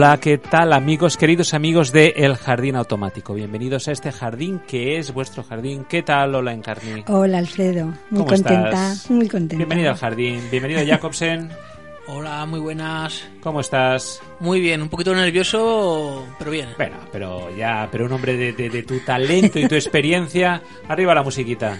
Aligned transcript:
Hola, 0.00 0.20
¿qué 0.20 0.38
tal 0.38 0.72
amigos, 0.74 1.16
queridos 1.16 1.54
amigos 1.54 1.90
de 1.90 2.14
El 2.18 2.36
Jardín 2.36 2.76
Automático? 2.76 3.34
Bienvenidos 3.34 3.88
a 3.88 3.90
este 3.90 4.12
jardín 4.12 4.60
que 4.60 4.96
es 4.96 5.12
vuestro 5.12 5.42
jardín. 5.42 5.84
¿Qué 5.88 6.04
tal, 6.04 6.30
Lola 6.30 6.52
Encarni? 6.52 7.02
Hola, 7.08 7.38
Alfredo. 7.38 7.86
Muy 7.86 7.96
¿Cómo 8.10 8.26
contenta, 8.26 8.68
estás? 8.68 9.10
muy 9.10 9.26
contenta. 9.28 9.56
Bienvenido 9.56 9.90
al 9.90 9.96
jardín. 9.96 10.40
Bienvenido, 10.52 10.86
Jacobsen. 10.86 11.50
Hola, 12.06 12.46
muy 12.46 12.60
buenas. 12.60 13.28
¿Cómo 13.42 13.58
estás? 13.58 14.22
Muy 14.38 14.60
bien, 14.60 14.82
un 14.82 14.88
poquito 14.88 15.12
nervioso, 15.16 16.24
pero 16.38 16.52
bien. 16.52 16.68
Bueno, 16.76 16.94
pero 17.10 17.50
ya, 17.56 17.88
pero 17.90 18.04
un 18.06 18.12
hombre 18.12 18.36
de, 18.36 18.52
de- 18.52 18.70
de 18.70 18.82
tu 18.84 19.00
talento 19.00 19.58
y 19.58 19.66
tu 19.66 19.74
experiencia. 19.74 20.62
Arriba 20.86 21.12
la 21.12 21.24
musiquita. 21.24 21.76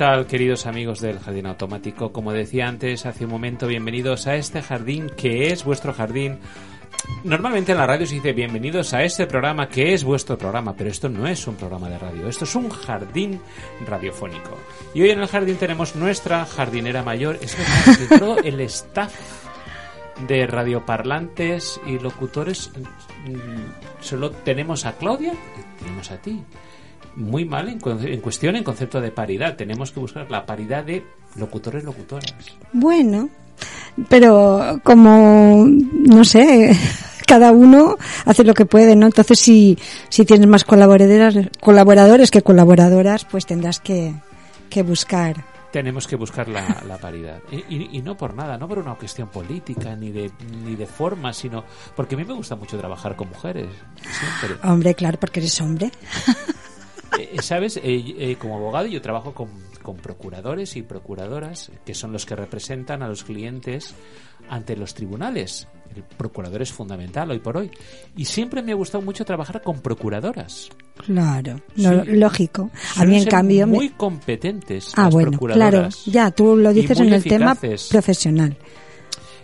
Tal, 0.00 0.26
queridos 0.26 0.64
amigos 0.64 1.00
del 1.02 1.18
Jardín 1.18 1.44
Automático? 1.44 2.10
Como 2.10 2.32
decía 2.32 2.66
antes, 2.66 3.04
hace 3.04 3.26
un 3.26 3.32
momento, 3.32 3.66
bienvenidos 3.66 4.26
a 4.26 4.34
este 4.34 4.62
jardín 4.62 5.10
que 5.14 5.48
es 5.48 5.62
vuestro 5.62 5.92
jardín. 5.92 6.38
Normalmente 7.22 7.72
en 7.72 7.78
la 7.78 7.86
radio 7.86 8.06
se 8.06 8.14
dice 8.14 8.32
bienvenidos 8.32 8.94
a 8.94 9.02
este 9.02 9.26
programa 9.26 9.68
que 9.68 9.92
es 9.92 10.02
vuestro 10.02 10.38
programa, 10.38 10.74
pero 10.74 10.88
esto 10.88 11.10
no 11.10 11.26
es 11.26 11.46
un 11.46 11.56
programa 11.56 11.90
de 11.90 11.98
radio, 11.98 12.28
esto 12.28 12.44
es 12.44 12.54
un 12.54 12.70
jardín 12.70 13.42
radiofónico. 13.86 14.58
Y 14.94 15.02
hoy 15.02 15.10
en 15.10 15.20
el 15.20 15.28
jardín 15.28 15.56
tenemos 15.56 15.94
nuestra 15.94 16.46
jardinera 16.46 17.02
mayor, 17.02 17.38
es 17.38 17.54
de 18.08 18.18
todo 18.18 18.38
el 18.42 18.58
staff 18.62 19.12
de 20.26 20.46
radioparlantes 20.46 21.78
y 21.86 21.98
locutores, 21.98 22.70
mm, 23.26 24.00
solo 24.02 24.30
tenemos 24.30 24.86
a 24.86 24.96
Claudia 24.96 25.34
y 25.34 25.78
tenemos 25.78 26.10
a 26.10 26.16
ti. 26.16 26.42
Muy 27.20 27.44
mal 27.44 27.68
en, 27.68 27.78
cu- 27.78 27.90
en 27.90 28.20
cuestión, 28.20 28.56
en 28.56 28.64
concepto 28.64 29.00
de 29.00 29.10
paridad. 29.12 29.54
Tenemos 29.56 29.90
que 29.92 30.00
buscar 30.00 30.30
la 30.30 30.44
paridad 30.46 30.82
de 30.84 31.04
locutores-locutoras. 31.36 32.34
Bueno, 32.72 33.28
pero 34.08 34.80
como, 34.82 35.66
no 35.66 36.24
sé, 36.24 36.76
cada 37.26 37.52
uno 37.52 37.96
hace 38.24 38.42
lo 38.44 38.54
que 38.54 38.64
puede, 38.66 38.96
¿no? 38.96 39.06
Entonces, 39.06 39.38
si, 39.38 39.78
si 40.08 40.24
tienes 40.24 40.46
más 40.48 40.64
colaboradores, 40.64 41.48
colaboradores 41.60 42.30
que 42.30 42.42
colaboradoras, 42.42 43.24
pues 43.26 43.46
tendrás 43.46 43.80
que, 43.80 44.14
que 44.68 44.82
buscar. 44.82 45.44
Tenemos 45.72 46.08
que 46.08 46.16
buscar 46.16 46.48
la, 46.48 46.82
la 46.88 46.98
paridad. 46.98 47.38
Y, 47.52 47.58
y- 47.76 47.88
y 47.92 48.02
no 48.02 48.16
por 48.16 48.34
nada, 48.34 48.56
no 48.58 48.66
por 48.66 48.78
una 48.80 48.94
cuestión 48.96 49.28
política 49.28 49.94
ni 49.94 50.10
de, 50.10 50.30
ni 50.64 50.74
de 50.74 50.86
forma, 50.86 51.32
sino 51.32 51.64
porque 51.94 52.16
a 52.16 52.18
mí 52.18 52.24
me 52.24 52.34
gusta 52.34 52.56
mucho 52.56 52.76
trabajar 52.78 53.14
con 53.14 53.28
mujeres. 53.28 53.68
Siempre. 54.00 54.68
Hombre, 54.68 54.94
claro, 54.94 55.18
porque 55.20 55.38
eres 55.40 55.60
hombre. 55.60 55.92
Eh, 57.18 57.36
¿Sabes? 57.42 57.76
Eh, 57.78 57.82
eh, 58.18 58.36
como 58.38 58.56
abogado 58.56 58.86
yo 58.86 59.00
trabajo 59.02 59.34
con, 59.34 59.48
con 59.82 59.96
procuradores 59.96 60.76
y 60.76 60.82
procuradoras, 60.82 61.70
que 61.84 61.94
son 61.94 62.12
los 62.12 62.24
que 62.26 62.36
representan 62.36 63.02
a 63.02 63.08
los 63.08 63.24
clientes 63.24 63.94
ante 64.48 64.76
los 64.76 64.94
tribunales. 64.94 65.66
El 65.94 66.04
procurador 66.04 66.62
es 66.62 66.72
fundamental 66.72 67.30
hoy 67.32 67.40
por 67.40 67.56
hoy. 67.56 67.70
Y 68.16 68.24
siempre 68.24 68.62
me 68.62 68.70
ha 68.72 68.76
gustado 68.76 69.02
mucho 69.02 69.24
trabajar 69.24 69.60
con 69.60 69.80
procuradoras. 69.80 70.68
Claro, 71.04 71.60
lógico. 72.06 72.70
A 72.96 73.04
mí, 73.04 73.18
en 73.18 73.24
cambio, 73.26 73.66
me- 73.66 73.72
muy 73.74 73.88
competentes. 73.90 74.92
Ah, 74.96 75.04
las 75.04 75.14
bueno, 75.14 75.30
claro. 75.32 75.48
procuradoras. 75.56 76.04
Ya, 76.06 76.30
tú 76.30 76.56
lo 76.56 76.72
dices 76.72 77.00
en 77.00 77.12
el 77.12 77.24
tema 77.24 77.56
profesional. 77.90 78.56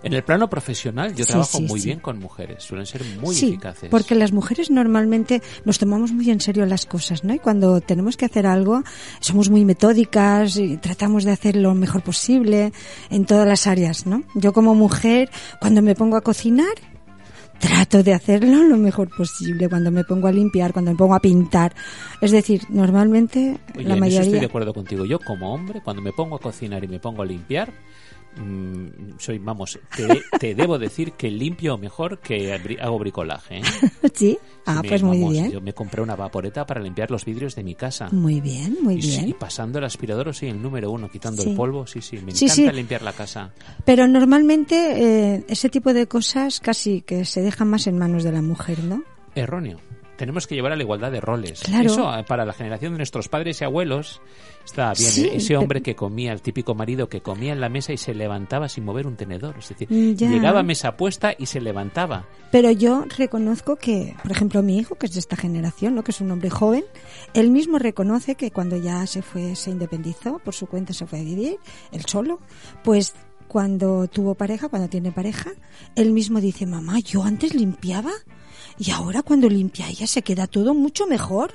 En 0.06 0.12
el 0.12 0.22
plano 0.22 0.48
profesional 0.48 1.14
yo 1.14 1.24
Sí, 1.24 1.30
trabajo 1.32 1.58
sí, 1.58 1.64
muy 1.64 1.80
sí. 1.80 1.86
bien 1.88 2.00
con 2.00 2.18
mujeres. 2.18 2.62
Suelen 2.62 2.86
ser 2.86 3.02
muy 3.20 3.34
sí, 3.34 3.48
eficaces. 3.48 3.90
porque 3.90 4.14
las 4.14 4.32
mujeres 4.32 4.70
normalmente 4.70 5.42
nos 5.64 5.78
tomamos 5.78 6.12
muy 6.12 6.30
en 6.30 6.40
serio 6.40 6.64
las 6.66 6.86
cosas, 6.86 7.24
¿no? 7.24 7.34
Y 7.34 7.38
cuando 7.38 7.80
tenemos 7.80 8.16
que 8.16 8.24
hacer 8.24 8.46
algo, 8.46 8.82
somos 9.20 9.50
muy 9.50 9.64
metódicas 9.64 10.56
y 10.56 10.76
tratamos 10.76 11.24
de 11.24 11.32
hacer 11.32 11.56
lo 11.56 11.74
mejor 11.74 12.02
posible 12.02 12.72
en 13.10 13.24
todas 13.26 13.46
las 13.48 13.66
áreas, 13.66 14.06
¿no? 14.06 14.22
Yo 14.34 14.52
como 14.52 14.74
mujer, 14.74 15.28
cuando 15.60 15.82
me 15.82 15.94
pongo 15.94 16.16
a 16.16 16.20
cocinar, 16.20 16.66
trato 17.58 18.02
de 18.02 18.12
hacerlo 18.14 18.62
lo 18.64 18.76
mejor 18.76 19.08
posible. 19.16 19.68
Cuando 19.68 19.90
me 19.90 20.04
pongo 20.04 20.28
a 20.28 20.32
limpiar, 20.32 20.72
cuando 20.72 20.90
me 20.92 20.96
pongo 20.96 21.14
a 21.14 21.20
pintar. 21.20 21.74
Es 22.20 22.30
decir, 22.30 22.62
normalmente 22.68 23.58
Oye, 23.74 23.84
la 23.84 23.94
en 23.94 23.96
eso 23.96 24.00
mayoría... 24.00 24.20
estoy 24.22 24.40
de 24.40 24.46
acuerdo 24.46 24.72
contigo. 24.74 25.04
Yo 25.04 25.18
como 25.18 25.52
hombre, 25.52 25.80
cuando 25.82 26.02
me 26.02 26.12
pongo 26.12 26.36
a 26.36 26.38
cocinar 26.38 26.84
y 26.84 26.88
me 26.88 27.00
pongo 27.00 27.22
a 27.22 27.26
limpiar, 27.26 27.72
mm, 28.36 29.18
soy, 29.18 29.38
vamos, 29.38 29.78
te, 29.96 30.22
te 30.38 30.54
debo 30.54 30.78
decir 30.78 31.12
que 31.12 31.30
limpio 31.30 31.76
mejor 31.78 32.18
que 32.20 32.52
hago 32.80 32.98
bricolaje. 32.98 33.58
¿eh? 33.58 33.62
sí, 34.14 34.38
ah, 34.66 34.80
Me- 34.82 34.88
pues 34.88 35.02
muy 35.02 35.18
vamos, 35.18 35.32
bien. 35.32 35.50
Yo 35.52 35.60
me 35.60 35.72
compré 35.72 36.02
una 36.02 36.16
vaporeta 36.16 36.66
para 36.66 36.80
limpiar 36.80 37.10
los 37.10 37.24
vidrios 37.24 37.54
de 37.54 37.62
mi 37.64 37.74
casa. 37.74 38.08
Muy 38.12 38.40
bien, 38.40 38.76
muy 38.82 38.96
y, 38.96 39.02
sí, 39.02 39.24
bien. 39.24 39.36
pasando 39.38 39.78
el 39.78 39.84
aspirador 39.84 40.34
soy 40.34 40.48
el 40.50 40.60
número 40.62 40.90
uno, 40.90 41.10
quitando 41.10 41.42
Sí. 41.42 41.50
el 41.50 41.56
polvo. 41.56 41.86
Sí, 41.86 42.00
sí, 42.00 42.18
me 42.24 42.32
Sí, 42.32 42.46
encanta 42.46 42.70
sí. 42.70 42.76
limpiar 42.76 43.02
la 43.02 43.12
casa. 43.12 43.52
Pero 43.84 44.06
normalmente 44.06 45.34
eh, 45.36 45.44
ese 45.48 45.68
tipo 45.68 45.92
de 45.92 46.06
cosas 46.06 46.60
casi 46.60 47.02
que 47.02 47.24
se 47.24 47.40
dejan 47.42 47.68
más 47.68 47.86
en 47.86 47.98
manos 47.98 48.24
de 48.24 48.32
la 48.32 48.42
mujer, 48.42 48.82
¿no? 48.84 49.02
Erróneo. 49.34 49.78
Tenemos 50.16 50.46
que 50.46 50.54
llevar 50.54 50.72
a 50.72 50.76
la 50.76 50.82
igualdad 50.82 51.12
de 51.12 51.20
roles. 51.20 51.60
Claro. 51.60 51.86
Eso 51.90 52.18
eh, 52.18 52.24
para 52.24 52.44
la 52.44 52.52
generación 52.52 52.92
de 52.92 52.98
nuestros 52.98 53.28
padres 53.28 53.60
y 53.60 53.64
abuelos 53.64 54.20
está 54.64 54.92
bien. 54.98 55.10
Sí, 55.10 55.30
Ese 55.32 55.56
hombre 55.56 55.82
que 55.82 55.94
comía, 55.94 56.32
el 56.32 56.42
típico 56.42 56.74
marido 56.74 57.08
que 57.08 57.20
comía 57.20 57.52
en 57.52 57.60
la 57.60 57.68
mesa 57.68 57.92
y 57.92 57.96
se 57.96 58.14
levantaba 58.14 58.68
sin 58.68 58.84
mover 58.84 59.06
un 59.06 59.16
tenedor. 59.16 59.56
Es 59.58 59.68
decir, 59.68 59.88
Mm, 59.90 60.14
ya. 60.14 60.28
llegaba 60.30 60.60
a 60.60 60.62
mesa 60.62 60.96
puesta 60.96 61.32
y 61.38 61.46
se 61.46 61.60
levantaba. 61.60 62.26
Pero 62.50 62.70
yo 62.70 63.04
reconozco 63.16 63.76
que, 63.76 64.14
por 64.22 64.32
ejemplo, 64.32 64.62
mi 64.62 64.78
hijo, 64.78 64.96
que 64.96 65.06
es 65.06 65.12
de 65.14 65.20
esta 65.20 65.36
generación, 65.36 65.94
¿no? 65.94 66.02
que 66.02 66.10
es 66.10 66.20
un 66.20 66.30
hombre 66.30 66.50
joven, 66.50 66.84
él 67.34 67.50
mismo 67.50 67.78
reconoce 67.78 68.34
que 68.34 68.50
cuando 68.50 68.76
ya 68.76 69.06
se 69.06 69.22
fue, 69.22 69.54
se 69.54 69.70
independizó, 69.70 70.38
por 70.40 70.54
su 70.54 70.66
cuenta 70.66 70.92
se 70.92 71.06
fue 71.06 71.20
a 71.20 71.22
vivir, 71.22 71.58
él 71.92 72.02
solo, 72.06 72.40
pues 72.82 73.14
cuando 73.48 74.08
tuvo 74.08 74.34
pareja, 74.34 74.68
cuando 74.68 74.88
tiene 74.88 75.12
pareja, 75.12 75.52
él 75.94 76.10
mismo 76.12 76.40
dice, 76.40 76.66
mamá, 76.66 76.98
yo 76.98 77.22
antes 77.22 77.54
limpiaba 77.54 78.10
y 78.78 78.90
ahora 78.90 79.22
cuando 79.22 79.48
limpia 79.48 79.88
ella 79.88 80.06
se 80.06 80.22
queda 80.22 80.46
todo 80.46 80.74
mucho 80.74 81.06
mejor. 81.06 81.52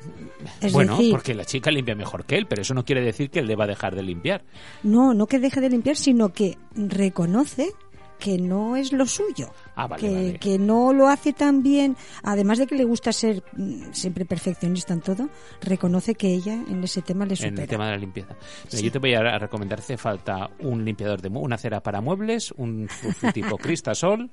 Es 0.59 0.73
bueno, 0.73 0.97
decir, 0.97 1.12
porque 1.12 1.33
la 1.33 1.45
chica 1.45 1.69
limpia 1.71 1.95
mejor 1.95 2.25
que 2.25 2.38
él, 2.38 2.47
pero 2.47 2.62
eso 2.62 2.73
no 2.73 2.83
quiere 2.83 3.01
decir 3.01 3.29
que 3.29 3.39
él 3.39 3.47
deba 3.47 3.68
dejar 3.68 3.95
de 3.95 4.03
limpiar. 4.03 4.44
no, 4.83 5.13
no 5.13 5.27
que 5.27 5.39
deje 5.39 5.62
de 5.62 5.69
limpiar, 5.69 5.95
sino 5.95 6.33
que 6.33 6.57
reconoce 6.75 7.73
que 8.21 8.38
no 8.38 8.75
es 8.77 8.94
lo 8.94 9.06
suyo. 9.07 9.51
Ah, 9.75 9.88
vale, 9.88 10.01
que, 10.01 10.13
vale. 10.13 10.39
que 10.39 10.59
no 10.59 10.94
lo 10.94 11.07
hace 11.07 11.33
tan 11.33 11.63
bien, 11.63 11.97
además 12.23 12.59
de 12.59 12.68
que 12.68 12.75
le 12.75 12.83
gusta 12.83 13.12
ser 13.12 13.44
mm, 13.53 13.91
siempre 13.94 14.25
perfeccionista 14.25 14.94
en 14.94 15.01
todo, 15.01 15.27
reconoce 15.59 16.13
que 16.13 16.27
ella 16.33 16.53
en 16.53 16.83
ese 16.83 17.01
tema 17.01 17.25
le 17.25 17.31
en 17.33 17.38
supera. 17.38 17.63
el 17.63 17.68
tema 17.69 17.85
de 17.88 17.91
la 17.91 17.97
limpieza. 17.97 18.35
Sí. 18.68 18.83
Yo 18.83 18.91
te 18.91 19.00
voy 19.00 19.15
a 19.15 19.39
recomendar, 19.39 19.79
hace 19.79 19.97
falta 19.97 20.51
un 20.59 20.85
limpiador 20.85 21.19
de 21.21 21.29
una 21.29 21.57
cera 21.57 21.81
para 21.81 22.00
muebles, 22.00 22.51
un 22.57 22.88
tipo 23.33 23.57
cristasol, 23.57 24.29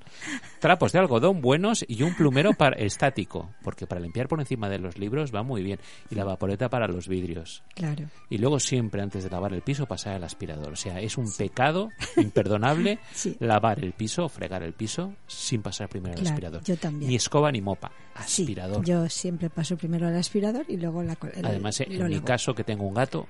trapos 0.59 0.91
de 0.91 0.99
algodón 0.99 1.41
buenos 1.41 1.83
y 1.87 2.03
un 2.03 2.13
plumero 2.15 2.53
para 2.53 2.75
estático, 2.77 3.49
porque 3.63 3.87
para 3.87 4.01
limpiar 4.01 4.27
por 4.27 4.39
encima 4.39 4.69
de 4.69 4.77
los 4.77 4.99
libros 4.99 5.33
va 5.33 5.41
muy 5.41 5.63
bien, 5.63 5.79
y 6.11 6.15
la 6.15 6.25
vaporeta 6.25 6.69
para 6.69 6.87
los 6.87 7.07
vidrios. 7.07 7.63
Claro. 7.73 8.05
Y 8.29 8.37
luego 8.37 8.59
siempre 8.59 9.01
antes 9.01 9.23
de 9.23 9.31
lavar 9.31 9.51
el 9.53 9.63
piso 9.63 9.87
pasar 9.87 10.15
el 10.15 10.23
aspirador. 10.23 10.73
O 10.73 10.75
sea, 10.75 10.99
es 11.01 11.17
un 11.17 11.25
pecado 11.35 11.89
imperdonable 12.17 12.99
Sí. 13.13 13.35
lavar 13.39 13.78
el 13.83 13.93
piso, 13.93 14.27
fregar 14.29 14.63
el 14.63 14.73
piso 14.73 15.13
sin 15.27 15.61
pasar 15.61 15.89
primero 15.89 16.13
el 16.15 16.19
Claro, 16.21 16.33
aspirador. 16.35 16.63
yo 16.63 16.77
también. 16.77 17.09
Ni 17.09 17.15
escoba 17.15 17.51
ni 17.51 17.61
mopa, 17.61 17.91
Sí, 18.25 18.43
aspirador. 18.43 18.85
yo 18.85 19.07
siempre 19.09 19.49
paso 19.49 19.77
primero 19.77 20.07
al 20.07 20.15
aspirador 20.17 20.65
y 20.67 20.77
luego 20.77 21.03
la 21.03 21.17
el- 21.35 21.45
Además, 21.45 21.79
lo 21.79 21.85
en 21.85 22.07
mi 22.07 22.13
lavo. 22.15 22.25
caso 22.25 22.53
que 22.55 22.63
tengo 22.63 22.85
un 22.85 22.93
gato, 22.93 23.27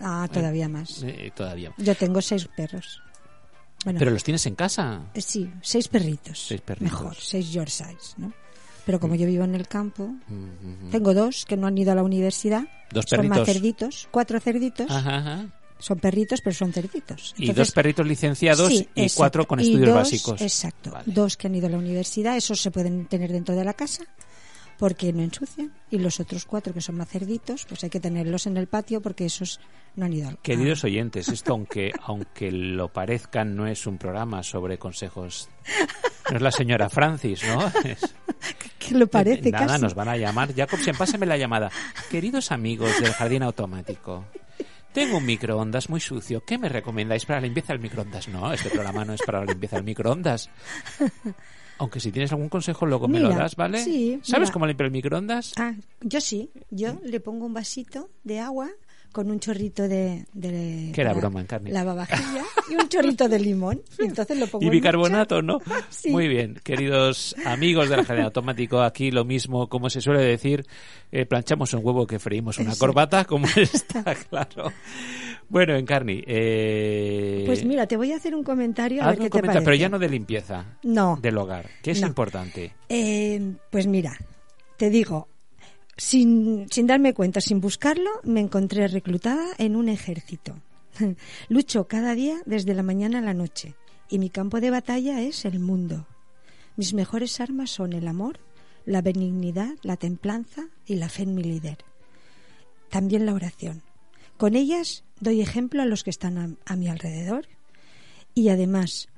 Ah, 0.00 0.28
todavía 0.32 0.68
más. 0.68 1.02
eh, 1.02 1.32
todavía. 1.34 1.72
Yo 1.78 1.94
tengo 1.94 2.20
seis 2.22 2.48
perros. 2.56 3.02
Bueno, 3.84 3.98
Pero 3.98 4.10
los 4.12 4.22
tienes 4.22 4.46
en 4.46 4.54
casa. 4.54 5.02
eh, 5.14 5.20
sí, 5.20 5.50
seis 5.60 5.88
perritos. 5.88 6.46
Seis 6.46 6.60
perritos. 6.60 6.92
Mejor, 6.92 7.16
seis 7.16 7.50
Yorkshires, 7.52 8.14
¿no? 8.16 8.32
Pero 8.86 8.98
como 9.00 9.14
yo 9.14 9.26
vivo 9.26 9.44
en 9.44 9.54
el 9.54 9.68
campo, 9.68 10.06
Mm, 10.28 10.34
mm, 10.34 10.86
mm. 10.86 10.90
tengo 10.90 11.14
dos 11.14 11.44
que 11.44 11.56
no 11.56 11.66
han 11.66 11.76
ido 11.78 11.92
a 11.92 11.94
la 11.94 12.02
universidad. 12.02 12.64
Dos 12.90 13.04
Son 13.08 13.18
perritos. 13.18 13.38
más 13.38 13.46
cerditos, 13.46 14.08
cuatro 14.10 14.40
cerditos. 14.40 14.90
Ajá, 14.90 15.16
ajá. 15.18 15.46
Son 15.82 15.98
perritos, 15.98 16.40
pero 16.40 16.54
son 16.54 16.72
cerditos. 16.72 17.34
Y 17.36 17.52
dos 17.52 17.72
perritos 17.72 18.06
licenciados 18.06 18.68
sí, 18.68 18.88
y 18.94 19.02
exacto. 19.02 19.16
cuatro 19.18 19.46
con 19.48 19.58
Y 19.60 19.64
estudios 19.64 19.88
dos- 19.88 19.96
básicos. 19.96 20.40
Exacto. 20.40 20.92
Vale. 20.92 21.04
Dos 21.06 21.36
que 21.36 21.48
han 21.48 21.54
ido 21.56 21.66
a 21.66 21.70
la 21.70 21.78
universidad, 21.78 22.36
esos 22.36 22.60
se 22.60 22.70
pueden 22.70 23.06
tener 23.06 23.32
dentro 23.32 23.56
de 23.56 23.64
la 23.64 23.74
casa 23.74 24.04
porque 24.78 25.12
no 25.12 25.22
ensucian. 25.22 25.72
Y 25.90 25.98
los 25.98 26.20
otros 26.20 26.44
cuatro 26.46 26.72
que 26.72 26.80
son 26.80 26.96
más 26.96 27.08
cerditos, 27.08 27.64
pues 27.68 27.82
hay 27.84 27.90
que 27.90 27.98
tenerlos 28.00 28.46
en 28.46 28.56
el 28.56 28.68
patio 28.68 29.00
porque 29.00 29.24
esos 29.26 29.58
no 29.96 30.06
han 30.06 30.12
ido 30.12 30.28
al 30.28 30.38
Queridos 30.38 30.84
oyentes, 30.84 31.28
esto 31.28 31.52
aunque 31.54 31.90
aunque 32.02 32.50
lo 32.52 32.88
parezcan 32.88 33.54
no 33.56 33.66
es 33.66 33.84
un 33.86 33.98
programa 33.98 34.42
sobre 34.44 34.78
consejos. 34.78 35.48
No 36.30 36.36
es 36.36 36.42
la 36.42 36.52
señora 36.52 36.88
Francis, 36.90 37.42
¿no? 37.44 37.66
Es- 37.84 38.14
que 38.78 38.94
lo 38.94 39.08
parece 39.08 39.50
Nada, 39.50 39.66
casi. 39.66 39.82
nos 39.82 39.94
van 39.94 40.08
a 40.08 40.16
llamar. 40.16 40.54
Jacobsen, 40.54 40.96
pásame 40.96 41.26
la 41.26 41.36
llamada. 41.36 41.70
Queridos 42.08 42.52
amigos 42.52 42.90
del 43.00 43.12
jardín 43.12 43.42
automático, 43.42 44.24
tengo 44.92 45.18
un 45.18 45.26
microondas 45.26 45.88
muy 45.88 46.00
sucio. 46.00 46.44
¿Qué 46.44 46.58
me 46.58 46.68
recomendáis 46.68 47.24
para 47.24 47.40
la 47.40 47.46
limpieza 47.46 47.72
del 47.72 47.82
microondas? 47.82 48.28
No, 48.28 48.52
este 48.52 48.70
programa 48.70 49.04
no 49.04 49.14
es 49.14 49.22
para 49.22 49.40
la 49.40 49.46
limpieza 49.46 49.76
del 49.76 49.84
microondas. 49.84 50.50
Aunque 51.78 51.98
si 52.00 52.12
tienes 52.12 52.30
algún 52.30 52.48
consejo 52.48 52.86
luego 52.86 53.08
me 53.08 53.18
lo 53.18 53.30
das, 53.30 53.56
¿vale? 53.56 53.82
sí, 53.82 54.20
¿Sabes 54.22 54.48
mira. 54.48 54.52
cómo 54.52 54.66
limpiar 54.66 54.86
el 54.86 54.92
microondas? 54.92 55.52
Ah, 55.56 55.74
yo 56.00 56.20
sí. 56.20 56.50
Yo 56.70 56.98
le 57.02 57.18
pongo 57.18 57.46
un 57.46 57.54
vasito 57.54 58.10
de 58.22 58.38
agua 58.38 58.70
con 59.12 59.30
un 59.30 59.38
chorrito 59.38 59.86
de... 59.86 60.24
de 60.32 60.90
Que 60.94 61.00
era 61.02 61.12
la- 61.12 61.18
broma. 61.20 61.44
Lavavajilla 61.66 62.42
y 62.70 62.74
un 62.74 62.88
chorrito 62.88 63.28
de 63.28 63.38
limón. 63.38 63.80
Y 63.98 64.04
entonces 64.06 64.38
lo 64.38 64.46
pongo 64.46 64.64
Y 64.64 64.66
en 64.68 64.72
bicarbonato, 64.72 65.42
¿no? 65.42 65.58
Sí. 65.90 66.10
Muy 66.10 66.26
bien, 66.28 66.58
queridos 66.64 67.36
amigos 67.44 67.88
del 67.90 68.04
jardín 68.04 68.24
automático, 68.24 68.80
aquí 68.82 69.10
lo 69.10 69.24
mismo, 69.24 69.68
como 69.68 69.90
se 69.90 70.00
suele 70.00 70.22
decir, 70.24 70.64
eh, 71.12 71.26
planchamos 71.26 71.72
un 71.74 71.84
huevo 71.84 72.06
que 72.06 72.18
freímos 72.18 72.58
una 72.58 72.74
corbata, 72.76 73.24
como 73.24 73.46
está 73.56 74.02
claro. 74.28 74.72
Bueno, 75.48 75.76
Encarni, 75.76 76.22
eh, 76.26 77.42
Pues 77.46 77.64
mira, 77.64 77.86
te 77.86 77.96
voy 77.96 78.12
a 78.12 78.16
hacer 78.16 78.34
un 78.34 78.42
comentario 78.42 79.02
a 79.02 79.06
haz 79.06 79.10
ver 79.12 79.18
un 79.20 79.24
qué 79.24 79.28
te 79.28 79.30
comentario, 79.30 79.52
parece. 79.60 79.64
pero 79.64 79.76
ya 79.76 79.88
no 79.90 79.98
de 79.98 80.08
limpieza 80.08 80.64
No. 80.82 81.18
del 81.20 81.36
hogar, 81.36 81.68
que 81.82 81.90
es 81.90 82.00
No. 82.00 82.06
importante. 82.06 82.72
Eh, 82.88 83.52
pues 83.70 83.86
mira, 83.86 84.16
te 84.78 84.88
digo, 84.88 85.28
sin, 86.02 86.66
sin 86.68 86.86
darme 86.88 87.14
cuenta, 87.14 87.40
sin 87.40 87.60
buscarlo, 87.60 88.10
me 88.24 88.40
encontré 88.40 88.88
reclutada 88.88 89.46
en 89.58 89.76
un 89.76 89.88
ejército. 89.88 90.56
Lucho 91.48 91.86
cada 91.86 92.16
día 92.16 92.42
desde 92.44 92.74
la 92.74 92.82
mañana 92.82 93.20
a 93.20 93.22
la 93.22 93.34
noche 93.34 93.76
y 94.10 94.18
mi 94.18 94.28
campo 94.28 94.60
de 94.60 94.70
batalla 94.70 95.22
es 95.22 95.44
el 95.44 95.60
mundo. 95.60 96.08
Mis 96.76 96.92
mejores 96.92 97.40
armas 97.40 97.70
son 97.70 97.92
el 97.92 98.08
amor, 98.08 98.40
la 98.84 99.00
benignidad, 99.00 99.76
la 99.82 99.96
templanza 99.96 100.66
y 100.86 100.96
la 100.96 101.08
fe 101.08 101.22
en 101.22 101.36
mi 101.36 101.44
líder. 101.44 101.78
También 102.90 103.24
la 103.24 103.34
oración. 103.34 103.82
Con 104.36 104.56
ellas 104.56 105.04
doy 105.20 105.40
ejemplo 105.40 105.82
a 105.82 105.86
los 105.86 106.02
que 106.02 106.10
están 106.10 106.58
a, 106.66 106.76
mi 106.76 106.88
alrededor 106.88 107.46
y 108.34 108.48
además 108.48 109.08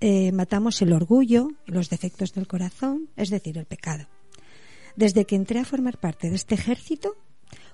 eh, 0.00 0.32
matamos 0.32 0.82
el 0.82 0.92
orgullo, 0.92 1.48
los 1.64 1.88
defectos 1.88 2.34
del 2.34 2.46
corazón, 2.46 3.08
es 3.16 3.30
decir, 3.30 3.56
el 3.56 3.64
pecado. 3.64 4.06
Desde 4.96 5.26
que 5.26 5.36
entré 5.36 5.60
a 5.60 5.64
formar 5.64 5.98
parte 5.98 6.30
de 6.30 6.36
este 6.36 6.54
ejército, 6.54 7.16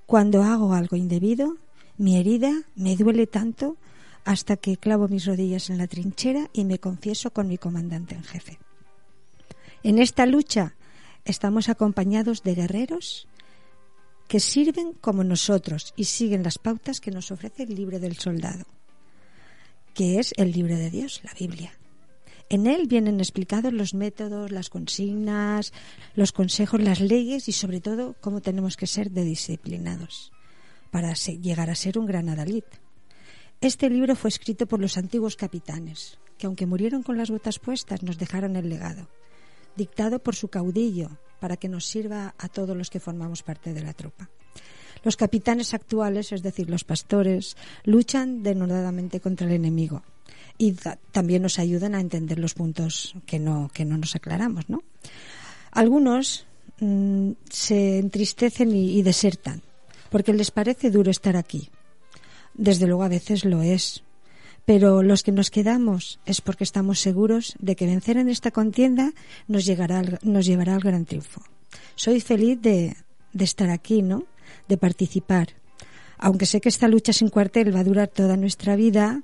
cuando 0.07 0.43
hago 0.43 0.75
algo 0.75 0.97
indebido, 0.97 1.57
mi 1.97 2.17
herida 2.17 2.53
me 2.75 2.97
duele 2.97 3.27
tanto 3.27 3.77
hasta 4.25 4.57
que 4.57 4.77
clavo 4.77 5.09
mis 5.09 5.27
rodillas 5.27 5.71
en 5.71 5.79
la 5.79 5.87
trinchera 5.87 6.51
y 6.53 6.65
me 6.65 6.79
confieso 6.79 7.33
con 7.33 7.49
mi 7.49 7.59
comandante 7.59 8.15
en 8.15 8.25
jefe. 8.25 8.59
En 9.83 9.99
esta 9.99 10.27
lucha 10.27 10.75
estamos 11.25 11.69
acompañados 11.69 12.43
de 12.43 12.55
guerreros 12.55 13.29
que 14.29 14.41
sirven 14.41 14.93
como 14.93 15.25
nosotros 15.25 15.93
y 15.97 16.05
siguen 16.05 16.43
las 16.43 16.59
pautas 16.59 17.01
que 17.01 17.11
nos 17.11 17.31
ofrece 17.31 17.65
el 17.65 17.75
libro 17.75 17.99
del 17.99 18.17
soldado, 18.17 18.65
que 19.95 20.19
es 20.19 20.33
el 20.37 20.53
libro 20.53 20.77
de 20.77 20.91
Dios, 20.91 21.21
la 21.25 21.35
Biblia. 21.35 21.73
En 22.49 22.67
él 22.67 22.87
vienen 22.87 23.21
explicados 23.21 23.73
los 23.73 23.95
métodos, 23.95 24.51
las 24.51 24.69
consignas, 24.69 25.73
los 26.15 26.33
consejos, 26.33 26.81
las 26.81 27.01
leyes 27.01 27.49
y 27.49 27.53
sobre 27.53 27.81
todo 27.81 28.15
cómo 28.21 28.41
tenemos 28.41 28.77
que 28.77 28.87
ser 28.87 29.11
de 29.11 29.25
disciplinados 29.25 30.33
para 30.91 31.15
llegar 31.15 31.71
a 31.71 31.75
ser 31.75 31.99
un 31.99 32.07
gran 32.07 32.29
adalid. 32.29 32.65
Este 33.61 33.89
libro 33.89 34.15
fue 34.17 34.29
escrito 34.29 34.67
por 34.67 34.81
los 34.81 34.99
antiguos 34.99 35.37
capitanes, 35.37 36.19
que 36.37 36.47
aunque 36.47 36.67
murieron 36.67 37.03
con 37.03 37.17
las 37.17 37.31
botas 37.31 37.59
puestas, 37.59 38.03
nos 38.03 38.19
dejaron 38.19 38.57
el 38.57 38.69
legado, 38.69 39.09
dictado 39.77 40.19
por 40.19 40.35
su 40.35 40.49
caudillo, 40.49 41.19
para 41.41 41.57
que 41.57 41.69
nos 41.69 41.87
sirva 41.87 42.35
a 42.39 42.49
todos 42.49 42.77
los 42.77 42.91
que 42.91 43.01
formamos 43.01 43.43
parte 43.43 43.73
de 43.73 43.83
la 43.83 43.95
tropa. 43.95 44.29
Los 45.03 45.17
capitanes 45.17 45.75
actuales, 45.75 46.33
es 46.33 46.43
decir, 46.43 46.69
los 46.69 46.85
pastores, 46.85 47.57
luchan 47.85 48.43
denodadamente 48.43 49.21
contra 49.21 49.47
el 49.47 49.55
enemigo 49.55 50.03
y 50.59 50.73
ta- 50.73 50.99
también 51.13 51.43
nos 51.43 51.59
ayudan 51.59 51.95
a 51.95 52.01
entender 52.01 52.39
los 52.39 52.55
puntos 52.55 53.15
que 53.27 53.39
no, 53.39 53.71
que 53.73 53.85
no 53.85 53.97
nos 53.99 54.15
aclaramos, 54.17 54.69
¿no? 54.69 54.83
Algunos 55.71 56.47
mm, 56.81 57.31
se 57.51 57.99
entristecen 57.99 58.73
y, 58.75 58.99
y 58.99 59.03
desertan 59.03 59.63
porque 60.11 60.33
les 60.35 60.51
parece 60.51 60.91
duro 60.91 61.11
estar 61.11 61.37
aquí. 61.37 61.71
Desde 62.55 62.87
luego 62.87 63.03
a 63.03 63.09
veces 63.09 63.45
lo 63.47 63.63
es, 63.63 64.03
pero 64.67 65.03
los 65.03 65.23
que 65.23 65.33
nos 65.33 65.51
quedamos 65.51 66.21
es 66.27 66.41
porque 66.43 66.65
estamos 66.65 67.01
seguros 67.01 67.55
de 67.59 67.75
que 67.77 67.87
vencer 67.87 68.19
en 68.19 68.29
esta 68.29 68.51
contienda 68.51 69.13
nos, 69.49 69.65
llegará 69.65 70.03
nos 70.23 70.45
llevará 70.47 70.75
al 70.75 70.81
gran 70.83 71.07
triunfo. 71.07 71.43
Soy 71.95 72.21
feliz 72.21 72.61
de, 72.61 72.95
de 73.33 73.45
estar 73.45 73.71
aquí, 73.71 74.03
¿no? 74.03 74.25
De 74.69 74.77
participar. 74.77 75.49
Aunque 76.19 76.45
sé 76.47 76.61
que 76.61 76.69
esta 76.69 76.87
lucha 76.89 77.13
sin 77.15 77.31
cuartel 77.31 77.75
va 77.75 77.81
a 77.81 77.85
durar 77.85 78.09
toda 78.09 78.37
nuestra 78.37 78.77
vida, 78.77 79.23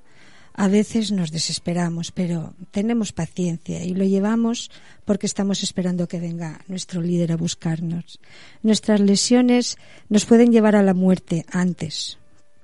a 0.59 0.67
veces 0.67 1.13
nos 1.13 1.31
desesperamos, 1.31 2.11
pero 2.11 2.53
tenemos 2.71 3.13
paciencia 3.13 3.81
y 3.81 3.93
lo 3.93 4.03
llevamos 4.03 4.69
porque 5.05 5.25
estamos 5.25 5.63
esperando 5.63 6.09
que 6.09 6.19
venga 6.19 6.59
nuestro 6.67 7.01
líder 7.01 7.31
a 7.31 7.37
buscarnos. 7.37 8.19
Nuestras 8.61 8.99
lesiones 8.99 9.77
nos 10.09 10.25
pueden 10.25 10.51
llevar 10.51 10.75
a 10.75 10.83
la 10.83 10.93
muerte 10.93 11.45
antes, 11.49 12.17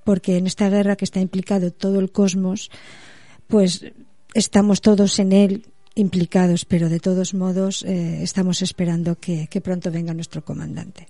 porque 0.03 0.35
en 0.35 0.45
esta 0.45 0.69
guerra 0.69 0.97
que 0.97 1.05
está 1.05 1.21
implicado 1.21 1.71
todo 1.71 2.01
el 2.01 2.11
cosmos, 2.11 2.69
pues 3.47 3.85
estamos 4.33 4.81
todos 4.81 5.17
en 5.19 5.31
él 5.31 5.65
implicados, 5.95 6.65
pero 6.65 6.89
de 6.89 6.99
todos 6.99 7.33
modos 7.33 7.81
eh, 7.83 8.21
estamos 8.21 8.61
esperando 8.61 9.15
que, 9.17 9.47
que 9.47 9.61
pronto 9.61 9.89
venga 9.89 10.13
nuestro 10.13 10.43
comandante. 10.43 11.07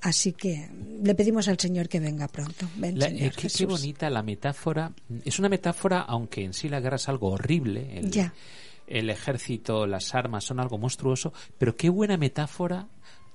Así 0.00 0.32
que 0.32 0.68
le 1.02 1.14
pedimos 1.14 1.48
al 1.48 1.58
Señor 1.58 1.88
que 1.88 1.98
venga 2.00 2.28
pronto. 2.28 2.68
Ven, 2.76 2.98
La- 2.98 3.06
Señor 3.06 3.32
eh, 3.36 3.48
qué, 3.56 3.66
bonita 3.66 4.08
la 4.10 4.22
metáfora. 4.22 4.92
Es 5.24 5.38
una 5.38 5.48
metáfora, 5.48 6.00
aunque 6.02 6.44
en 6.44 6.52
sí 6.54 6.68
la 6.68 6.80
guerra 6.80 6.96
es 6.96 7.08
algo 7.08 7.32
horrible. 7.32 7.98
El, 7.98 8.10
Ya. 8.10 8.32
el 8.86 9.10
ejército, 9.10 9.86
las 9.86 10.14
armas 10.14 10.44
son 10.44 10.60
algo 10.60 10.78
monstruoso. 10.78 11.32
Pero 11.58 11.76
qué 11.76 11.88
buena 11.88 12.16
metáfora 12.16 12.86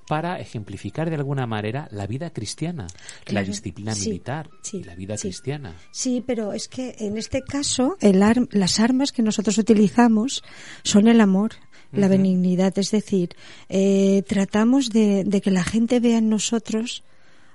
para 0.07 0.37
ejemplificar 0.39 1.09
de 1.09 1.15
alguna 1.15 1.47
manera 1.47 1.87
la 1.91 2.07
vida 2.07 2.29
cristiana, 2.31 2.87
la 3.27 3.41
disciplina 3.41 3.95
sí, 3.95 4.09
militar 4.09 4.49
sí, 4.61 4.77
y 4.79 4.83
la 4.83 4.95
vida 4.95 5.15
sí. 5.17 5.29
cristiana. 5.29 5.75
Sí, 5.91 6.21
pero 6.25 6.51
es 6.51 6.67
que 6.67 6.95
en 6.99 7.17
este 7.17 7.41
caso 7.41 7.95
el 8.01 8.21
ar- 8.21 8.47
las 8.51 8.81
armas 8.81 9.13
que 9.13 9.21
nosotros 9.21 9.57
utilizamos 9.57 10.43
son 10.83 11.07
el 11.07 11.21
amor, 11.21 11.51
la 11.93 12.07
benignidad, 12.07 12.77
es 12.79 12.91
decir, 12.91 13.35
eh, 13.69 14.23
tratamos 14.27 14.89
de, 14.89 15.23
de 15.23 15.41
que 15.41 15.51
la 15.51 15.63
gente 15.63 15.99
vea 15.99 16.17
en 16.17 16.29
nosotros 16.29 17.03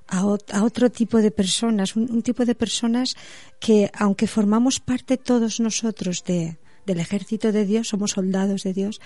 a, 0.06 0.22
ot- 0.24 0.52
a 0.52 0.64
otro 0.64 0.90
tipo 0.90 1.18
de 1.18 1.30
personas, 1.30 1.96
un, 1.96 2.10
un 2.10 2.22
tipo 2.22 2.44
de 2.44 2.54
personas 2.54 3.16
que 3.60 3.90
aunque 3.92 4.26
formamos 4.26 4.80
parte 4.80 5.16
todos 5.16 5.60
nosotros 5.60 6.24
de 6.24 6.56
del 6.86 7.00
ejército 7.00 7.52
de 7.52 7.66
Dios, 7.66 7.88
somos 7.88 8.12
soldados 8.12 8.62
de 8.62 8.72
Dios, 8.72 8.98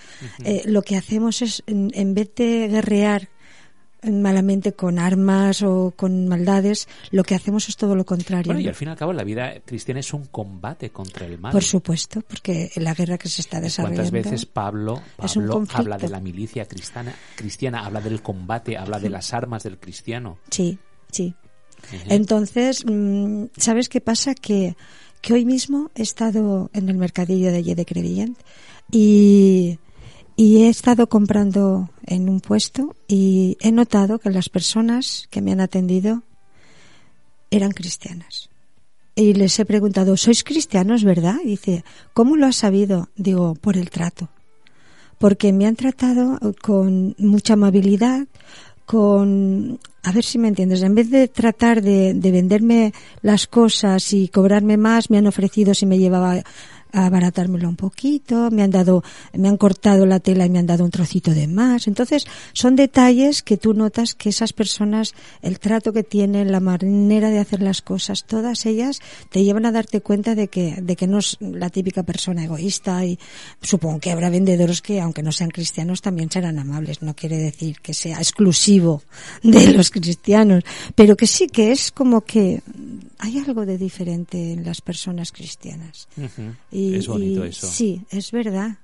eh, 0.45 0.63
lo 0.67 0.83
que 0.83 0.97
hacemos 0.97 1.43
es, 1.43 1.65
en, 1.67 1.91
en 1.95 2.15
vez 2.15 2.31
de 2.37 2.69
guerrear 2.69 3.29
malamente 4.03 4.73
con 4.73 4.99
armas 4.99 5.63
o 5.63 5.93
con 5.97 6.27
maldades, 6.29 6.89
lo 7.11 7.23
que 7.23 7.35
hacemos 7.35 7.69
es 7.69 7.77
todo 7.77 7.95
lo 7.95 8.05
contrario. 8.05 8.47
Bueno, 8.47 8.61
y 8.61 8.69
al 8.69 8.75
fin 8.75 8.89
y 8.89 8.91
al 8.91 8.97
cabo 8.97 9.13
la 9.13 9.25
vida 9.25 9.61
cristiana 9.65 10.01
es 10.01 10.13
un 10.13 10.27
combate 10.27 10.91
contra 10.91 11.27
el 11.27 11.39
mal. 11.39 11.53
Por 11.53 11.63
supuesto, 11.63 12.23
porque 12.23 12.71
la 12.77 12.95
guerra 12.95 13.19
que 13.19 13.29
se 13.29 13.41
está 13.41 13.61
desarrollando. 13.61 14.11
¿Cuántas 14.11 14.31
veces 14.31 14.47
Pablo, 14.47 15.01
Pablo 15.17 15.65
habla 15.73 15.99
de 15.99 16.09
la 16.09 16.21
milicia 16.21 16.65
cristiana, 16.65 17.15
cristiana, 17.37 17.85
habla 17.85 18.01
del 18.01 18.23
combate, 18.23 18.77
habla 18.77 18.99
de 18.99 19.11
las 19.11 19.33
armas 19.33 19.63
del 19.63 19.79
cristiano? 19.79 20.39
Sí, 20.51 20.79
sí. 21.11 21.35
Entonces, 22.09 22.85
mm, 22.87 23.47
¿sabes 23.57 23.89
qué 23.89 24.01
pasa? 24.01 24.35
Que, 24.35 24.77
que 25.21 25.35
hoy 25.35 25.45
mismo 25.45 25.91
he 25.95 26.03
estado 26.03 26.71
en 26.73 26.89
el 26.89 26.97
mercadillo 26.97 27.51
de 27.51 27.59
allí 27.59 27.75
de 27.75 27.85
Crevillent 27.85 28.39
y, 28.91 29.79
y 30.37 30.63
he 30.63 30.69
estado 30.69 31.09
comprando 31.09 31.91
en 32.07 32.29
un 32.29 32.41
puesto 32.41 32.97
y 33.07 33.57
he 33.61 33.73
notado 33.73 34.19
que 34.19 34.31
las 34.31 34.49
personas 34.49 35.27
que 35.31 35.43
me 35.43 35.53
han 35.53 35.61
atendido 35.61 36.23
eran 37.51 37.73
cristianas. 37.73 38.49
Y 39.15 39.35
les 39.35 39.59
he 39.59 39.67
preguntado, 39.67 40.17
¿sois 40.17 40.43
cristianos, 40.43 41.05
verdad? 41.05 41.37
Y 41.45 41.49
dice, 41.49 41.85
¿cómo 42.15 42.37
lo 42.37 42.47
has 42.47 42.57
sabido? 42.57 43.11
Digo, 43.15 43.55
por 43.55 43.77
el 43.77 43.91
trato. 43.91 44.31
Porque 45.19 45.53
me 45.53 45.67
han 45.67 45.77
tratado 45.77 46.41
con 46.63 47.15
mucha 47.19 47.53
amabilidad, 47.53 48.27
con... 48.87 49.79
A 50.03 50.11
ver 50.13 50.25
si 50.25 50.39
me 50.39 50.49
entiendes. 50.49 50.83
En 50.83 50.95
vez 50.95 51.11
de 51.11 51.29
tratar 51.29 51.83
de, 51.83 52.15
de 52.15 52.31
venderme 52.33 52.93
las 53.21 53.47
cosas 53.47 54.13
y 54.15 54.29
cobrarme 54.29 54.77
más, 54.77 55.11
me 55.11 55.19
han 55.19 55.29
ofrecido 55.29 55.75
si 55.75 55.87
me 55.87 55.99
llevaba 55.99 56.43
a 56.93 57.07
abaratármelo 57.07 57.69
un 57.69 57.77
poquito, 57.77 58.51
me 58.51 58.63
han 58.63 58.71
dado, 58.71 59.03
me 59.33 59.49
han 59.49 59.57
cortado 59.57 60.07
la 60.07 60.21
tela 60.21 60.47
y 60.47 60.51
me 60.51 60.59
han 60.59 60.67
dado 60.67 60.85
un 60.85 60.91
trocito 60.91 61.33
de 61.33 61.47
más. 61.49 61.89
Entonces, 61.89 62.27
son 62.53 62.77
detalles 62.77 63.43
que 63.43 63.57
tú 63.57 63.73
notas 63.75 64.15
que 64.15 64.29
esas 64.29 64.53
personas, 64.53 65.15
el 65.41 65.59
trato 65.59 65.93
que 65.93 66.03
tienen, 66.03 66.53
la 66.53 66.61
manera 66.61 67.31
de 67.31 67.39
hacer 67.39 67.63
las 67.63 67.81
cosas, 67.81 68.25
todas 68.25 68.67
ellas 68.67 69.01
te 69.31 69.43
llevan 69.43 69.67
a 69.67 69.73
darte 69.73 70.01
cuenta 70.03 70.35
de 70.35 70.49
que, 70.49 70.77
de 70.83 70.97
que 70.97 71.07
no 71.07 71.19
es 71.19 71.39
la 71.41 71.71
típica 71.71 72.03
persona 72.03 72.45
egoísta 72.45 73.05
y 73.05 73.19
supongo 73.63 74.01
que 74.01 74.13
habrá 74.13 74.29
vendedores 74.29 74.83
que, 74.83 75.01
aunque 75.01 75.23
no 75.23 75.33
sean 75.33 75.51
cristianos, 75.51 76.03
también 76.03 76.31
serán 76.31 76.59
amables. 76.59 77.03
No 77.03 77.15
quiere 77.15 77.39
decir 77.39 77.81
que 77.81 77.95
sea 77.95 78.19
exclusivo 78.19 79.03
de 79.43 79.73
los 79.73 79.91
cristianos, 79.91 80.63
pero 80.95 81.17
que 81.17 81.27
sí 81.27 81.47
que 81.49 81.73
es 81.73 81.91
como 81.91 82.21
que 82.21 82.63
hay 83.19 83.39
algo 83.39 83.65
de 83.65 83.79
diferente 83.79 84.53
en 84.53 84.65
las 84.65 84.81
personas 84.81 85.33
cristianas. 85.33 86.09
Y- 86.71 86.82
es 86.95 87.07
bonito 87.07 87.45
y 87.45 87.51
eso. 87.51 87.67
Sí, 87.67 88.03
es 88.11 88.31
verdad. 88.31 88.79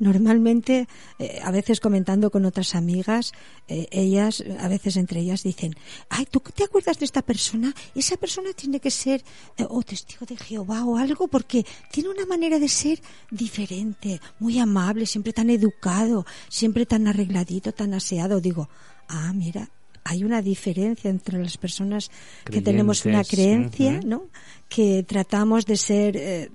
Normalmente, 0.00 0.88
eh, 1.18 1.40
a 1.44 1.50
veces 1.50 1.78
comentando 1.78 2.30
con 2.30 2.46
otras 2.46 2.74
amigas, 2.74 3.32
eh, 3.68 3.86
ellas, 3.90 4.42
a 4.58 4.66
veces 4.66 4.96
entre 4.96 5.20
ellas 5.20 5.42
dicen, 5.42 5.76
ay, 6.08 6.24
¿tú 6.24 6.40
te 6.40 6.64
acuerdas 6.64 6.98
de 6.98 7.04
esta 7.04 7.20
persona? 7.20 7.74
Esa 7.94 8.16
persona 8.16 8.54
tiene 8.54 8.80
que 8.80 8.90
ser 8.90 9.22
eh, 9.58 9.66
o 9.68 9.82
testigo 9.82 10.24
de 10.24 10.38
Jehová 10.38 10.86
o 10.86 10.96
algo 10.96 11.28
porque 11.28 11.66
tiene 11.92 12.08
una 12.08 12.24
manera 12.24 12.58
de 12.58 12.68
ser 12.68 12.98
diferente, 13.30 14.22
muy 14.38 14.58
amable, 14.58 15.04
siempre 15.04 15.34
tan 15.34 15.50
educado, 15.50 16.24
siempre 16.48 16.86
tan 16.86 17.06
arregladito, 17.06 17.72
tan 17.72 17.92
aseado. 17.92 18.40
Digo, 18.40 18.70
ah, 19.06 19.34
mira, 19.34 19.68
hay 20.04 20.24
una 20.24 20.42
diferencia 20.42 21.10
entre 21.10 21.38
las 21.38 21.56
personas 21.56 22.10
que 22.44 22.60
tenemos 22.60 23.04
una 23.04 23.24
creencia. 23.24 24.00
¿no? 24.04 24.24
Que 24.68 25.02
tratamos 25.02 25.66
de 25.66 25.76
ser, 25.76 26.16
eh, 26.16 26.50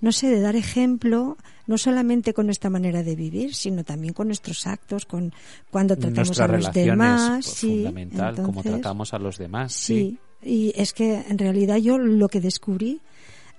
no 0.00 0.12
sé, 0.12 0.28
de 0.28 0.40
dar 0.40 0.56
ejemplo, 0.56 1.36
no 1.66 1.78
solamente 1.78 2.32
con 2.32 2.46
nuestra 2.46 2.70
manera 2.70 3.02
de 3.02 3.14
vivir, 3.14 3.54
sino 3.54 3.84
también 3.84 4.14
con 4.14 4.28
nuestros 4.28 4.66
actos, 4.66 5.04
con 5.06 5.32
cuando 5.70 5.96
tratamos 5.96 6.38
Nuestras 6.38 6.50
a 6.50 6.56
los 6.56 6.72
demás. 6.72 7.44
sí, 7.44 7.68
fundamental, 7.68 8.36
cómo 8.36 8.48
entonces, 8.48 8.72
tratamos 8.72 9.14
a 9.14 9.18
los 9.18 9.38
demás. 9.38 9.72
Sí, 9.72 10.18
y 10.42 10.72
es 10.74 10.92
que 10.92 11.16
en 11.28 11.38
realidad 11.38 11.76
yo 11.76 11.98
lo 11.98 12.28
que 12.28 12.40
descubrí 12.40 13.00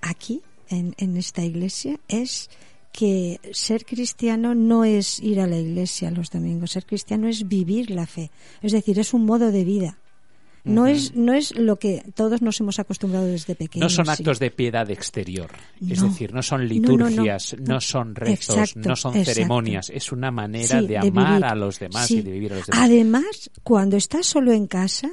aquí, 0.01 0.41
en, 0.69 0.95
en 0.97 1.17
esta 1.17 1.43
iglesia, 1.43 2.00
es 2.07 2.50
que 2.91 3.39
ser 3.53 3.86
cristiano 3.86 4.53
no 4.55 4.83
es 4.83 5.19
ir 5.19 5.39
a 5.39 5.48
la 5.48 5.57
iglesia 5.57 6.12
los 6.12 6.29
domingos, 6.29 6.71
ser 6.71 6.86
cristiano 6.86 7.27
es 7.27 7.48
vivir 7.48 7.89
la 7.91 8.05
fe, 8.07 8.31
es 8.62 8.71
decir, 8.71 9.00
es 9.00 9.13
un 9.13 9.25
modo 9.25 9.51
de 9.51 9.63
vida. 9.63 9.98
No 10.63 10.86
es 10.86 11.15
no 11.15 11.33
es 11.33 11.55
lo 11.57 11.79
que 11.79 12.03
todos 12.13 12.43
nos 12.43 12.60
hemos 12.60 12.77
acostumbrado 12.77 13.25
desde 13.25 13.53
No 13.53 13.57
pequeños. 13.57 13.93
son 13.95 14.05
sí. 14.05 14.12
actos 14.12 14.38
de 14.38 14.51
piedad 14.51 14.88
exterior, 14.91 15.50
es 15.89 16.00
No. 16.03 16.10
decir, 16.10 16.31
no 16.36 16.43
son 16.43 16.60
No, 16.62 16.67
no, 16.67 16.69
no. 16.69 17.07
liturgias, 17.10 17.55
no, 17.60 17.74
No. 17.75 17.81
son 17.81 18.13
rezos, 18.13 18.55
Exacto, 18.57 18.88
no 18.89 18.95
son 18.95 19.15
exacto. 19.15 19.33
ceremonias, 19.33 19.89
es 19.89 20.12
una 20.12 20.29
manera 20.29 20.79
Sí, 20.81 20.86
de 20.86 20.98
amar 21.00 21.43
a 21.43 21.55
los 21.55 21.79
demás 21.79 22.05
Sí. 22.05 22.17
y 22.19 22.21
de 22.21 22.29
vivir 22.31 22.53
a 22.53 22.57
los 22.57 22.67
demás. 22.67 22.79
Además, 22.83 23.50
cuando 23.63 23.98
estás 23.98 24.27
solo 24.27 24.51
en 24.51 24.67
casa, 24.67 25.10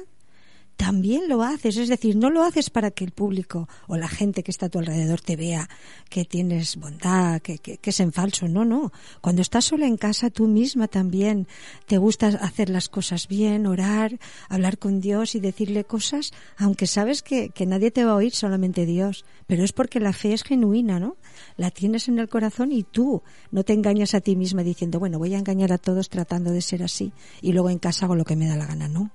también 0.79 1.27
lo 1.27 1.43
haces. 1.43 1.75
Es 1.75 1.89
decir, 1.89 2.15
no 2.15 2.29
lo 2.29 2.41
haces 2.41 2.69
para 2.69 2.89
que 2.89 3.03
el 3.03 3.11
público 3.11 3.67
o 3.87 3.97
la 3.97 4.07
gente 4.07 4.43
que 4.43 4.51
está 4.51 4.67
a 4.67 4.69
tu 4.69 4.79
alrededor 4.79 5.19
te 5.19 5.35
vea 5.35 5.67
que 6.09 6.23
tienes 6.23 6.77
bondad, 6.77 7.41
que, 7.41 7.59
es 7.83 7.99
en 7.99 8.13
falso. 8.13 8.47
No, 8.47 8.63
no. 8.63 8.93
Cuando 9.19 9.41
estás 9.41 9.65
sola 9.65 9.87
en 9.87 9.97
casa, 9.97 10.29
tú 10.29 10.47
misma 10.47 10.87
también 10.87 11.47
te 11.85 11.97
gusta 11.97 12.27
hacer 12.27 12.69
las 12.69 12.87
cosas 12.87 13.27
bien, 13.27 13.67
orar, 13.67 14.19
hablar 14.47 14.77
con 14.77 15.01
Dios 15.01 15.35
y 15.35 15.41
decirle 15.41 15.83
cosas, 15.83 16.31
aunque 16.55 16.87
sabes 16.87 17.23
que, 17.23 17.49
que 17.49 17.65
nadie 17.65 17.91
te 17.91 18.05
va 18.05 18.13
a 18.13 18.15
oír, 18.15 18.33
solamente 18.33 18.85
Dios. 18.85 19.25
Pero 19.47 19.65
es 19.65 19.73
porque 19.73 19.99
la 19.99 20.13
fe 20.13 20.31
es 20.31 20.43
genuina, 20.43 20.97
¿no? 20.97 21.17
La 21.57 21.71
tienes 21.71 22.07
en 22.07 22.19
el 22.19 22.29
corazón 22.29 22.71
y 22.71 22.83
tú 22.83 23.21
no 23.51 23.65
te 23.65 23.73
engañas 23.73 24.13
a 24.13 24.21
ti 24.21 24.37
misma 24.37 24.63
diciendo, 24.63 24.97
bueno, 24.97 25.19
voy 25.19 25.35
a 25.35 25.39
engañar 25.39 25.73
a 25.73 25.77
todos 25.77 26.07
tratando 26.07 26.51
de 26.51 26.61
ser 26.61 26.83
así 26.83 27.11
y 27.41 27.51
luego 27.51 27.69
en 27.69 27.79
casa 27.79 28.05
hago 28.05 28.15
lo 28.15 28.23
que 28.23 28.37
me 28.37 28.47
da 28.47 28.55
la 28.55 28.65
gana. 28.65 28.87
No. 28.87 29.11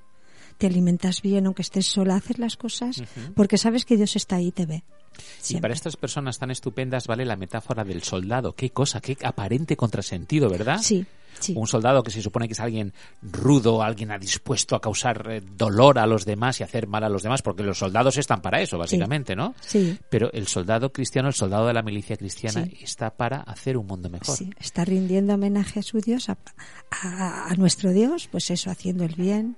Te 0.58 0.66
alimentas 0.66 1.20
bien 1.22 1.46
aunque 1.46 1.62
estés 1.62 1.86
sola, 1.86 2.16
haces 2.16 2.38
las 2.38 2.56
cosas 2.56 3.02
porque 3.34 3.58
sabes 3.58 3.84
que 3.84 3.96
Dios 3.96 4.16
está 4.16 4.36
ahí 4.36 4.48
y 4.48 4.52
te 4.52 4.66
ve. 4.66 4.84
Y 5.48 5.60
para 5.60 5.74
estas 5.74 5.96
personas 5.96 6.38
tan 6.38 6.50
estupendas 6.50 7.06
vale 7.06 7.24
la 7.24 7.36
metáfora 7.36 7.84
del 7.84 8.02
soldado. 8.02 8.54
Qué 8.54 8.70
cosa, 8.70 9.00
qué 9.00 9.16
aparente 9.22 9.76
contrasentido, 9.76 10.48
¿verdad? 10.50 10.78
Sí, 10.82 11.06
sí. 11.38 11.54
Un 11.56 11.68
soldado 11.68 12.02
que 12.02 12.10
se 12.10 12.20
supone 12.20 12.48
que 12.48 12.54
es 12.54 12.58
alguien 12.60 12.92
rudo, 13.22 13.80
alguien 13.82 14.10
dispuesto 14.18 14.74
a 14.74 14.80
causar 14.80 15.24
eh, 15.30 15.40
dolor 15.56 16.00
a 16.00 16.06
los 16.06 16.24
demás 16.24 16.58
y 16.58 16.64
hacer 16.64 16.88
mal 16.88 17.04
a 17.04 17.08
los 17.08 17.22
demás, 17.22 17.42
porque 17.42 17.62
los 17.62 17.78
soldados 17.78 18.16
están 18.18 18.42
para 18.42 18.60
eso, 18.60 18.76
básicamente, 18.76 19.36
¿no? 19.36 19.54
Sí. 19.60 19.96
Pero 20.10 20.32
el 20.32 20.48
soldado 20.48 20.92
cristiano, 20.92 21.28
el 21.28 21.34
soldado 21.34 21.68
de 21.68 21.74
la 21.74 21.82
milicia 21.82 22.16
cristiana, 22.16 22.64
Sí. 22.64 22.78
está 22.82 23.10
para 23.10 23.40
hacer 23.42 23.76
un 23.76 23.86
mundo 23.86 24.10
mejor. 24.10 24.36
Sí, 24.36 24.50
está 24.58 24.84
rindiendo 24.84 25.34
homenaje 25.34 25.78
a 25.78 25.82
su 25.84 26.00
Dios, 26.00 26.28
a, 26.28 26.36
a- 26.90 27.50
a 27.50 27.54
nuestro 27.54 27.92
Dios, 27.92 28.28
pues 28.32 28.50
eso, 28.50 28.68
haciendo 28.70 29.04
el 29.04 29.14
bien 29.14 29.56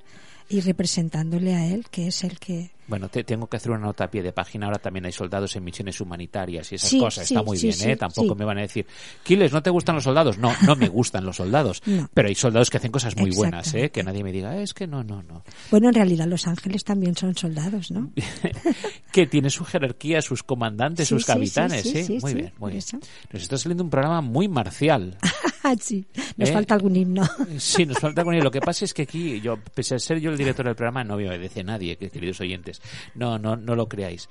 y 0.49 0.61
representándole 0.61 1.55
a 1.55 1.67
Él, 1.67 1.87
que 1.91 2.09
es 2.09 2.25
el 2.25 2.39
que... 2.39 2.76
Bueno, 2.89 3.09
te, 3.09 3.25
tengo 3.25 3.47
que 3.49 3.57
hacer 3.57 3.73
una 3.73 3.81
nota 3.81 4.05
a 4.05 4.11
pie 4.11 4.23
de 4.23 4.33
página. 4.33 4.67
Ahora 4.67 4.79
también 4.79 5.07
hay 5.07 5.13
soldados 5.13 5.55
en 5.57 5.65
misiones 5.65 6.01
humanitarias 6.01 6.71
y 6.73 6.77
esas 6.77 6.89
Sí, 6.91 6.99
cosas. 7.01 7.27
sí, 7.27 7.35
Está 7.35 7.43
muy 7.45 7.57
sí, 7.57 7.69
bien, 7.69 7.91
¿eh? 7.91 7.97
Tampoco 7.97 8.35
me 8.35 8.45
van 8.45 8.59
a 8.59 8.61
decir, 8.63 8.87
Quiles, 9.23 9.53
¿no 9.53 9.63
te 9.63 9.71
gustan 9.71 9.95
los 9.97 10.05
soldados? 10.05 10.39
No, 10.39 10.53
no 10.67 10.77
me 10.77 10.89
gustan 10.89 11.25
los 11.25 11.37
soldados. 11.37 11.83
No. 11.97 12.11
Pero 12.13 12.29
hay 12.29 12.35
soldados 12.35 12.69
que 12.69 12.77
hacen 12.77 12.91
cosas 12.93 13.17
muy 13.17 13.31
buenas, 13.31 13.73
¿eh? 13.75 13.91
Que 13.91 14.03
nadie 14.03 14.23
me 14.23 14.31
diga, 14.33 14.57
es 14.61 14.75
que 14.75 14.87
no, 14.87 15.03
no, 15.03 15.23
no. 15.23 15.43
Bueno, 15.71 15.89
en 15.89 15.95
realidad 15.95 16.27
los 16.27 16.47
ángeles 16.47 16.85
también 16.85 17.17
son 17.17 17.35
soldados, 17.37 17.91
¿no? 17.91 18.11
que 19.13 19.27
tiene 19.27 19.51
su 19.51 19.65
jerarquía, 19.65 20.21
sus 20.23 20.43
comandantes, 20.43 21.09
sus 21.09 21.25
capitanes, 21.25 21.83
sí, 21.83 21.91
sí, 21.91 21.97
¿sí? 22.05 22.05
sí, 22.05 22.19
muy 22.21 22.35
bien, 22.35 22.53
muy 22.59 22.71
bien. 22.73 22.79
eso. 22.79 22.99
Nos 23.33 23.43
está 23.43 23.57
saliendo 23.57 23.83
un 23.85 23.91
programa 23.91 24.21
muy 24.21 24.49
marcial. 24.49 25.17
sí, 25.81 26.05
nos 26.37 26.51
¿Eh? 26.51 26.53
falta 26.53 26.75
algún 26.75 26.97
himno. 26.97 27.23
Sí, 27.59 27.87
nos 27.87 27.99
falta 27.99 28.23
con 28.25 28.35
ello. 28.35 28.45
Lo 28.45 28.51
que 28.51 28.61
pasa 28.61 28.85
es 28.85 28.93
que 28.95 29.03
aquí, 29.03 29.41
yo, 29.41 29.57
pese 29.75 29.95
a 29.95 29.99
ser 29.99 30.21
yo 30.21 30.31
el 30.31 30.37
director 30.39 30.67
del 30.67 30.75
programa, 30.77 31.03
no 31.05 31.17
me 31.17 31.29
obedece 31.29 31.65
nadie, 31.65 31.97
que- 31.97 32.11
queridos 32.11 32.41
oyentes. 32.41 32.76
No, 33.15 33.39
no, 33.39 33.57
no 33.57 33.75
lo 33.75 33.89
creáis. 33.89 34.29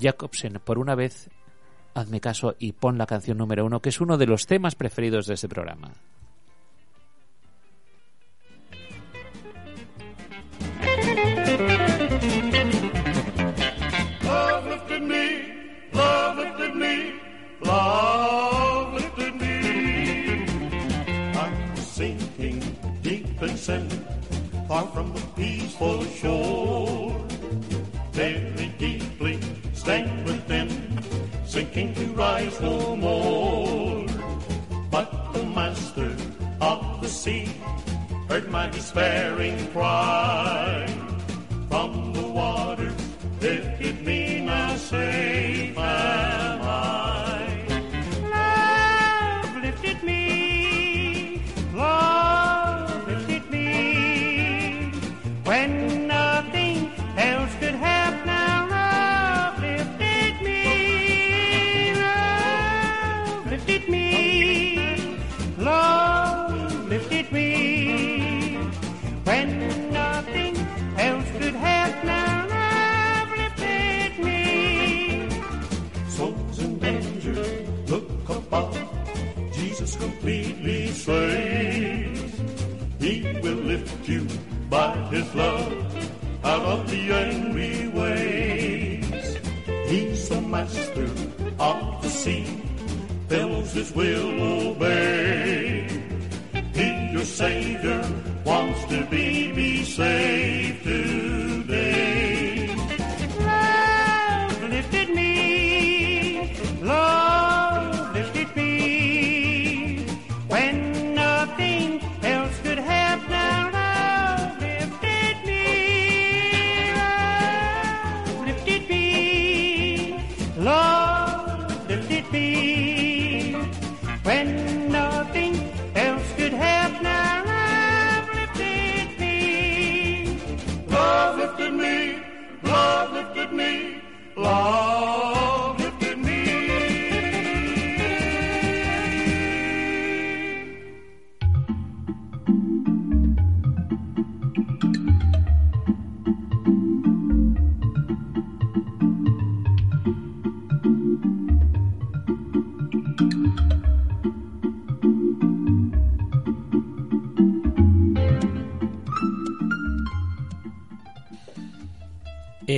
Jacobsen, 0.00 0.60
por 0.64 0.78
una 0.78 0.94
vez, 0.94 1.30
hazme 1.94 2.20
caso 2.20 2.54
y 2.58 2.72
pon 2.72 2.98
la 2.98 3.06
canción 3.06 3.38
número 3.38 3.64
uno, 3.64 3.80
que 3.80 3.88
es 3.88 4.00
uno 4.00 4.18
de 4.18 4.26
los 4.26 4.46
temas 4.46 4.74
preferidos 4.74 5.26
de 5.26 5.34
este 5.34 5.48
programa. 5.48 5.92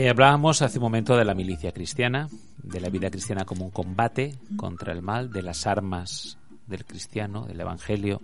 Eh, 0.09 0.11
hablábamos 0.11 0.63
hace 0.63 0.79
un 0.79 0.85
momento 0.85 1.19
de 1.19 1.25
la 1.27 1.35
milicia 1.35 1.71
cristiana, 1.71 2.31
de 2.57 2.81
la 2.81 2.89
vida 2.89 3.11
cristiana 3.11 3.45
como 3.45 3.67
un 3.67 3.71
combate 3.71 4.37
contra 4.57 4.95
el 4.95 5.03
mal, 5.03 5.31
de 5.31 5.43
las 5.43 5.67
armas 5.67 6.39
del 6.67 6.87
cristiano, 6.87 7.45
del 7.45 7.61
evangelio. 7.61 8.23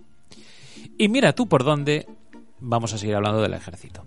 Y 0.97 1.09
mira 1.09 1.33
tú 1.33 1.47
por 1.47 1.63
dónde 1.63 2.07
vamos 2.59 2.91
a 2.93 2.97
seguir 2.97 3.13
hablando 3.13 3.39
del 3.39 3.53
ejército. 3.53 4.03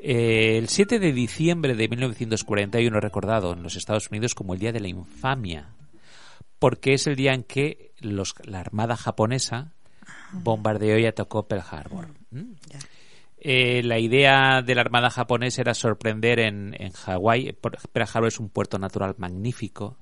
Eh, 0.00 0.58
el 0.58 0.68
7 0.68 0.98
de 0.98 1.12
diciembre 1.12 1.76
de 1.76 1.88
1941 1.88 2.98
recordado 2.98 3.52
en 3.52 3.62
los 3.62 3.76
Estados 3.76 4.10
Unidos 4.10 4.34
como 4.34 4.54
el 4.54 4.58
Día 4.58 4.72
de 4.72 4.80
la 4.80 4.88
Infamia, 4.88 5.68
porque 6.58 6.94
es 6.94 7.06
el 7.06 7.14
día 7.14 7.34
en 7.34 7.44
que 7.44 7.92
los, 8.00 8.34
la 8.42 8.58
Armada 8.58 8.96
japonesa 8.96 9.74
bombardeó 10.32 10.98
y 10.98 11.06
atacó 11.06 11.46
Pearl 11.46 11.62
Harbor. 11.70 12.08
¿Mm? 12.32 12.54
Eh, 13.44 13.82
la 13.82 13.98
idea 13.98 14.62
de 14.62 14.74
la 14.76 14.82
Armada 14.82 15.10
japonesa 15.10 15.62
era 15.62 15.74
sorprender 15.74 16.38
en, 16.38 16.76
en 16.80 16.92
Hawái. 16.92 17.52
Pearl 17.92 18.08
Harbor 18.14 18.28
es 18.28 18.38
un 18.38 18.50
puerto 18.50 18.78
natural 18.78 19.16
magnífico. 19.18 19.98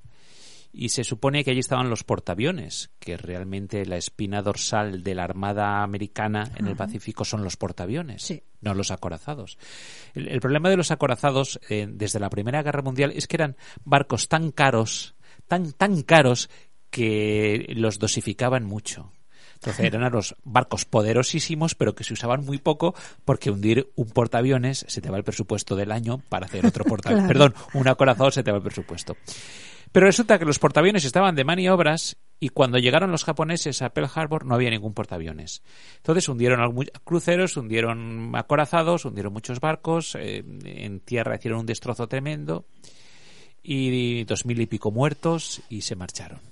Y 0.73 0.89
se 0.89 1.03
supone 1.03 1.43
que 1.43 1.51
allí 1.51 1.59
estaban 1.59 1.89
los 1.89 2.03
portaaviones, 2.05 2.91
que 2.99 3.17
realmente 3.17 3.85
la 3.85 3.97
espina 3.97 4.41
dorsal 4.41 5.03
de 5.03 5.15
la 5.15 5.23
Armada 5.25 5.83
americana 5.83 6.49
en 6.55 6.67
el 6.67 6.77
Pacífico 6.77 7.25
son 7.25 7.43
los 7.43 7.57
portaaviones, 7.57 8.21
Sí. 8.23 8.41
no 8.61 8.73
los 8.73 8.89
acorazados. 8.91 9.57
El, 10.13 10.29
el 10.29 10.39
problema 10.39 10.69
de 10.69 10.77
los 10.77 10.91
acorazados 10.91 11.59
eh, 11.67 11.87
desde 11.89 12.19
la 12.21 12.29
Primera 12.29 12.63
Guerra 12.63 12.83
Mundial 12.83 13.11
es 13.13 13.27
que 13.27 13.35
eran 13.35 13.57
barcos 13.83 14.29
tan 14.29 14.51
caros, 14.51 15.15
tan, 15.47 15.73
tan 15.73 16.03
caros, 16.03 16.49
que 16.89 17.65
los 17.75 17.99
dosificaban 17.99 18.63
mucho. 18.63 19.11
Entonces 19.61 19.85
eran 19.85 20.11
los 20.11 20.35
barcos 20.43 20.85
poderosísimos, 20.85 21.75
pero 21.75 21.93
que 21.93 22.03
se 22.03 22.13
usaban 22.13 22.43
muy 22.43 22.57
poco 22.57 22.95
porque 23.25 23.51
hundir 23.51 23.91
un 23.95 24.09
portaaviones 24.09 24.85
se 24.87 25.01
te 25.01 25.11
va 25.11 25.17
el 25.17 25.23
presupuesto 25.23 25.75
del 25.75 25.91
año 25.91 26.19
para 26.29 26.47
hacer 26.47 26.65
otro 26.65 26.83
portaaviones. 26.83 27.21
Claro. 27.31 27.53
Perdón, 27.53 27.79
un 27.79 27.87
acorazado 27.87 28.31
se 28.31 28.43
te 28.43 28.51
va 28.51 28.57
el 28.57 28.63
presupuesto. 28.63 29.15
Pero 29.91 30.07
resulta 30.07 30.39
que 30.39 30.45
los 30.45 30.57
portaaviones 30.57 31.05
estaban 31.05 31.35
de 31.35 31.43
maniobras 31.43 32.17
y 32.39 32.49
cuando 32.49 32.79
llegaron 32.79 33.11
los 33.11 33.23
japoneses 33.23 33.81
a 33.81 33.89
Pearl 33.89 34.09
Harbor 34.13 34.45
no 34.45 34.55
había 34.55 34.71
ningún 34.71 34.93
portaaviones. 34.93 35.61
Entonces 35.97 36.27
hundieron 36.27 36.75
cruceros, 37.03 37.55
hundieron 37.55 38.31
acorazados, 38.35 39.05
hundieron 39.05 39.33
muchos 39.33 39.59
barcos, 39.59 40.15
eh, 40.15 40.43
en 40.63 40.99
tierra 41.01 41.35
hicieron 41.35 41.59
un 41.59 41.65
destrozo 41.67 42.07
tremendo 42.07 42.65
y 43.61 44.23
dos 44.23 44.45
mil 44.45 44.59
y 44.59 44.65
pico 44.65 44.89
muertos 44.91 45.61
y 45.69 45.81
se 45.81 45.95
marcharon. 45.95 46.50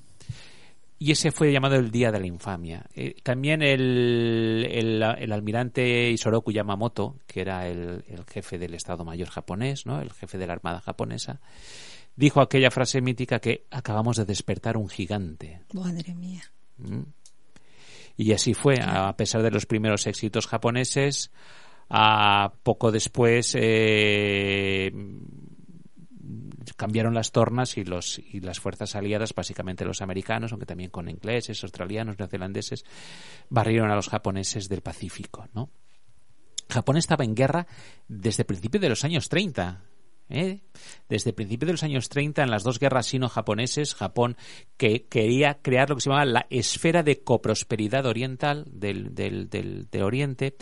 Y 1.01 1.11
ese 1.13 1.31
fue 1.31 1.53
llamado 1.53 1.75
el 1.75 1.91
Día 1.91 2.11
de 2.11 2.19
la 2.19 2.27
Infamia. 2.27 2.85
Eh, 2.93 3.15
también 3.23 3.61
el, 3.61 4.67
el, 4.69 5.01
el 5.01 5.31
almirante 5.31 6.09
Isoroku 6.09 6.51
Yamamoto, 6.51 7.15
que 7.25 7.39
era 7.39 7.67
el, 7.69 8.03
el 8.05 8.25
jefe 8.25 8.57
del 8.57 8.73
Estado 8.73 9.05
Mayor 9.05 9.29
japonés, 9.29 9.85
¿no? 9.85 10.01
el 10.01 10.11
jefe 10.11 10.37
de 10.37 10.45
la 10.45 10.53
Armada 10.53 10.81
japonesa, 10.81 11.39
dijo 12.17 12.41
aquella 12.41 12.69
frase 12.69 12.99
mítica 12.99 13.39
que 13.39 13.65
acabamos 13.71 14.17
de 14.17 14.25
despertar 14.25 14.75
un 14.75 14.89
gigante. 14.89 15.61
Madre 15.73 16.13
mía. 16.13 16.43
¿Mm? 16.77 17.03
Y 18.17 18.33
así 18.33 18.53
fue, 18.53 18.75
a 18.81 19.15
pesar 19.15 19.41
de 19.41 19.51
los 19.51 19.65
primeros 19.65 20.05
éxitos 20.05 20.47
japoneses, 20.47 21.31
a 21.89 22.51
poco 22.61 22.91
después 22.91 23.55
eh, 23.57 24.91
cambiaron 26.73 27.13
las 27.13 27.31
tornas 27.31 27.77
y 27.77 27.83
los 27.83 28.19
y 28.19 28.39
las 28.41 28.59
fuerzas 28.59 28.95
aliadas, 28.95 29.33
básicamente 29.33 29.85
los 29.85 30.01
americanos, 30.01 30.51
aunque 30.51 30.65
también 30.65 30.89
con 30.89 31.09
ingleses, 31.09 31.63
australianos, 31.63 32.17
neozelandeses, 32.19 32.85
barrieron 33.49 33.91
a 33.91 33.95
los 33.95 34.09
japoneses 34.09 34.69
del 34.69 34.81
Pacífico, 34.81 35.47
¿no? 35.53 35.69
Japón 36.69 36.97
estaba 36.97 37.23
en 37.23 37.35
guerra 37.35 37.65
desde 38.07 38.45
principios 38.45 38.81
de 38.81 38.89
los 38.89 39.03
años 39.03 39.27
30. 39.27 39.88
¿Eh? 40.29 40.59
Desde 41.09 41.31
el 41.31 41.35
principio 41.35 41.65
de 41.65 41.73
los 41.73 41.83
años 41.83 42.09
30, 42.09 42.43
en 42.43 42.51
las 42.51 42.63
dos 42.63 42.79
guerras 42.79 43.07
sino-japoneses, 43.07 43.95
Japón 43.95 44.37
que 44.77 45.05
quería 45.07 45.59
crear 45.61 45.89
lo 45.89 45.95
que 45.95 46.01
se 46.01 46.09
llamaba 46.09 46.25
la 46.25 46.45
esfera 46.49 47.03
de 47.03 47.21
coprosperidad 47.21 48.05
oriental 48.05 48.65
del, 48.71 49.13
del, 49.13 49.49
del, 49.49 49.87
de 49.91 50.03
Oriente. 50.03 50.55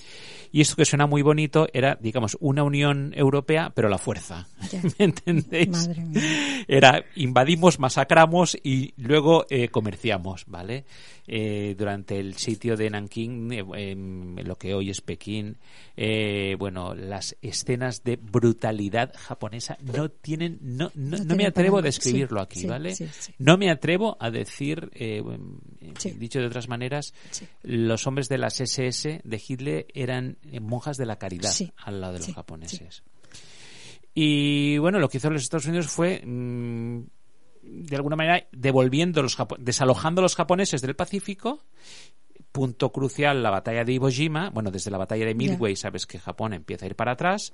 Y 0.52 0.62
esto 0.62 0.76
que 0.76 0.86
suena 0.86 1.06
muy 1.06 1.22
bonito 1.22 1.68
era, 1.74 1.98
digamos, 2.02 2.38
una 2.40 2.64
Unión 2.64 3.14
Europea, 3.16 3.72
pero 3.76 3.90
la 3.90 3.98
fuerza. 3.98 4.48
Ya. 4.72 4.82
¿Me 4.98 5.06
entendéis? 5.06 5.70
Madre 5.70 6.02
mía. 6.02 6.66
Era 6.68 7.06
invadimos, 7.16 7.80
masacramos 7.80 8.58
y 8.64 8.94
luego 8.98 9.46
eh, 9.50 9.70
comerciamos, 9.70 10.46
¿vale? 10.48 10.86
Eh, 11.30 11.76
durante 11.78 12.18
el 12.18 12.36
sitio 12.36 12.78
de 12.78 12.90
Nankín, 12.90 13.52
eh, 13.52 13.66
em, 13.76 14.38
lo 14.38 14.56
que 14.56 14.74
hoy 14.74 14.90
es 14.90 15.02
Pekín, 15.02 15.58
eh, 15.98 16.56
bueno, 16.58 16.96
las 16.96 17.36
escenas 17.42 18.06
de 18.06 18.16
brutalidad 18.16 19.14
japonesa 19.14 19.57
no 19.82 20.10
tienen, 20.10 20.60
no, 20.62 20.92
no, 20.96 21.18
No 21.18 21.24
no 21.26 21.36
me 21.36 21.46
atrevo 21.46 21.80
a 21.80 21.82
describirlo 21.82 22.40
Sí, 22.40 22.44
aquí, 22.44 22.60
sí, 22.62 22.68
¿vale? 22.68 22.96
sí. 22.96 23.08
No 23.40 23.58
me 23.58 23.70
atrevo 23.70 24.18
a 24.20 24.30
decir, 24.32 24.90
eh, 24.94 25.22
dicho 26.18 26.40
de 26.40 26.46
otras 26.48 26.68
maneras, 26.68 27.14
los 27.64 28.06
hombres 28.08 28.30
de 28.30 28.38
las 28.38 28.60
SS 28.60 29.22
de 29.24 29.42
Hitler 29.48 29.88
eran 29.94 30.38
eh, 30.52 30.60
monjas 30.60 30.98
de 30.98 31.06
la 31.06 31.18
caridad 31.18 31.52
al 31.78 32.02
lado 32.02 32.14
de 32.14 32.20
los 32.20 32.34
japoneses. 32.34 33.04
Y 34.14 34.78
bueno, 34.80 35.00
lo 35.00 35.10
que 35.10 35.18
hizo 35.18 35.30
los 35.30 35.44
Estados 35.44 35.68
Unidos 35.68 35.88
fue, 35.88 36.22
mm, 36.26 37.02
de 37.64 37.96
alguna 37.96 38.16
manera, 38.16 38.48
devolviendo 38.52 39.22
los 39.22 39.38
japo- 39.38 39.58
desalojando 39.60 40.22
a 40.22 40.24
los 40.24 40.36
japoneses 40.36 40.82
del 40.82 40.96
Pacífico. 40.96 41.64
Punto 42.52 42.92
crucial, 42.92 43.44
la 43.44 43.52
batalla 43.52 43.84
de 43.84 43.94
Iwo 43.94 44.10
Jima. 44.10 44.50
Bueno, 44.50 44.72
desde 44.72 44.90
la 44.90 44.98
batalla 44.98 45.26
de. 45.26 45.36
Midway 45.36 45.76
sabes 45.76 46.08
que 46.08 46.18
Japón 46.18 46.54
empieza 46.54 46.86
a 46.86 46.88
ir 46.88 46.96
para 46.96 47.12
atrás. 47.12 47.54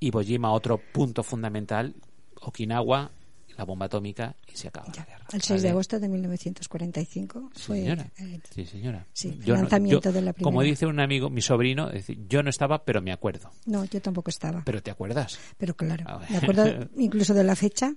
Iwo 0.00 0.22
Jima, 0.22 0.50
otro 0.52 0.80
punto 0.92 1.22
fundamental. 1.22 1.94
Okinawa, 2.42 3.10
la 3.58 3.64
bomba 3.64 3.84
atómica 3.86 4.34
y 4.50 4.56
se 4.56 4.68
acaba 4.68 4.86
Ya. 4.92 5.00
la 5.02 5.06
guerra. 5.06 5.26
El 5.32 5.42
6 5.42 5.60
de 5.62 5.68
agosto 5.68 6.00
de 6.00 6.08
1945 6.08 7.50
Sí, 7.54 7.62
fue 7.62 7.76
señora. 7.80 8.10
Sí, 8.54 8.64
señora. 8.64 9.06
sí, 9.12 9.28
el 9.28 9.44
Yo 9.44 9.54
no- 9.54 9.60
lanzamiento 9.62 10.08
yo- 10.08 10.12
de 10.12 10.22
la 10.22 10.32
Como 10.32 10.58
primera. 10.60 10.70
dice 10.70 10.86
un 10.86 11.00
amigo, 11.00 11.28
mi 11.28 11.42
sobrino, 11.42 11.88
es 11.88 12.06
decir, 12.06 12.18
yo 12.28 12.42
no 12.42 12.48
estaba, 12.50 12.84
pero 12.84 13.02
me 13.02 13.12
acuerdo. 13.12 13.50
No, 13.66 13.84
yo 13.84 14.00
tampoco 14.00 14.30
estaba. 14.30 14.62
Pero 14.64 14.82
te 14.82 14.90
acuerdas. 14.90 15.38
Pero 15.58 15.74
claro, 15.76 16.04
A 16.08 16.18
ver. 16.18 16.30
me 16.30 16.36
acuerdo 16.38 16.64
incluso 16.96 17.34
de 17.34 17.44
la 17.44 17.54
fecha 17.54 17.92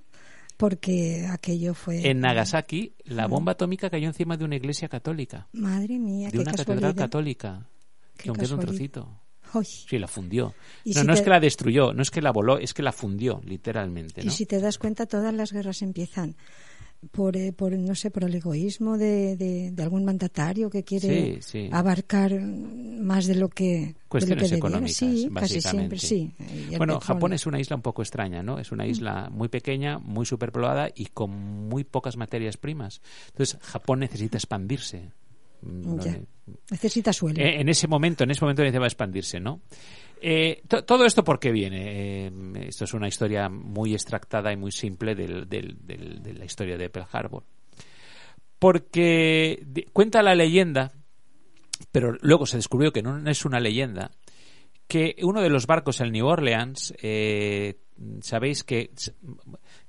porque 0.58 1.26
aquello 1.32 1.74
fue... 1.74 2.10
En 2.10 2.20
Nagasaki, 2.20 2.96
la 3.06 3.28
bomba 3.28 3.54
atómica 3.54 3.90
cayó 3.90 4.08
encima 4.08 4.36
de 4.38 4.44
una 4.46 4.56
iglesia 4.58 4.90
católica, 4.90 5.48
Madre 5.54 5.98
mía, 6.00 6.28
de 6.28 6.34
qué 6.34 6.40
una 6.40 6.52
catedral 6.54 6.96
católica, 6.96 7.70
Qué 8.18 8.24
que 8.24 8.32
un 8.32 8.60
trocito. 8.60 9.22
Uy, 9.54 9.66
Sí, 9.66 9.98
la 10.00 10.08
fundió. 10.08 10.54
Y 10.84 10.94
No, 10.94 11.02
si 11.02 11.08
no 11.08 11.14
es 11.14 11.20
te- 11.20 11.24
que 11.26 11.30
la 11.30 11.40
destruyó, 11.40 11.94
no 11.94 12.02
es 12.02 12.12
que 12.12 12.22
la 12.22 12.32
voló, 12.32 12.58
es 12.58 12.74
que 12.74 12.82
la 12.84 12.92
fundió, 12.92 13.42
literalmente. 13.46 14.22
Y 14.22 14.26
¿no? 14.26 14.32
si 14.32 14.46
te 14.46 14.60
das 14.60 14.78
cuenta, 14.78 15.06
todas 15.06 15.34
las 15.34 15.52
guerras 15.52 15.82
empiezan 15.82 16.36
por, 17.12 17.36
eh, 17.36 17.52
por 17.52 17.74
no 17.78 17.96
sé, 17.96 18.12
por 18.12 18.24
el 18.24 18.34
egoísmo 18.34 18.98
de, 18.98 19.36
de, 19.36 19.72
de 19.72 19.84
algún 19.84 20.06
mandatario 20.06 20.70
que 20.70 20.84
quiere 20.86 21.36
Sí, 21.36 21.42
sí. 21.42 21.70
abarcar 21.72 22.34
mm, 22.40 23.02
más 23.04 23.26
de 23.26 23.36
lo 23.36 23.50
que, 23.50 23.66
de 23.66 23.88
lo 23.88 23.94
Cuestiones 24.08 24.50
que 24.52 24.56
económicas, 24.56 24.96
Sí, 24.98 25.30
casi 25.36 25.60
siempre, 25.60 25.98
básicamente. 25.98 25.98
sí. 25.98 26.32
Y 26.72 26.78
Bueno. 26.78 27.00
Japón 27.02 27.34
es 27.34 27.46
una 27.46 27.60
isla 27.60 27.76
un 27.76 27.82
poco 27.82 28.02
extraña, 28.04 28.42
¿no? 28.42 28.58
Es 28.58 28.72
una 28.72 28.88
isla 28.88 29.30
muy 29.32 29.50
pequeña, 29.50 30.00
muy 30.00 30.26
superpoblada 30.26 30.90
y 30.96 31.08
con 31.08 31.32
muy 31.68 31.84
pocas 31.84 32.16
materias 32.16 32.56
primas. 32.56 33.02
Entonces, 33.32 33.60
Japón 33.62 34.00
necesita 34.00 34.38
expandirse. 34.38 35.12
Mm, 35.64 36.00
Ya. 36.00 36.18
¿no? 36.18 36.26
Necesita 36.72 37.14
suelo. 37.14 37.40
Eh, 37.42 37.62
en 37.62 37.70
ese 37.70 37.88
momento, 37.88 38.24
en 38.26 38.32
ese 38.32 38.42
momento 38.42 38.62
necesitaba 38.64 38.88
expandirse, 38.88 39.40
¿no? 39.40 39.62
Eh, 40.22 40.62
to- 40.68 40.84
todo 40.84 41.06
esto 41.06 41.24
por 41.24 41.40
qué 41.40 41.52
viene. 41.52 42.26
Eh, 42.28 42.32
esto 42.68 42.84
es 42.86 42.94
una 42.94 43.08
historia 43.08 43.48
muy 43.50 43.94
extractada 43.94 44.52
y 44.52 44.58
muy 44.58 44.72
simple 44.72 45.16
del- 45.16 45.48
del- 45.48 45.78
del- 45.86 46.22
de 46.22 46.34
la 46.34 46.46
historia 46.46 46.78
de 46.78 46.90
Pearl 46.90 47.08
Harbor. 47.12 47.44
Porque 48.60 49.62
de- 49.66 49.86
cuenta 49.92 50.22
la 50.22 50.36
leyenda, 50.36 50.92
pero 51.92 52.14
luego 52.22 52.46
se 52.46 52.58
descubrió 52.58 52.92
que 52.94 53.02
no 53.02 53.30
es 53.30 53.46
una 53.46 53.60
leyenda, 53.60 54.12
que 54.88 55.16
uno 55.24 55.42
de 55.42 55.50
los 55.50 55.66
barcos, 55.68 56.00
el 56.02 56.12
New 56.12 56.26
Orleans, 56.28 56.94
eh, 57.02 57.80
sabéis 58.22 58.64
que, 58.64 58.92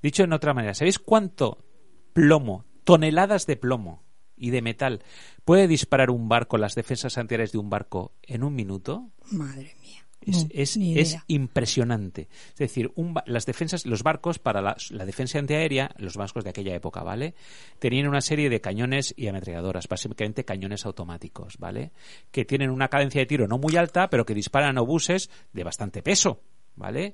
dicho 0.02 0.22
en 0.24 0.32
otra 0.32 0.54
manera, 0.54 0.74
¿sabéis 0.74 0.98
cuánto 0.98 1.58
plomo, 2.12 2.64
toneladas 2.84 3.46
de 3.46 3.56
plomo 3.56 4.03
y 4.36 4.50
de 4.50 4.62
metal 4.62 5.02
puede 5.44 5.68
disparar 5.68 6.10
un 6.10 6.28
barco, 6.28 6.58
las 6.58 6.74
defensas 6.74 7.18
antiaéreas 7.18 7.52
de 7.52 7.58
un 7.58 7.70
barco 7.70 8.12
en 8.22 8.42
un 8.44 8.54
minuto? 8.54 9.10
Madre 9.30 9.74
mía. 9.82 10.00
Es, 10.26 10.44
No, 10.44 10.48
es- 10.54 10.76
ni 10.78 10.98
es 10.98 11.10
idea. 11.10 11.24
impresionante. 11.28 12.28
Es 12.52 12.56
decir, 12.58 12.90
un 12.94 13.14
las 13.26 13.44
defensas, 13.44 13.84
los 13.84 14.02
barcos 14.02 14.38
para 14.38 14.62
la, 14.62 14.74
la 14.88 15.04
defensa 15.04 15.38
antiaérea, 15.38 15.94
los 15.98 16.16
barcos 16.16 16.44
de 16.44 16.50
aquella 16.50 16.74
época, 16.74 17.02
¿vale? 17.02 17.34
Tenían 17.78 18.08
una 18.08 18.22
serie 18.22 18.48
de 18.48 18.60
cañones 18.62 19.12
y 19.18 19.26
ametralladoras, 19.28 19.86
básicamente 19.86 20.44
cañones 20.46 20.86
automáticos, 20.86 21.58
¿vale? 21.58 21.92
Que 22.30 22.46
tienen 22.46 22.70
una 22.70 22.88
cadencia 22.88 23.20
de 23.20 23.26
tiro 23.26 23.46
no 23.46 23.58
muy 23.58 23.76
alta, 23.76 24.08
pero 24.08 24.24
que 24.24 24.34
disparan 24.34 24.78
obuses 24.78 25.28
de 25.52 25.62
bastante 25.62 26.02
peso, 26.02 26.40
¿vale? 26.74 27.12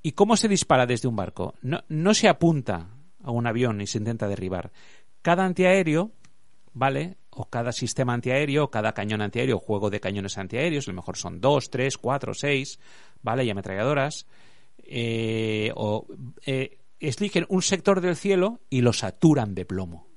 ¿Y 0.00 0.12
cómo 0.12 0.36
se 0.36 0.46
dispara 0.46 0.86
desde 0.86 1.08
un 1.08 1.16
barco? 1.16 1.54
No, 1.60 1.82
no 1.88 2.14
se 2.14 2.28
apunta 2.28 2.88
a 3.20 3.30
un 3.32 3.48
avión 3.48 3.80
y 3.80 3.88
se 3.88 3.98
intenta 3.98 4.28
derribar. 4.28 4.70
Cada 5.22 5.44
antiaéreo, 5.44 6.12
¿vale? 6.78 7.16
O 7.30 7.50
cada 7.50 7.72
sistema 7.72 8.14
antiaéreo, 8.14 8.64
o 8.64 8.70
cada 8.70 8.92
cañón 8.92 9.20
antiaéreo, 9.20 9.58
juego 9.58 9.90
de 9.90 10.00
cañones 10.00 10.38
antiaéreos, 10.38 10.86
a 10.88 10.92
lo 10.92 10.96
mejor 10.96 11.16
son 11.16 11.40
dos, 11.40 11.70
tres, 11.70 11.98
cuatro, 11.98 12.32
seis, 12.34 12.78
¿vale? 13.22 13.44
Y 13.44 13.50
ametralladoras. 13.50 14.26
eh, 14.90 15.70
o 15.74 16.06
eh, 16.46 16.78
eligen 17.00 17.44
un 17.48 17.62
sector 17.62 18.00
del 18.00 18.16
cielo 18.16 18.60
y 18.70 18.80
lo 18.80 18.92
saturan 18.92 19.54
de 19.54 19.64
plomo. 19.64 20.08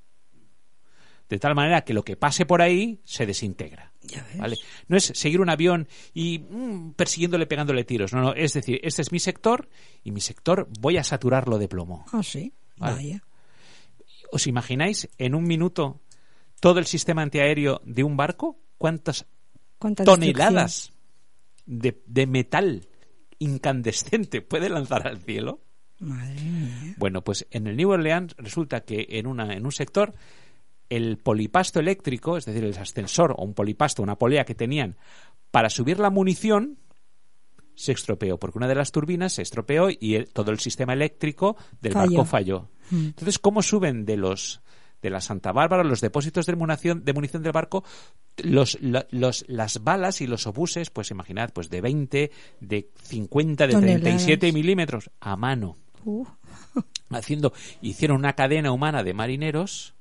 De 1.28 1.38
tal 1.38 1.54
manera 1.54 1.82
que 1.82 1.94
lo 1.94 2.02
que 2.04 2.16
pase 2.16 2.44
por 2.46 2.60
ahí 2.62 3.00
se 3.04 3.24
desintegra. 3.26 3.92
Ya 4.02 4.22
ves. 4.24 4.38
¿vale? 4.38 4.56
No 4.88 4.96
es 4.96 5.04
seguir 5.14 5.40
un 5.40 5.48
avión 5.50 5.88
y 6.12 6.38
mm, 6.40 6.92
persiguiéndole, 6.92 7.46
pegándole 7.46 7.84
tiros. 7.84 8.12
No, 8.12 8.20
no. 8.20 8.34
Es 8.34 8.52
decir, 8.52 8.80
este 8.82 9.02
es 9.02 9.12
mi 9.12 9.18
sector 9.18 9.68
y 10.04 10.10
mi 10.12 10.20
sector 10.20 10.68
voy 10.80 10.96
a 10.98 11.04
saturarlo 11.04 11.58
de 11.58 11.68
plomo. 11.68 12.04
Ah, 12.12 12.22
sí. 12.22 12.52
Vale. 12.76 12.94
Vaya. 12.96 13.22
¿Os 14.30 14.46
imagináis 14.46 15.08
en 15.18 15.34
un 15.34 15.44
minuto 15.44 16.00
todo 16.62 16.78
el 16.78 16.86
sistema 16.86 17.22
antiaéreo 17.22 17.80
de 17.84 18.04
un 18.04 18.16
barco? 18.16 18.56
¿Cuántas 18.78 19.26
Cuánta 19.80 20.04
toneladas 20.04 20.92
de, 21.66 22.00
de 22.06 22.26
metal 22.28 22.86
incandescente 23.40 24.40
puede 24.42 24.68
lanzar 24.68 25.06
al 25.08 25.18
cielo? 25.18 25.60
destrucción. 25.98 26.18
Madre 26.18 26.40
mía. 26.40 26.94
Bueno, 26.98 27.22
pues 27.24 27.46
en 27.50 27.66
el 27.66 27.76
New 27.76 27.90
Orleans 27.90 28.34
resulta 28.38 28.80
que 28.84 29.06
en, 29.10 29.26
una, 29.26 29.52
en 29.54 29.64
un 29.66 29.72
sector 29.72 30.14
el 30.88 31.18
polipasto 31.18 31.80
eléctrico, 31.80 32.36
es 32.36 32.44
decir, 32.44 32.62
el 32.64 32.76
ascensor 32.78 33.34
o 33.36 33.44
un 33.44 33.54
polipasto, 33.54 34.02
una 34.02 34.16
polea 34.18 34.44
que 34.44 34.54
tenían 34.54 34.96
para 35.50 35.68
subir 35.68 35.98
la 35.98 36.10
munición, 36.10 36.78
se 37.74 37.92
estropeó, 37.92 38.38
porque 38.38 38.58
una 38.58 38.68
de 38.68 38.74
las 38.74 38.92
turbinas 38.92 39.32
se 39.32 39.42
estropeó 39.42 39.88
y 39.90 40.14
el- 40.16 40.28
todo 40.32 40.50
el 40.52 40.58
sistema 40.60 40.92
eléctrico 40.92 41.56
del 41.80 41.92
Falló. 41.94 42.10
barco 42.18 42.24
falló. 42.24 42.68
Mm. 42.90 43.06
Entonces, 43.06 43.38
¿cómo 43.38 43.62
suben 43.62 44.04
de 44.04 44.16
los 44.16 44.60
de 45.02 45.10
la 45.10 45.20
Santa 45.20 45.52
Bárbara, 45.52 45.84
los 45.84 46.00
depósitos 46.00 46.46
de 46.46 46.56
munición, 46.56 47.04
de 47.04 47.12
munición 47.12 47.42
del 47.42 47.52
barco, 47.52 47.84
los, 48.38 48.78
los, 48.80 49.44
las 49.48 49.82
balas 49.82 50.20
y 50.20 50.26
los 50.26 50.46
obuses, 50.46 50.90
pues 50.90 51.10
imaginad, 51.10 51.50
pues 51.52 51.68
de 51.68 51.80
20, 51.80 52.30
de 52.60 52.88
50, 53.02 53.66
de 53.66 53.72
Toneladas. 53.72 54.02
37 54.02 54.52
milímetros 54.52 55.10
a 55.20 55.36
mano 55.36 55.76
Uh, 56.04 56.26
haciendo 57.10 57.52
hicieron 57.80 58.18
una 58.18 58.32
cadena 58.32 58.72
humana 58.72 59.04
de 59.04 59.14
marineros 59.14 59.94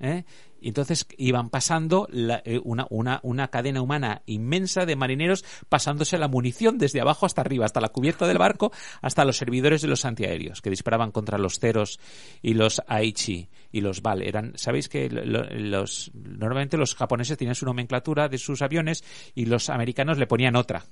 ¿eh? 0.00 0.24
Y 0.62 0.68
entonces 0.68 1.06
iban 1.18 1.50
pasando 1.50 2.06
la- 2.10 2.40
eh, 2.44 2.60
una, 2.62 2.86
una, 2.90 3.20
una 3.22 3.48
cadena 3.48 3.82
humana 3.82 4.22
inmensa 4.26 4.86
de 4.86 4.96
marineros 4.96 5.44
pasándose 5.68 6.16
la 6.18 6.28
munición 6.28 6.78
desde 6.78 7.00
abajo 7.00 7.26
hasta 7.26 7.40
arriba, 7.40 7.64
hasta 7.66 7.80
la 7.80 7.88
cubierta 7.88 8.26
del 8.26 8.38
barco, 8.38 8.72
hasta 9.00 9.24
los 9.24 9.36
servidores 9.36 9.82
de 9.82 9.88
los 9.88 10.04
antiaéreos 10.04 10.62
que 10.62 10.70
disparaban 10.70 11.10
contra 11.10 11.36
los 11.38 11.58
Ceros 11.58 11.98
y 12.40 12.54
los 12.54 12.80
Aichi 12.86 13.48
y 13.72 13.80
los 13.80 14.00
Val. 14.02 14.22
Eran, 14.22 14.52
sabéis 14.56 14.88
que 14.88 15.10
lo- 15.10 15.24
lo- 15.24 15.50
los 15.50 16.10
normalmente 16.14 16.76
los 16.76 16.94
japoneses 16.94 17.36
tenían 17.36 17.54
su 17.54 17.66
nomenclatura 17.66 18.28
de 18.28 18.38
sus 18.38 18.62
aviones 18.62 19.02
y 19.34 19.46
los 19.46 19.68
americanos 19.68 20.16
le 20.18 20.26
ponían 20.26 20.56
otra. 20.56 20.84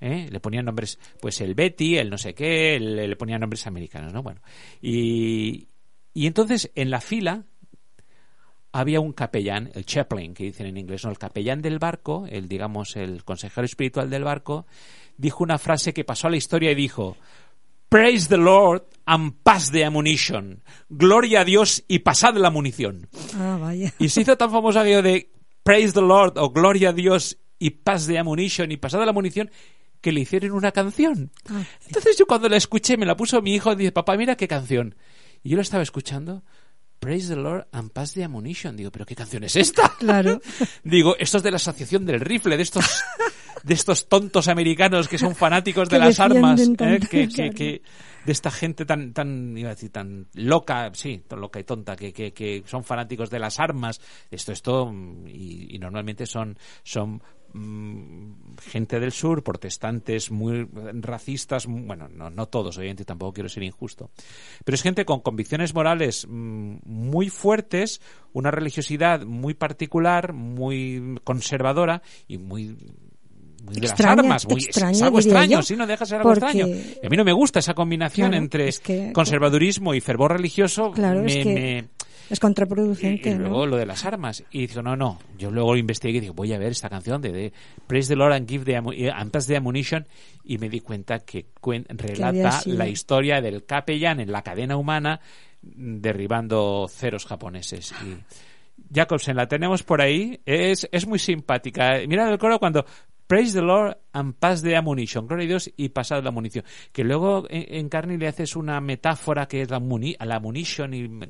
¿eh? 0.00 0.28
Le 0.30 0.38
ponían 0.40 0.64
nombres, 0.66 0.98
pues 1.20 1.40
el 1.40 1.54
Betty, 1.54 1.96
el 1.96 2.10
no 2.10 2.18
sé 2.18 2.34
qué, 2.34 2.78
le, 2.78 3.08
le 3.08 3.16
ponían 3.16 3.40
nombres 3.40 3.66
americanos, 3.66 4.12
¿no? 4.12 4.22
Bueno, 4.22 4.40
y, 4.80 5.68
y 6.14 6.26
entonces 6.26 6.70
en 6.74 6.90
la 6.90 7.00
fila 7.00 7.44
había 8.72 9.00
un 9.00 9.12
capellán, 9.12 9.70
el 9.74 9.84
chaplain, 9.86 10.34
que 10.34 10.44
dicen 10.44 10.66
en 10.66 10.76
inglés, 10.76 11.04
¿no? 11.04 11.10
El 11.10 11.18
capellán 11.18 11.62
del 11.62 11.78
barco, 11.78 12.26
el, 12.28 12.48
digamos, 12.48 12.96
el 12.96 13.24
consejero 13.24 13.64
espiritual 13.64 14.10
del 14.10 14.24
barco, 14.24 14.66
dijo 15.16 15.42
una 15.42 15.58
frase 15.58 15.92
que 15.94 16.04
pasó 16.04 16.26
a 16.26 16.30
la 16.30 16.36
historia 16.36 16.70
y 16.70 16.74
dijo, 16.74 17.16
Praise 17.88 18.28
the 18.28 18.36
Lord 18.36 18.84
and 19.06 19.32
pass 19.42 19.70
the 19.70 19.84
ammunition. 19.84 20.62
Gloria 20.90 21.40
a 21.40 21.44
Dios 21.44 21.84
y 21.88 22.00
pasad 22.00 22.34
la 22.36 22.50
munición. 22.50 23.08
ah, 23.34 23.56
vaya. 23.58 23.94
Y 23.98 24.10
se 24.10 24.20
hizo 24.20 24.36
tan 24.36 24.50
famoso 24.50 24.80
aquello 24.80 25.02
de 25.02 25.30
Praise 25.62 25.94
the 25.94 26.02
Lord 26.02 26.34
o 26.36 26.50
Gloria 26.50 26.90
a 26.90 26.92
Dios 26.92 27.38
y 27.58 27.70
pass 27.70 28.06
the 28.06 28.18
ammunition 28.18 28.70
y 28.70 28.76
pasada 28.76 29.06
la 29.06 29.12
munición 29.12 29.50
que 30.02 30.12
le 30.12 30.20
hicieron 30.20 30.52
una 30.52 30.70
canción. 30.72 31.32
Ah, 31.48 31.62
Entonces 31.86 32.16
yo 32.18 32.26
cuando 32.26 32.48
la 32.48 32.58
escuché, 32.58 32.98
me 32.98 33.06
la 33.06 33.16
puso 33.16 33.40
mi 33.40 33.54
hijo 33.54 33.72
y 33.72 33.76
dice, 33.76 33.92
papá, 33.92 34.16
mira 34.18 34.36
qué 34.36 34.46
canción. 34.46 34.94
Y 35.42 35.48
yo 35.48 35.56
la 35.56 35.62
estaba 35.62 35.82
escuchando, 35.82 36.44
Praise 36.98 37.28
the 37.28 37.36
Lord 37.36 37.66
and 37.72 37.90
Pass 37.92 38.12
the 38.14 38.24
Ammunition. 38.24 38.76
Digo, 38.76 38.90
¿pero 38.90 39.06
qué 39.06 39.14
canción 39.14 39.44
es 39.44 39.56
esta? 39.56 39.92
Claro. 39.98 40.40
Digo, 40.84 41.16
esto 41.18 41.36
es 41.38 41.42
de 41.42 41.50
la 41.50 41.56
Asociación 41.56 42.04
del 42.06 42.20
Rifle, 42.20 42.56
de 42.56 42.62
estos, 42.62 42.84
de 43.62 43.74
estos 43.74 44.08
tontos 44.08 44.48
americanos 44.48 45.08
que 45.08 45.18
son 45.18 45.34
fanáticos 45.34 45.88
de 45.88 45.98
las 45.98 46.18
armas, 46.20 46.60
¿eh? 46.60 47.00
que, 47.10 47.28
que, 47.28 47.50
que- 47.50 47.82
de 48.24 48.32
esta 48.32 48.50
gente 48.50 48.84
tan, 48.84 49.14
tan, 49.14 49.56
iba 49.56 49.70
a 49.70 49.74
decir, 49.74 49.90
tan 49.90 50.26
loca, 50.34 50.90
sí, 50.92 51.22
tan 51.26 51.40
loca 51.40 51.60
y 51.60 51.64
tonta, 51.64 51.96
que, 51.96 52.12
que, 52.12 52.32
que 52.32 52.62
son 52.66 52.84
fanáticos 52.84 53.30
de 53.30 53.38
las 53.38 53.58
armas. 53.58 54.00
Esto, 54.30 54.52
esto, 54.52 54.86
mm, 54.92 55.28
y, 55.28 55.76
y 55.76 55.78
normalmente 55.78 56.26
son, 56.26 56.58
son 56.82 57.22
gente 58.60 59.00
del 59.00 59.12
sur, 59.12 59.42
protestantes, 59.42 60.30
muy 60.30 60.68
racistas, 61.00 61.66
mm, 61.68 61.86
bueno, 61.86 62.08
no, 62.08 62.30
no 62.30 62.46
todos, 62.46 62.76
obviamente, 62.78 63.04
tampoco 63.04 63.32
quiero 63.32 63.48
ser 63.48 63.62
injusto, 63.62 64.10
pero 64.64 64.74
es 64.74 64.82
gente 64.82 65.04
con 65.04 65.20
convicciones 65.20 65.74
morales 65.74 66.26
mm, 66.28 66.76
muy 66.84 67.28
fuertes, 67.30 68.00
una 68.32 68.50
religiosidad 68.50 69.24
muy 69.24 69.54
particular, 69.54 70.32
muy 70.32 71.18
conservadora 71.24 72.02
y 72.26 72.38
muy 72.38 72.76
muy 73.60 73.74
de 73.74 73.80
las 73.82 73.90
Extraña, 73.90 74.12
armas, 74.22 74.46
muy, 74.48 74.58
es- 74.60 74.62
es, 74.62 74.68
extraña, 74.68 75.04
algo 75.06 75.18
extraño, 75.18 75.62
sí, 75.62 75.76
no 75.76 75.86
deja 75.86 76.04
de 76.04 76.08
ser 76.08 76.18
algo 76.20 76.30
porque- 76.32 76.46
extraño. 76.46 76.74
Y 77.02 77.06
a 77.06 77.10
mí 77.10 77.16
no 77.16 77.24
me 77.24 77.32
gusta 77.32 77.58
esa 77.58 77.74
combinación 77.74 78.30
Claro, 78.30 78.42
entre 78.44 78.68
es 78.68 78.78
que- 78.78 79.12
conservadurismo 79.12 79.94
y 79.94 80.00
fervor 80.00 80.32
religioso. 80.32 80.92
Claro, 80.92 81.22
me, 81.22 81.26
es 81.40 81.44
que 81.44 81.54
me- 81.54 81.88
es 82.30 82.38
y, 82.38 82.40
contraproducente, 82.40 83.30
y 83.30 83.34
luego 83.34 83.60
¿no? 83.60 83.66
lo 83.66 83.76
de 83.76 83.86
las 83.86 84.04
armas. 84.04 84.44
Y 84.50 84.66
digo, 84.66 84.82
no, 84.82 84.96
no. 84.96 85.18
Yo 85.38 85.50
luego 85.50 85.76
investigué 85.76 86.18
y 86.18 86.20
digo, 86.20 86.34
voy 86.34 86.52
a 86.52 86.58
ver 86.58 86.72
esta 86.72 86.88
canción 86.88 87.20
de, 87.22 87.32
de 87.32 87.52
Praise 87.86 88.08
the 88.08 88.16
Lord 88.16 88.32
and 88.32 88.48
Give 88.48 88.64
the 88.64 88.74
eh, 88.96 89.10
and 89.10 89.30
Pass 89.30 89.46
the 89.46 89.56
Ammunition. 89.56 90.06
Y 90.44 90.58
me 90.58 90.68
di 90.68 90.80
cuenta 90.80 91.20
que 91.20 91.46
cuen- 91.60 91.86
relata 91.88 92.60
la 92.66 92.88
historia 92.88 93.40
del 93.40 93.64
capellán 93.64 94.20
en 94.20 94.32
la 94.32 94.42
cadena 94.42 94.76
humana 94.76 95.20
mm, 95.62 95.96
derribando 96.00 96.86
ceros 96.88 97.26
japoneses. 97.26 97.92
Y 98.04 98.16
Jacobsen, 98.94 99.36
la 99.36 99.46
tenemos 99.48 99.82
por 99.82 100.00
ahí. 100.00 100.40
Es, 100.46 100.88
es 100.92 101.06
muy 101.06 101.18
simpática. 101.18 101.94
Mira 102.06 102.30
el 102.30 102.38
coro 102.38 102.58
cuando 102.58 102.84
Praise 103.26 103.52
the 103.52 103.60
Lord 103.62 103.98
and 104.12 104.34
pass 104.34 104.62
the 104.62 104.74
ammunition. 104.74 105.26
Gloria 105.26 105.44
a 105.44 105.48
Dios 105.48 105.70
y 105.76 105.90
pasad 105.90 106.22
la 106.24 106.30
munición. 106.30 106.64
Que 106.92 107.04
luego 107.04 107.44
en, 107.50 107.74
en 107.76 107.88
Carney 107.90 108.16
le 108.16 108.26
haces 108.26 108.56
una 108.56 108.80
metáfora 108.80 109.46
que 109.46 109.60
es 109.60 109.70
la, 109.70 109.80
muni, 109.80 110.16
la 110.18 110.36
ammunition 110.36 110.94
y 110.94 111.06
mm, 111.06 111.24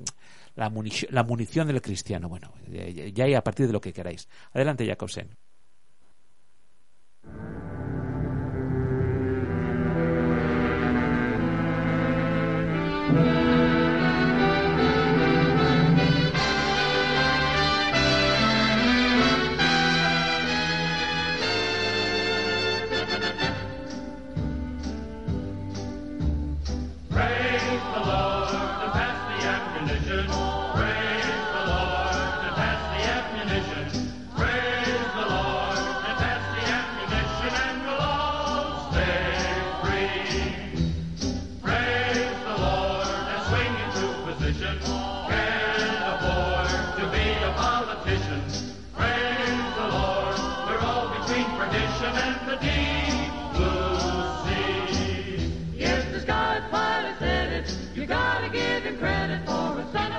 la, 0.59 0.69
munici- 0.71 1.09
la 1.11 1.23
munición 1.25 1.67
del 1.69 1.81
cristiano. 1.81 2.29
Bueno, 2.29 2.53
ya, 2.69 2.85
ya- 2.89 3.27
ya 3.29 3.39
a 3.39 3.45
partir 3.45 3.67
de 3.67 3.73
lo 3.73 3.81
que 3.81 3.93
queráis. 3.93 4.29
Adelante, 4.53 4.87
Jacobsen. 4.87 5.29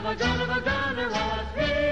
For 0.10 0.16
a 0.16 0.18
son 0.18 0.42
of 0.42 0.50
a 0.50 0.62
gun 0.62 0.98
of 0.98 1.06
a 1.06 1.06
gunner 1.06 1.10
was 1.10 1.46
he. 1.56 1.89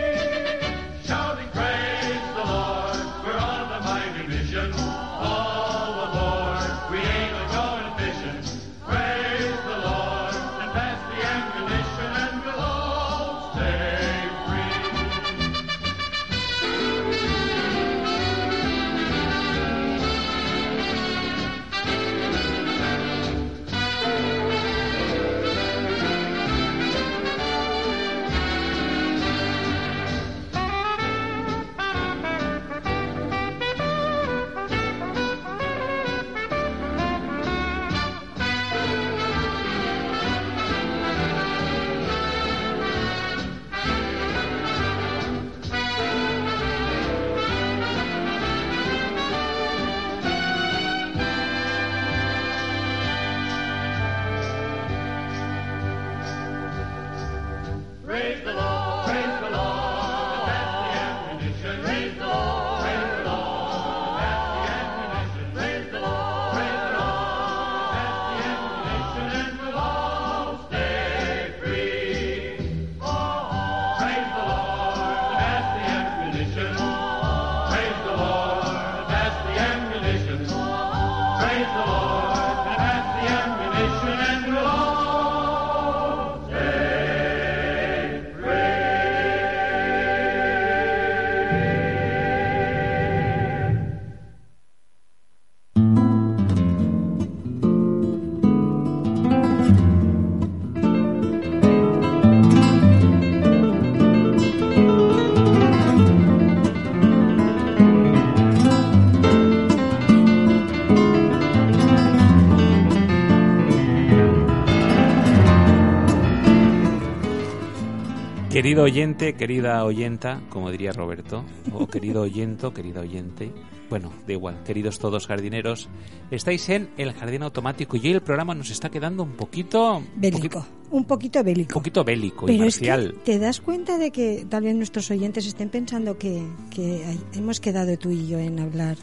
Querido 118.78 118.94
oyente, 118.94 119.34
querida 119.34 119.84
oyenta, 119.86 120.42
como 120.50 120.70
diría 120.70 120.92
Roberto, 120.92 121.44
o 121.74 121.88
querido 121.88 122.22
oyento, 122.22 122.76
querida 122.76 123.02
oyente, 123.02 123.52
bueno, 123.90 124.14
da 124.28 124.34
igual, 124.34 124.62
queridos 124.64 125.00
todos 125.00 125.26
jardineros, 125.26 125.90
estáis 126.30 126.70
en 126.70 126.90
el 126.96 127.12
jardín 127.14 127.42
automático 127.42 127.98
y 127.98 128.02
hoy 128.02 128.12
el 128.12 128.22
programa 128.22 128.54
nos 128.54 128.70
está 128.70 128.90
quedando 128.92 129.24
un 129.24 129.32
poquito... 129.32 130.04
Bélico. 130.16 130.64
Un 130.92 131.06
poquito 131.06 131.40
Un 131.40 131.46
bélico. 131.46 131.74
poquito 131.74 132.04
bélico 132.04 132.48
y 132.48 132.54
es 132.54 132.60
marcial. 132.60 133.16
que 133.26 133.32
te 133.34 133.40
das 133.40 133.62
cuenta 133.62 133.98
de 133.98 134.12
que 134.12 134.46
tal 134.48 134.62
vez 134.66 134.76
nuestros 134.76 135.10
oyentes 135.10 135.48
estén 135.48 135.70
pensando 135.70 136.20
que, 136.20 136.44
que 136.70 137.04
hay- 137.04 137.20
hemos 137.34 137.60
quedado 137.60 137.98
tú 137.98 138.12
y 138.12 138.28
yo 138.28 138.38
en 138.38 138.60
hablar 138.60 138.96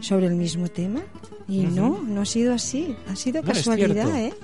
sobre 0.00 0.26
el 0.26 0.34
mismo 0.34 0.68
tema. 0.68 1.00
Y 1.48 1.62
no, 1.62 2.02
no 2.02 2.20
ha 2.20 2.26
sido 2.26 2.52
así. 2.52 2.94
Ha 3.08 3.16
sido 3.16 3.40
No, 3.40 3.48
casualidad. 3.48 4.14
¿eh? 4.18 4.34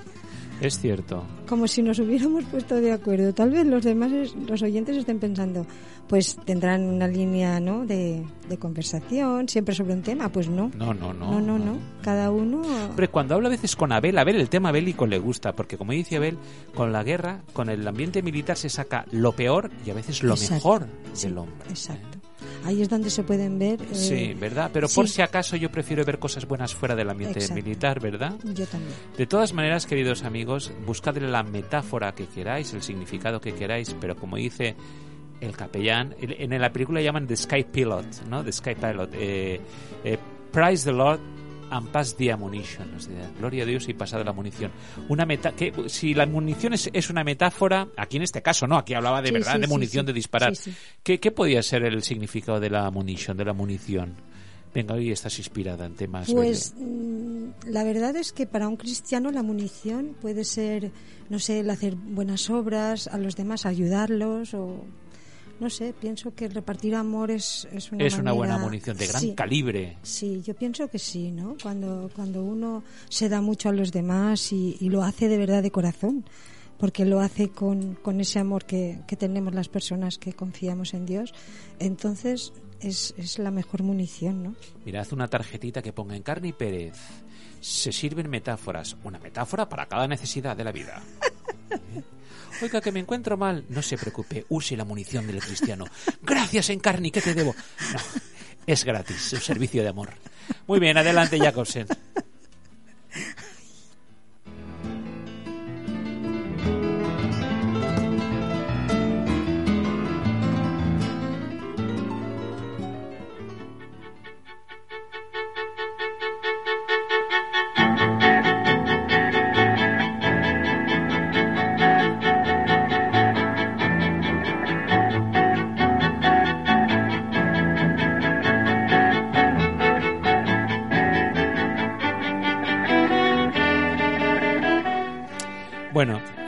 Es 0.61 0.79
cierto. 0.79 1.23
Como 1.47 1.67
si 1.67 1.81
nos 1.81 1.99
hubiéramos 1.99 2.45
puesto 2.45 2.75
de 2.75 2.91
acuerdo. 2.91 3.33
Tal 3.33 3.49
vez 3.51 3.65
los 3.65 3.83
demás, 3.83 4.11
los 4.47 4.61
oyentes 4.61 4.95
estén 4.95 5.19
pensando, 5.19 5.65
pues 6.07 6.37
tendrán 6.45 6.83
una 6.83 7.07
línea 7.07 7.59
¿no? 7.59 7.85
de, 7.85 8.23
de 8.47 8.57
conversación, 8.57 9.49
siempre 9.49 9.75
sobre 9.75 9.93
un 9.93 10.01
tema. 10.01 10.29
Pues 10.29 10.47
no. 10.47 10.71
No, 10.77 10.93
no, 10.93 11.13
no. 11.13 11.31
No, 11.31 11.41
no, 11.41 11.59
no. 11.59 11.77
Cada 12.01 12.31
uno. 12.31 12.61
Hombre, 12.89 13.09
cuando 13.09 13.35
habla 13.35 13.47
a 13.49 13.51
veces 13.51 13.75
con 13.75 13.91
Abel, 13.91 14.17
Abel 14.17 14.37
el 14.37 14.49
tema 14.49 14.71
bélico 14.71 15.05
le 15.05 15.19
gusta, 15.19 15.53
porque 15.53 15.77
como 15.77 15.91
dice 15.91 16.15
Abel, 16.17 16.37
con 16.73 16.93
la 16.93 17.03
guerra, 17.03 17.41
con 17.53 17.69
el 17.69 17.85
ambiente 17.87 18.21
militar 18.21 18.55
se 18.57 18.69
saca 18.69 19.05
lo 19.11 19.33
peor 19.33 19.69
y 19.85 19.89
a 19.89 19.93
veces 19.93 20.23
lo 20.23 20.33
Exacto. 20.33 20.53
mejor 20.55 20.87
Sí, 21.13 21.27
del 21.27 21.37
hombre. 21.39 21.55
Exacto. 21.69 22.19
Ahí 22.65 22.81
es 22.81 22.89
donde 22.89 23.09
se 23.09 23.23
pueden 23.23 23.59
ver. 23.59 23.81
eh, 23.81 23.95
Sí, 23.95 24.33
¿verdad? 24.39 24.69
Pero 24.73 24.87
sí. 24.87 24.95
por 24.95 25.07
si 25.09 25.21
acaso 25.21 25.55
yo 25.55 25.69
prefiero 25.71 26.03
ver 26.05 26.19
cosas 26.19 26.47
buenas 26.47 26.73
fuera 26.73 26.95
del 26.95 27.09
ambiente 27.09 27.39
Exacto. 27.39 27.61
militar, 27.63 27.99
¿verdad? 27.99 28.35
Yo 28.43 28.65
también. 28.65 28.93
De 29.17 29.25
todas 29.27 29.53
maneras, 29.53 29.85
queridos 29.85 30.23
amigos, 30.23 30.71
buscadle 30.85 31.27
la 31.29 31.43
metáfora 31.43 32.13
que 32.13 32.25
queráis, 32.27 32.73
el 32.73 32.81
significado 32.81 33.39
que 33.41 33.53
queráis, 33.53 33.95
pero 33.99 34.15
como 34.15 34.37
dice 34.37 34.75
el 35.41 35.55
capellán, 35.57 36.15
el- 36.21 36.53
en 36.53 36.61
la 36.61 36.71
película 36.71 37.01
llaman 37.01 37.27
The 37.27 37.35
Sky 37.35 37.63
Pilot, 37.65 38.05
¿no? 38.29 38.43
The 38.43 38.51
Sky 38.51 38.75
Pilot. 38.75 39.09
Eh, 39.13 39.59
eh, 40.05 40.17
Praise 40.51 40.85
the 40.85 40.91
Lord 40.93 41.19
and 41.73 41.89
pass 41.89 42.15
the 42.15 42.31
ammunition. 42.31 42.93
o 42.95 42.99
sea, 42.99 43.31
gloria 43.39 43.63
a 43.63 43.65
Dios 43.65 43.87
y 43.89 43.93
pasada 43.93 44.23
la 44.23 44.33
munición. 44.33 44.71
Una 45.09 45.25
meta 45.25 45.51
que 45.53 45.73
si 45.87 46.13
la 46.13 46.25
munición 46.25 46.73
es, 46.73 46.89
es 46.93 47.09
una 47.09 47.23
metáfora, 47.23 47.87
aquí 47.97 48.17
en 48.17 48.23
este 48.23 48.41
caso 48.41 48.67
no, 48.67 48.77
aquí 48.77 48.93
hablaba 48.93 49.21
de 49.21 49.29
Sí, 49.29 49.33
verdad 49.33 49.55
sí, 49.55 49.61
de 49.61 49.67
munición 49.67 50.03
sí. 50.03 50.07
de 50.07 50.13
disparar. 50.13 50.53
¿Qué, 51.01 51.19
qué 51.19 51.31
podía 51.31 51.63
ser 51.63 51.83
el 51.83 52.03
significado 52.03 52.59
de 52.59 52.69
la 52.69 52.89
munición, 52.91 53.37
de 53.37 53.45
la 53.45 53.53
munición? 53.53 54.15
Venga, 54.73 54.95
hoy 54.95 55.11
estás 55.11 55.37
inspirada 55.37 55.85
en 55.85 55.93
temas. 55.95 56.31
Pues 56.31 56.73
mm, 56.77 57.67
la 57.67 57.83
verdad 57.83 58.15
es 58.15 58.33
que 58.33 58.47
para 58.47 58.67
un 58.67 58.75
cristiano 58.75 59.31
la 59.31 59.43
munición 59.43 60.15
puede 60.19 60.43
ser, 60.43 60.91
no 61.29 61.37
sé, 61.39 61.59
el 61.59 61.69
hacer 61.69 61.95
buenas 61.95 62.49
obras, 62.49 63.07
a 63.07 63.17
los 63.17 63.35
demás 63.35 63.65
ayudarlos 63.65 64.53
o 64.55 64.83
no 65.59 65.69
sé, 65.69 65.93
pienso 65.99 66.33
que 66.33 66.47
repartir 66.49 66.95
amor 66.95 67.31
es, 67.31 67.67
es 67.71 67.91
una 67.91 68.03
es 68.05 68.17
una 68.17 68.31
buena 68.31 68.57
munición 68.57 68.97
de 68.97 69.07
gran 69.07 69.21
Sí, 69.21 69.33
calibre. 69.33 69.97
Sí, 70.01 70.41
yo 70.45 70.53
pienso 70.55 70.87
que 70.89 70.99
sí, 70.99 71.31
¿no? 71.31 71.55
Cuando, 71.61 72.09
cuando 72.15 72.43
uno 72.43 72.83
se 73.09 73.29
da 73.29 73.41
mucho 73.41 73.69
a 73.69 73.71
los 73.71 73.91
demás 73.91 74.51
y, 74.51 74.77
y 74.79 74.89
lo 74.89 75.03
hace 75.03 75.27
de 75.27 75.37
verdad 75.37 75.63
de 75.63 75.71
corazón, 75.71 76.25
porque 76.77 77.05
lo 77.05 77.21
hace 77.21 77.49
con, 77.49 77.95
con 77.95 78.19
ese 78.19 78.39
amor 78.39 78.65
que, 78.65 78.99
que 79.07 79.15
tenemos 79.15 79.53
las 79.53 79.69
personas 79.69 80.17
que 80.17 80.33
confiamos 80.33 80.93
en 80.93 81.05
Dios, 81.05 81.33
entonces 81.79 82.51
es, 82.81 83.13
es 83.17 83.39
la 83.39 83.51
mejor 83.51 83.83
munición, 83.83 84.43
¿no? 84.43 84.55
Mirad 84.85 85.07
una 85.13 85.27
tarjetita 85.27 85.81
que 85.81 85.93
ponga 85.93 86.15
en 86.15 86.23
carne 86.23 86.49
y 86.49 86.53
Pérez. 86.53 86.97
Se 87.61 87.93
sirven 87.93 88.29
metáforas. 88.29 88.97
Una 89.05 89.19
metáfora 89.19 89.69
para 89.69 89.85
cada 89.85 90.07
necesidad 90.07 90.57
de 90.57 90.63
la 90.65 90.71
vida. 90.73 91.01
¿Eh? 91.71 92.03
Oiga, 92.61 92.81
que 92.81 92.91
me 92.91 92.99
encuentro 92.99 93.37
mal. 93.37 93.65
No 93.69 93.81
se 93.81 93.97
preocupe, 93.97 94.45
use 94.49 94.77
la 94.77 94.85
munición 94.85 95.27
del 95.27 95.39
cristiano. 95.39 95.85
Gracias, 96.21 96.69
Encarni, 96.69 97.11
¿qué 97.11 97.21
te 97.21 97.33
debo? 97.33 97.55
No, 97.93 97.99
es 98.65 98.83
gratis, 98.85 99.33
un 99.33 99.41
servicio 99.41 99.83
de 99.83 99.89
amor. 99.89 100.09
Muy 100.67 100.79
bien, 100.79 100.97
adelante, 100.97 101.39
Jacobsen. 101.39 101.87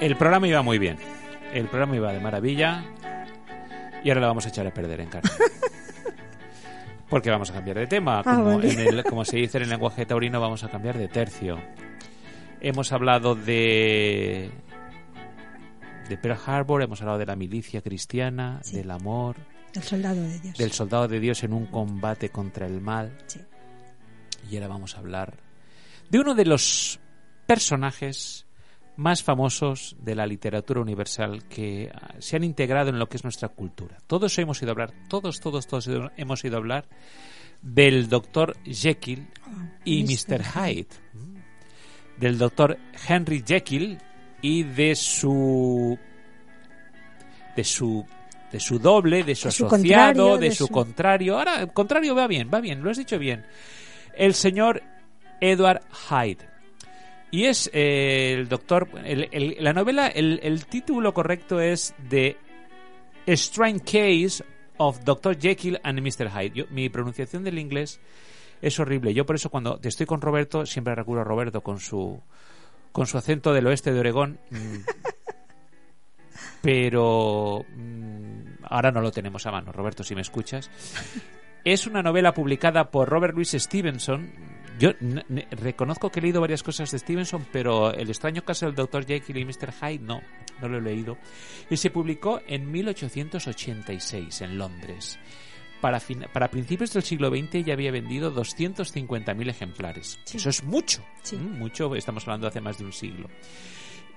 El 0.05 0.15
programa 0.17 0.47
iba 0.47 0.61
muy 0.61 0.77
bien. 0.77 0.97
El 1.53 1.67
programa 1.67 1.95
iba 1.95 2.11
de 2.13 2.19
maravilla. 2.19 2.83
Y 4.03 4.09
ahora 4.09 4.21
lo 4.21 4.27
vamos 4.27 4.45
a 4.45 4.49
echar 4.49 4.67
a 4.67 4.73
perder 4.73 5.01
en 5.01 5.09
carne. 5.09 5.29
Porque 7.09 7.29
vamos 7.29 7.49
a 7.51 7.53
cambiar 7.53 7.77
de 7.77 7.87
tema. 7.87 8.19
Ah, 8.19 8.23
Como, 8.23 8.57
vale. 8.57 8.71
en 8.71 8.79
el- 8.79 9.03
como 9.03 9.23
se 9.25 9.37
dice 9.37 9.57
en 9.57 9.63
el 9.63 9.69
lenguaje 9.69 10.05
taurino, 10.05 10.39
vamos 10.41 10.63
a 10.63 10.69
cambiar 10.69 10.97
de 10.97 11.07
tercio. 11.07 11.59
Hemos 12.61 12.91
hablado 12.91 13.35
de. 13.35 14.49
de 16.09 16.17
Pearl 16.17 16.39
Harbor, 16.45 16.81
hemos 16.81 17.01
hablado 17.01 17.19
de 17.19 17.25
la 17.25 17.35
milicia 17.35 17.81
cristiana, 17.81 18.59
Sí. 18.63 18.77
del 18.77 18.89
amor, 18.91 19.35
El 19.73 19.83
soldado 19.83 20.21
de 20.21 20.39
Dios. 20.39 20.57
del 20.57 20.71
soldado 20.71 21.07
de 21.07 21.19
Dios 21.19 21.43
en 21.43 21.53
un 21.53 21.65
combate 21.67 22.29
contra 22.29 22.65
el 22.65 22.81
mal. 22.81 23.15
Sí. 23.27 23.39
Y 24.49 24.55
ahora 24.57 24.67
vamos 24.69 24.95
a 24.95 24.99
hablar 24.99 25.37
de 26.09 26.19
uno 26.19 26.33
de 26.35 26.45
los 26.45 26.99
personajes 27.47 28.44
más 28.97 29.23
famosos 29.23 29.95
de 29.99 30.15
la 30.15 30.25
literatura 30.25 30.79
universal 30.81 31.43
que 31.47 31.91
ah, 31.93 32.15
se 32.19 32.35
han 32.37 32.43
integrado 32.43 32.89
en 32.89 32.99
lo 32.99 33.07
que 33.09 33.17
es 33.17 33.23
nuestra 33.23 33.49
cultura. 33.49 33.97
Todos 34.07 34.37
hemos 34.39 34.61
ido 34.61 34.69
a 34.69 34.73
hablar, 34.73 34.93
todos, 35.09 35.39
todos, 35.39 35.67
todos 35.67 35.89
hemos 36.17 36.43
ido 36.45 36.55
a 36.55 36.59
hablar 36.59 36.85
del 37.61 38.07
doctor 38.09 38.55
Jekyll 38.65 39.27
y 39.83 40.03
Mr. 40.03 40.39
Mr. 40.39 40.43
Hyde. 40.43 40.87
Del 42.17 42.37
doctor 42.37 42.77
Henry 43.07 43.43
Jekyll 43.45 43.97
y 44.41 44.63
de 44.63 44.95
su 44.95 45.97
de 47.55 47.63
su 47.63 48.05
de 48.51 48.59
su 48.59 48.79
doble, 48.79 49.23
de 49.23 49.35
su 49.35 49.49
De 49.49 49.49
asociado, 49.49 50.37
de, 50.37 50.49
de 50.49 50.55
su, 50.55 50.67
su- 50.67 50.71
contrario. 50.73 51.37
Ahora, 51.37 51.59
el 51.61 51.73
contrario 51.73 52.15
va 52.15 52.27
bien, 52.27 52.49
va 52.53 52.61
bien, 52.61 52.81
lo 52.81 52.89
has 52.89 52.97
dicho 52.97 53.19
bien. 53.19 53.45
El 54.15 54.33
señor 54.33 54.81
Edward 55.41 55.81
Hyde. 56.09 56.47
Y 57.35 57.45
es 57.47 57.69
eh, 57.73 58.33
el 58.37 58.47
doctor. 58.47 58.87
el- 59.03 59.27
el- 59.31 59.57
la 59.59 59.73
novela, 59.73 60.07
el, 60.07 60.39
el 60.41 60.65
título 60.67 61.13
correcto 61.13 61.59
es 61.59 61.93
The 62.09 62.37
Strange 63.25 63.81
Case 63.83 64.43
of 64.77 65.03
Dr. 65.03 65.37
Jekyll 65.37 65.79
and 65.83 65.99
Mr. 65.99 66.29
Hyde. 66.29 66.51
Yo- 66.55 66.65
mi 66.69 66.87
pronunciación 66.89 67.43
del 67.43 67.59
inglés 67.59 67.99
es 68.61 68.79
horrible. 68.79 69.13
Yo 69.13 69.25
por 69.25 69.35
eso 69.35 69.49
cuando 69.49 69.79
estoy 69.83 70.05
con 70.05 70.21
Roberto 70.21 70.65
siempre 70.65 70.95
recurro 70.95 71.21
a 71.21 71.25
Roberto 71.25 71.61
con 71.61 71.79
su 71.79 72.21
con 72.93 73.05
su 73.05 73.17
acento 73.17 73.53
del 73.53 73.67
oeste 73.67 73.91
de 73.91 73.99
Oregón. 73.99 74.39
mm, 74.51 74.55
Pero 76.61 77.63
mm, 77.75 78.63
ahora 78.63 78.91
no 78.91 79.01
lo 79.01 79.11
tenemos 79.11 79.45
a 79.45 79.51
mano, 79.51 79.71
Roberto, 79.71 80.03
si 80.03 80.15
me 80.15 80.21
escuchas. 80.21 80.69
Es 81.63 81.87
una 81.87 82.01
novela 82.01 82.33
publicada 82.33 82.89
por 82.91 83.09
Robert 83.09 83.33
Louis 83.33 83.51
Stevenson. 83.51 84.31
Yo 84.79 84.91
reconozco 85.51 86.09
que 86.11 86.19
he 86.19 86.23
leído 86.23 86.41
varias 86.41 86.63
cosas 86.63 86.91
de 86.91 86.99
Stevenson, 86.99 87.45
pero 87.51 87.93
El 87.93 88.09
extraño 88.09 88.43
caso 88.43 88.65
del 88.65 88.75
Dr. 88.75 89.05
Jekyll 89.05 89.37
y 89.37 89.45
Mr. 89.45 89.71
Hyde 89.71 89.99
no, 89.99 90.21
no 90.61 90.67
lo 90.67 90.77
he 90.77 90.81
leído. 90.81 91.17
Y 91.69 91.77
se 91.77 91.89
publicó 91.91 92.41
en 92.47 92.71
1886 92.71 94.41
en 94.41 94.57
Londres. 94.57 95.19
Para, 95.81 95.99
fin- 95.99 96.25
para 96.33 96.49
principios 96.49 96.93
del 96.93 97.03
siglo 97.03 97.29
XX 97.29 97.63
ya 97.65 97.73
había 97.73 97.91
vendido 97.91 98.33
250.000 98.33 99.49
ejemplares. 99.49 100.19
Sí. 100.23 100.37
Eso 100.37 100.49
es 100.49 100.63
mucho. 100.63 101.03
Sí. 101.21 101.35
¿m? 101.35 101.57
Mucho, 101.57 101.93
estamos 101.95 102.23
hablando 102.23 102.45
de 102.45 102.49
hace 102.49 102.61
más 102.61 102.77
de 102.77 102.85
un 102.85 102.93
siglo. 102.93 103.29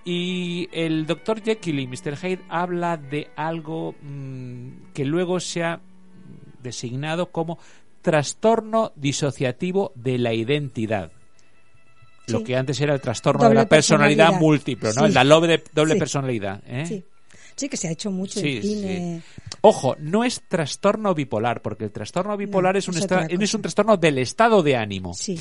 Y 0.04 0.68
el 0.72 1.04
Dr. 1.06 1.42
Jekyll 1.42 1.80
y 1.80 1.86
Mr. 1.86 2.16
Hyde 2.16 2.40
habla 2.48 2.96
de 2.96 3.30
algo 3.36 3.94
mm, 4.00 4.92
que 4.94 5.04
luego 5.04 5.38
se 5.40 5.62
ha 5.64 5.80
designado 6.62 7.30
como 7.30 7.58
trastorno 8.02 8.92
disociativo 8.96 9.92
de 9.94 10.18
la 10.18 10.32
identidad. 10.32 11.10
Lo 12.26 12.44
que 12.44 12.56
antes 12.56 12.78
era 12.80 12.92
el 12.94 13.00
trastorno 13.00 13.44
Doble 13.44 13.56
de 13.58 13.64
la 13.64 13.68
personalidad, 13.68 14.26
personalidad. 14.26 14.40
múltiple, 14.40 14.90
¿no? 14.94 15.06
Sí. 15.06 15.12
La 15.14 15.24
doble, 15.24 15.64
doble 15.72 15.94
Sí. 15.94 15.98
personalidad. 15.98 16.62
¿eh? 16.66 16.84
Sí. 16.86 17.04
Sí, 17.56 17.68
que 17.68 17.76
se 17.76 17.88
ha 17.88 17.90
hecho 17.90 18.10
mucho 18.10 18.38
Sí, 18.38 18.56
en 18.56 18.62
cine. 18.62 19.22
Ojo, 19.62 19.96
no 19.98 20.22
es 20.22 20.42
trastorno 20.46 21.12
bipolar, 21.14 21.60
porque 21.60 21.84
el 21.84 21.90
trastorno 21.90 22.36
bipolar 22.36 22.74
No, 22.74 22.78
es, 22.78 22.86
un 22.86 22.96
es 22.96 23.06
es 23.40 23.54
un 23.54 23.62
trastorno 23.62 23.96
del 23.96 24.18
estado 24.18 24.62
de 24.62 24.76
ánimo. 24.76 25.12
Sí. 25.14 25.40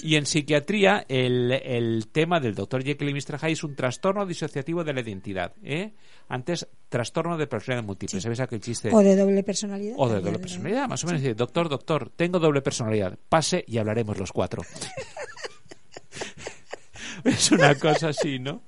Y 0.00 0.16
en 0.16 0.26
psiquiatría, 0.26 1.04
el, 1.08 1.52
el 1.52 2.08
tema 2.10 2.40
del 2.40 2.54
Dr. 2.54 2.82
Jekyll 2.82 3.10
y 3.10 3.14
Mr. 3.14 3.38
Hyde 3.38 3.52
es 3.52 3.64
un 3.64 3.76
trastorno 3.76 4.24
disociativo 4.26 4.82
de 4.84 4.92
la 4.94 5.00
identidad. 5.00 5.52
¿eh? 5.62 5.92
Antes, 6.28 6.66
trastorno 6.88 7.36
de 7.36 7.46
personalidad 7.46 7.86
múltiple. 7.86 8.18
Sí. 8.18 8.22
¿Sabes 8.22 8.40
aquel 8.40 8.60
chiste? 8.60 8.90
O 8.92 9.00
de 9.00 9.14
doble 9.16 9.42
personalidad. 9.42 9.94
O 9.98 10.08
de 10.08 10.20
doble 10.20 10.38
personalidad, 10.38 10.88
más 10.88 11.04
o 11.04 11.08
menos. 11.08 11.36
Doctor, 11.36 11.68
doctor, 11.68 12.10
tengo 12.16 12.38
doble 12.38 12.62
personalidad. 12.62 13.18
Pase 13.28 13.64
y 13.68 13.78
hablaremos 13.78 14.18
los 14.18 14.32
cuatro. 14.32 14.62
es 17.24 17.50
una 17.52 17.74
cosa 17.76 18.08
así, 18.08 18.38
¿no? 18.38 18.62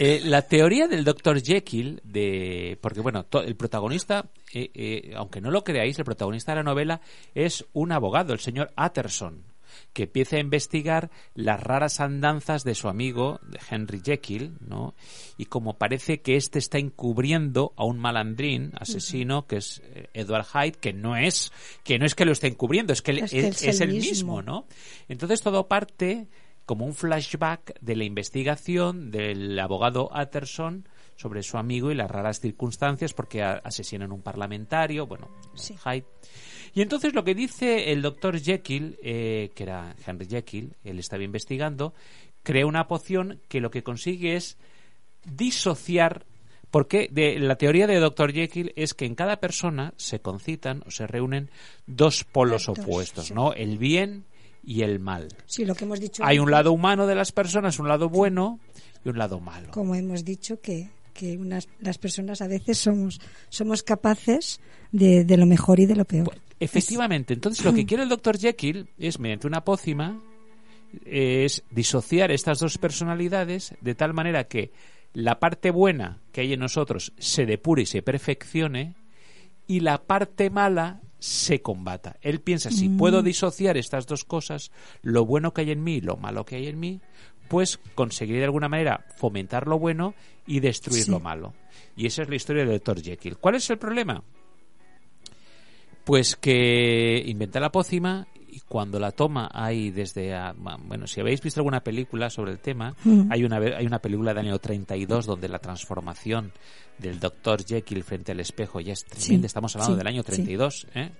Eh, 0.00 0.20
la 0.24 0.42
teoría 0.42 0.88
del 0.88 1.04
Dr. 1.04 1.40
Jekyll, 1.40 2.00
de, 2.04 2.76
porque 2.80 3.00
bueno, 3.00 3.24
to- 3.24 3.42
el 3.42 3.56
protagonista, 3.56 4.28
eh, 4.52 4.70
eh, 4.74 5.12
aunque 5.16 5.40
no 5.40 5.50
lo 5.50 5.62
creáis, 5.64 5.98
el 5.98 6.04
protagonista 6.04 6.52
de 6.52 6.56
la 6.56 6.62
novela 6.64 7.00
es 7.34 7.64
un 7.72 7.92
abogado, 7.92 8.32
el 8.32 8.40
señor 8.40 8.72
Utterson. 8.76 9.44
Que 9.92 10.04
empiece 10.04 10.36
a 10.36 10.40
investigar 10.40 11.10
las 11.34 11.60
raras 11.62 12.00
andanzas 12.00 12.64
de 12.64 12.74
su 12.74 12.88
amigo 12.88 13.40
de 13.48 13.58
Henry 13.70 14.00
Jekyll, 14.04 14.54
¿no? 14.60 14.94
Y 15.36 15.46
como 15.46 15.78
parece 15.78 16.20
que 16.20 16.36
este 16.36 16.58
está 16.58 16.78
encubriendo 16.78 17.72
a 17.76 17.84
un 17.84 17.98
malandrín 17.98 18.72
asesino 18.78 19.46
que 19.46 19.56
es 19.56 19.82
eh, 19.84 20.08
Edward 20.14 20.46
Hyde, 20.46 20.78
que 20.78 20.92
no 20.92 21.16
es 21.16 21.52
que 21.84 21.98
no 21.98 22.06
es 22.06 22.14
que 22.14 22.24
lo 22.24 22.32
esté 22.32 22.46
encubriendo, 22.48 22.92
es 22.92 23.02
que, 23.02 23.12
Es 23.12 23.30
que 23.30 23.48
es, 23.70 23.80
el 23.80 23.92
mismo. 23.92 24.42
¿no? 24.42 24.66
Entonces 25.08 25.40
todo 25.42 25.68
parte 25.68 26.28
como 26.64 26.84
un 26.84 26.94
flashback 26.94 27.78
de 27.80 27.94
la 27.96 28.04
investigación 28.04 29.10
del 29.12 29.58
abogado 29.60 30.10
Utterson 30.12 30.88
sobre 31.14 31.42
su 31.42 31.56
amigo 31.58 31.90
y 31.90 31.94
las 31.94 32.10
raras 32.10 32.40
circunstancias 32.40 33.14
porque 33.14 33.42
a- 33.42 33.60
asesinan 33.64 34.10
un 34.12 34.20
parlamentario, 34.20 35.06
bueno, 35.06 35.30
Sí. 35.54 35.74
Hyde. 35.82 36.04
Y 36.76 36.82
entonces 36.82 37.14
lo 37.14 37.24
que 37.24 37.34
dice 37.34 37.90
el 37.90 38.02
doctor 38.02 38.38
Jekyll, 38.38 38.98
eh, 39.02 39.50
que 39.54 39.62
era 39.62 39.96
Henry 40.06 40.26
Jekyll, 40.26 40.74
él 40.84 40.98
estaba 40.98 41.22
investigando, 41.22 41.94
crea 42.42 42.66
una 42.66 42.86
poción 42.86 43.40
que 43.48 43.62
lo 43.62 43.70
que 43.70 43.82
consigue 43.82 44.36
es 44.36 44.58
disociar 45.24 46.26
porque 46.70 47.08
de, 47.10 47.38
la 47.38 47.56
teoría 47.56 47.86
de 47.86 47.98
Dr. 47.98 48.30
Jekyll 48.34 48.74
es 48.76 48.92
que 48.92 49.06
en 49.06 49.14
cada 49.14 49.40
persona 49.40 49.94
se 49.96 50.20
concitan 50.20 50.82
o 50.86 50.90
se 50.90 51.06
reúnen 51.06 51.50
dos 51.86 52.24
polos 52.24 52.68
opuestos, 52.68 53.28
sí. 53.28 53.34
¿no? 53.34 53.54
El 53.54 53.78
bien 53.78 54.26
y 54.62 54.82
el 54.82 55.00
mal. 55.00 55.28
Sí, 55.46 55.64
lo 55.64 55.74
que 55.74 55.84
hemos 55.86 55.98
dicho. 55.98 56.22
Hay 56.26 56.38
un 56.38 56.50
lado 56.50 56.72
humano 56.72 57.06
de 57.06 57.14
las 57.14 57.32
personas, 57.32 57.78
un 57.78 57.88
lado 57.88 58.10
bueno 58.10 58.60
y 59.02 59.08
un 59.08 59.16
lado 59.16 59.40
malo. 59.40 59.70
Como 59.70 59.94
hemos 59.94 60.26
dicho, 60.26 60.60
que, 60.60 60.90
que 61.16 61.36
unas, 61.36 61.68
las 61.80 61.98
personas 61.98 62.42
a 62.42 62.48
veces 62.48 62.78
somos, 62.78 63.20
somos 63.48 63.82
capaces 63.82 64.60
de, 64.92 65.24
de 65.24 65.36
lo 65.36 65.46
mejor 65.46 65.80
y 65.80 65.86
de 65.86 65.96
lo 65.96 66.04
peor. 66.04 66.38
Efectivamente, 66.60 67.34
entonces 67.34 67.64
lo 67.64 67.74
que 67.74 67.84
quiere 67.86 68.02
el 68.02 68.08
Dr. 68.08 68.38
Jekyll 68.38 68.88
es, 68.98 69.18
mediante 69.18 69.46
una 69.46 69.64
pócima, 69.64 70.20
es 71.04 71.64
disociar 71.70 72.30
estas 72.30 72.58
dos 72.58 72.78
personalidades 72.78 73.74
de 73.80 73.94
tal 73.94 74.14
manera 74.14 74.44
que 74.44 74.72
la 75.12 75.38
parte 75.38 75.70
buena 75.70 76.20
que 76.32 76.42
hay 76.42 76.52
en 76.52 76.60
nosotros 76.60 77.12
se 77.18 77.46
depure 77.46 77.82
y 77.82 77.86
se 77.86 78.02
perfeccione 78.02 78.94
y 79.66 79.80
la 79.80 80.02
parte 80.02 80.50
mala 80.50 81.00
se 81.18 81.60
combata. 81.60 82.16
Él 82.20 82.40
piensa, 82.40 82.70
si 82.70 82.88
puedo 82.88 83.22
disociar 83.22 83.76
estas 83.76 84.06
dos 84.06 84.24
cosas, 84.24 84.70
lo 85.02 85.24
bueno 85.24 85.52
que 85.52 85.62
hay 85.62 85.70
en 85.72 85.82
mí 85.82 85.94
y 85.94 86.00
lo 86.00 86.16
malo 86.16 86.44
que 86.44 86.56
hay 86.56 86.68
en 86.68 86.78
mí, 86.78 87.00
pues 87.48 87.78
conseguiré 87.94 88.38
de 88.40 88.44
alguna 88.46 88.68
manera 88.68 89.04
fomentar 89.16 89.66
lo 89.66 89.78
bueno 89.78 90.14
y 90.46 90.60
destruir 90.60 91.04
Sí. 91.04 91.10
lo 91.10 91.20
malo. 91.20 91.54
Y 91.96 92.06
esa 92.06 92.22
es 92.22 92.28
la 92.28 92.36
historia 92.36 92.64
del 92.64 92.78
Dr. 92.78 93.02
Jekyll. 93.02 93.36
¿Cuál 93.38 93.54
es 93.56 93.68
el 93.70 93.78
problema? 93.78 94.22
Pues 96.04 96.36
que 96.36 97.22
inventa 97.26 97.58
la 97.58 97.72
pócima 97.72 98.26
y 98.48 98.60
cuando 98.60 98.98
la 99.00 99.10
toma 99.10 99.50
hay 99.52 99.90
desde... 99.90 100.34
a- 100.34 100.54
bueno, 100.84 101.06
si 101.06 101.20
habéis 101.20 101.40
visto 101.42 101.60
alguna 101.60 101.80
película 101.80 102.30
sobre 102.30 102.52
el 102.52 102.58
tema, 102.60 102.94
Mm. 103.04 103.30
hay, 103.32 103.44
una, 103.44 103.56
hay 103.56 103.86
una 103.86 103.98
película 103.98 104.32
del 104.32 104.46
año 104.46 104.58
32 104.58 105.26
donde 105.26 105.48
la 105.48 105.58
transformación 105.58 106.52
del 106.98 107.18
Dr. 107.18 107.64
Jekyll 107.64 108.04
frente 108.04 108.32
al 108.32 108.40
espejo 108.40 108.80
ya 108.80 108.92
es 108.92 109.04
tremenda. 109.04 109.40
Sí, 109.42 109.46
Estamos 109.46 109.74
hablando 109.74 109.94
sí, 109.94 109.98
del 109.98 110.06
año 110.06 110.22
sí. 110.22 110.26
32, 110.32 110.86
¿eh? 110.94 111.10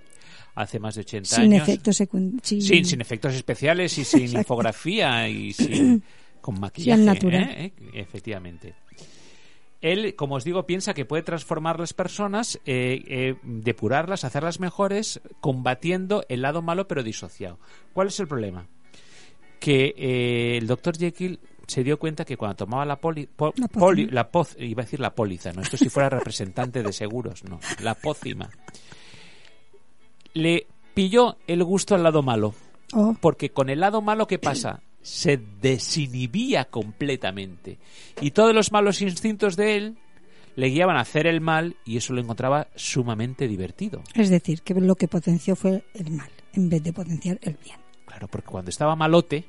Hace 0.59 0.79
más 0.79 0.95
de 0.95 1.01
80 1.01 1.35
Sin 1.35 1.53
años. 1.53 1.67
efectos 1.67 1.97
secundarios. 1.97 2.47
Sin, 2.65 2.83
sin 2.85 2.99
efectos 3.01 3.33
especiales 3.35 3.97
y 3.97 4.03
sin 4.03 4.21
Exacto. 4.23 4.39
infografía 4.39 5.29
y 5.29 5.53
sin, 5.53 6.03
con 6.41 6.59
maquillaje. 6.59 6.99
al 6.99 7.05
natural. 7.05 7.43
¿eh? 7.43 7.65
¿Eh? 7.65 7.73
Efectivamente. 7.93 8.73
Él, 9.81 10.15
como 10.15 10.35
os 10.35 10.43
digo, 10.43 10.65
piensa 10.65 10.95
que 10.95 11.05
puede 11.05 11.21
transformar 11.21 11.79
las 11.79 11.93
personas, 11.93 12.59
eh, 12.65 13.03
eh, 13.07 13.35
depurarlas, 13.43 14.23
hacerlas 14.23 14.59
mejores, 14.59 15.21
combatiendo 15.39 16.25
el 16.29 16.41
lado 16.41 16.63
malo 16.63 16.87
pero 16.87 17.03
disociado. 17.03 17.59
¿Cuál 17.93 18.07
es 18.07 18.19
el 18.19 18.27
problema? 18.27 18.65
Que 19.59 19.93
eh, 19.95 20.57
el 20.57 20.65
doctor 20.65 20.97
Jekyll 20.97 21.39
se 21.67 21.83
dio 21.83 21.99
cuenta 21.99 22.25
que 22.25 22.37
cuando 22.37 22.55
tomaba 22.55 22.85
la 22.85 22.95
poli, 22.95 23.27
po- 23.27 23.53
La 23.57 23.67
poli- 23.67 24.07
la 24.07 24.31
poz- 24.31 24.55
iba 24.59 24.81
a 24.81 24.85
decir 24.85 24.99
la 24.99 25.13
póliza, 25.13 25.51
no, 25.53 25.61
esto 25.61 25.77
si 25.77 25.89
fuera 25.89 26.09
representante 26.09 26.81
de 26.81 26.91
seguros, 26.93 27.43
no, 27.43 27.59
la 27.83 27.93
pócima, 27.93 28.49
le 30.37 30.67
pilló 30.93 31.37
el 31.47 31.63
gusto 31.63 31.95
al 31.95 32.03
lado 32.03 32.23
malo. 32.23 32.53
Oh, 32.93 33.15
Porque 33.19 33.49
con 33.49 33.69
el 33.69 33.81
lado 33.81 34.01
malo, 34.01 34.27
¿qué 34.27 34.39
pasa? 34.39 34.81
Se 35.01 35.37
desinhibía 35.61 36.65
completamente. 36.65 37.79
Y 38.21 38.31
todos 38.31 38.53
los 38.53 38.71
malos 38.71 39.01
instintos 39.01 39.55
de 39.55 39.77
él 39.77 39.97
le 40.55 40.67
guiaban 40.69 40.97
a 40.97 41.01
hacer 41.01 41.27
el 41.27 41.39
mal 41.39 41.75
y 41.85 41.97
eso 41.97 42.13
lo 42.13 42.21
encontraba 42.21 42.67
sumamente 42.75 43.47
divertido. 43.47 44.01
es 44.15 44.29
decir, 44.29 44.63
que 44.63 44.73
lo 44.73 44.95
que 44.95 45.07
potenció 45.07 45.55
fue 45.55 45.83
el 45.93 46.11
mal, 46.11 46.29
en 46.53 46.69
vez 46.69 46.83
de 46.83 46.91
potenciar 46.93 47.39
el 47.43 47.57
bien. 47.63 47.77
Claro, 48.05 48.27
porque 48.27 48.47
cuando 48.47 48.69
estaba 48.69 48.95
malote, 48.95 49.45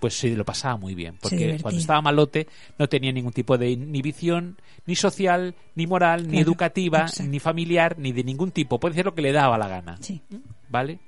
pues 0.00 0.18
se 0.18 0.34
lo 0.34 0.44
pasaba 0.44 0.76
muy 0.76 0.94
bien. 0.94 1.16
Porque 1.20 1.58
cuando 1.60 1.78
estaba 1.78 2.00
malote 2.00 2.48
no 2.78 2.88
tenía 2.88 3.12
ningún 3.12 3.32
tipo 3.32 3.58
de 3.58 3.70
inhibición, 3.70 4.56
ni 4.86 4.96
social, 4.96 5.54
ni 5.74 5.86
moral, 5.86 6.26
ni 6.26 6.38
educativa, 6.38 7.02
exacto. 7.02 7.30
ni 7.30 7.38
familiar, 7.38 7.98
ni 7.98 8.12
de 8.12 8.24
ningún 8.24 8.50
tipo. 8.50 8.80
Puede 8.80 8.94
hacer 8.94 9.04
lo 9.04 9.14
que 9.14 9.22
le 9.22 9.32
daba 9.32 9.58
la 9.58 9.68
gana. 9.68 9.98
Sí. 10.00 10.22
¿Vale? 10.68 10.98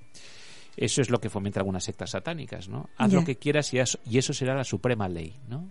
Eso 0.77 1.03
es 1.03 1.11
lo 1.11 1.21
que 1.21 1.31
fomenta 1.31 1.61
algunas 1.61 1.85
sectas 1.85 2.11
satánicas, 2.11 2.69
¿no? 2.69 2.89
Haz 2.97 3.13
lo 3.13 3.25
que 3.25 3.37
quieras 3.37 3.73
y, 3.75 3.79
eso 3.79 4.33
será 4.33 4.55
la 4.55 4.65
suprema 4.65 5.09
ley, 5.09 5.35
¿no? 5.49 5.71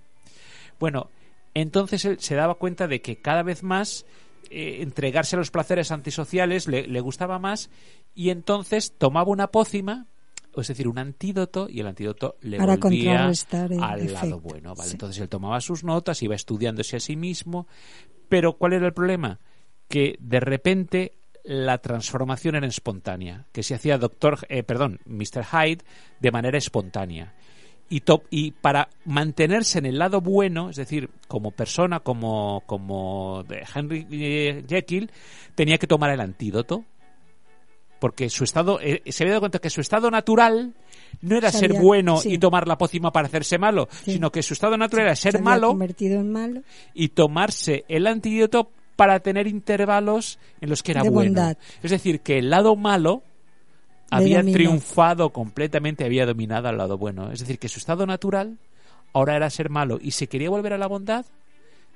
Bueno, 0.80 1.09
entonces 1.53 2.05
él 2.05 2.19
se 2.19 2.36
daba 2.36 2.55
cuenta 2.55 2.88
de 2.88 3.01
que 3.01 3.17
cada 3.17 3.43
vez 3.43 3.63
más 3.63 4.05
eh, 4.49 4.78
entregarse 4.82 5.36
a 5.36 5.39
los 5.39 5.51
placeres 5.51 5.91
antisociales 5.91 6.67
le, 6.67 6.88
le 6.88 6.99
gustaba 7.01 7.39
más 7.39 7.69
y 8.13 8.30
entonces 8.30 8.93
tomaba 8.97 9.30
una 9.32 9.47
pócima, 9.47 10.07
es 10.55 10.67
decir, 10.67 10.87
un 10.87 10.99
antídoto 10.99 11.67
y 11.69 11.79
el 11.79 11.87
antídoto 11.87 12.35
le 12.41 12.57
Para 12.57 12.75
volvía 12.75 13.29
el 13.29 13.83
al 13.83 14.13
lado 14.13 14.39
bueno, 14.39 14.75
¿vale? 14.75 14.89
sí. 14.89 14.95
Entonces 14.95 15.21
él 15.21 15.29
tomaba 15.29 15.61
sus 15.61 15.83
notas, 15.83 16.21
iba 16.23 16.35
estudiándose 16.35 16.97
a 16.97 16.99
sí 16.99 17.15
mismo, 17.15 17.67
pero 18.27 18.53
¿cuál 18.53 18.73
era 18.73 18.87
el 18.87 18.93
problema? 18.93 19.39
Que 19.87 20.17
de 20.19 20.39
repente 20.39 21.13
la 21.43 21.77
transformación 21.79 22.55
era 22.55 22.67
espontánea, 22.67 23.45
que 23.51 23.63
se 23.63 23.75
hacía 23.75 23.97
doctor, 23.97 24.39
eh, 24.49 24.63
perdón, 24.63 24.99
Mr. 25.05 25.45
Hyde 25.45 25.83
de 26.19 26.31
manera 26.31 26.57
espontánea. 26.57 27.33
Y, 27.89 28.51
para 28.51 28.87
mantenerse 29.03 29.79
en 29.79 29.85
el 29.85 29.99
lado 29.99 30.21
bueno, 30.21 30.69
es 30.69 30.77
decir, 30.77 31.09
como 31.27 31.51
persona, 31.51 31.99
como, 31.99 32.63
como 32.65 33.43
de 33.43 33.65
Henry 33.75 34.07
eh, 34.11 34.63
Jekyll, 34.65 35.11
tenía 35.55 35.77
que 35.77 35.87
tomar 35.87 36.09
el 36.11 36.21
antídoto. 36.21 36.85
Porque 38.01 38.31
su 38.31 38.43
estado, 38.43 38.79
eh, 38.81 39.03
se 39.11 39.23
había 39.23 39.33
dado 39.33 39.41
cuenta 39.41 39.59
que 39.59 39.69
su 39.69 39.79
estado 39.79 40.09
natural 40.09 40.73
no 41.21 41.37
era 41.37 41.51
ser 41.51 41.73
bueno 41.73 42.17
sí. 42.17 42.33
y 42.33 42.37
tomar 42.39 42.67
la 42.67 42.75
pócima 42.75 43.11
para 43.11 43.27
hacerse 43.27 43.59
malo, 43.59 43.87
Sí. 44.03 44.13
sino 44.13 44.31
que 44.31 44.41
su 44.41 44.53
estado 44.55 44.75
natural 44.75 45.05
era 45.05 45.15
Se 45.15 45.31
ser 45.31 45.41
malo 45.43 45.67
convertido 45.67 46.19
en 46.19 46.31
malo. 46.31 46.63
y 46.95 47.09
tomarse 47.09 47.85
el 47.87 48.07
antídoto 48.07 48.71
para 48.95 49.19
tener 49.19 49.45
intervalos 49.45 50.39
en 50.61 50.69
los 50.71 50.81
que 50.81 50.93
era 50.93 51.03
De 51.03 51.09
bueno. 51.11 51.29
bondad. 51.29 51.57
Es 51.83 51.91
decir, 51.91 52.21
que 52.21 52.39
el 52.39 52.49
lado 52.49 52.75
malo 52.75 53.21
había 54.09 54.41
triunfado 54.41 55.29
completamente, 55.29 56.03
había 56.03 56.25
dominado 56.25 56.69
al 56.69 56.77
lado 56.79 56.97
bueno. 56.97 57.31
Es 57.31 57.39
decir, 57.39 57.59
que 57.59 57.69
su 57.69 57.77
estado 57.77 58.07
natural 58.07 58.57
ahora 59.13 59.35
era 59.35 59.47
ser 59.51 59.69
malo 59.69 59.99
y 60.01 60.09
si 60.11 60.25
quería 60.25 60.49
volver 60.49 60.73
a 60.73 60.79
la 60.79 60.87
bondad, 60.87 61.23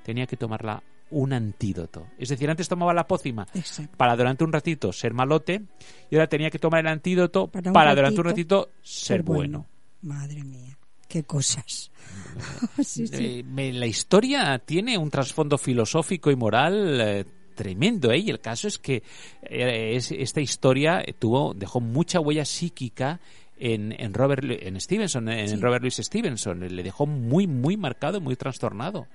tenía 0.03 0.27
que 0.27 0.37
tomarla 0.37 0.83
un 1.11 1.33
antídoto. 1.33 2.07
Es 2.17 2.29
decir, 2.29 2.49
antes 2.49 2.67
tomaba 2.67 2.93
la 2.93 3.07
pócima 3.07 3.47
Exacto. 3.53 3.95
para 3.97 4.15
durante 4.15 4.43
un 4.43 4.51
ratito 4.51 4.91
ser 4.91 5.13
malote 5.13 5.61
y 6.09 6.15
ahora 6.15 6.27
tenía 6.27 6.49
que 6.49 6.59
tomar 6.59 6.81
el 6.81 6.87
antídoto 6.87 7.47
para, 7.47 7.93
durante 7.95 8.19
un 8.19 8.25
ratito 8.25 8.69
ser, 8.81 9.21
bueno. 9.23 9.65
Madre 10.01 10.43
mía, 10.43 10.77
qué 11.07 11.23
cosas. 11.23 11.91
Sí, 12.83 13.07
sí. 13.07 13.39
Eh, 13.39 13.43
me- 13.43 13.71
la 13.73 13.85
historia 13.87 14.59
tiene 14.59 14.97
un 14.97 15.09
trasfondo 15.09 15.57
filosófico 15.57 16.29
y 16.31 16.35
moral 16.35 16.99
eh, 17.01 17.25
tremendo, 17.55 18.11
¿eh? 18.11 18.17
Y 18.19 18.29
el 18.29 18.39
caso 18.41 18.67
es 18.67 18.77
que 18.77 19.03
eh, 19.43 19.93
es- 19.95 20.11
esta 20.11 20.41
historia 20.41 21.03
tuvo 21.17 21.53
dejó 21.53 21.79
mucha 21.79 22.19
huella 22.19 22.43
psíquica 22.45 23.19
en, 23.57 23.93
en 23.97 24.13
Robert 24.13 24.43
en 24.43 24.79
Stevenson, 24.81 25.29
en 25.29 25.47
Sí. 25.49 25.55
Robert 25.55 25.81
Louis 25.81 25.95
Stevenson, 25.95 26.59
le 26.75 26.83
dejó 26.83 27.05
muy 27.05 27.47
muy 27.47 27.77
marcado, 27.77 28.19
muy 28.19 28.35
trastornado. 28.35 29.07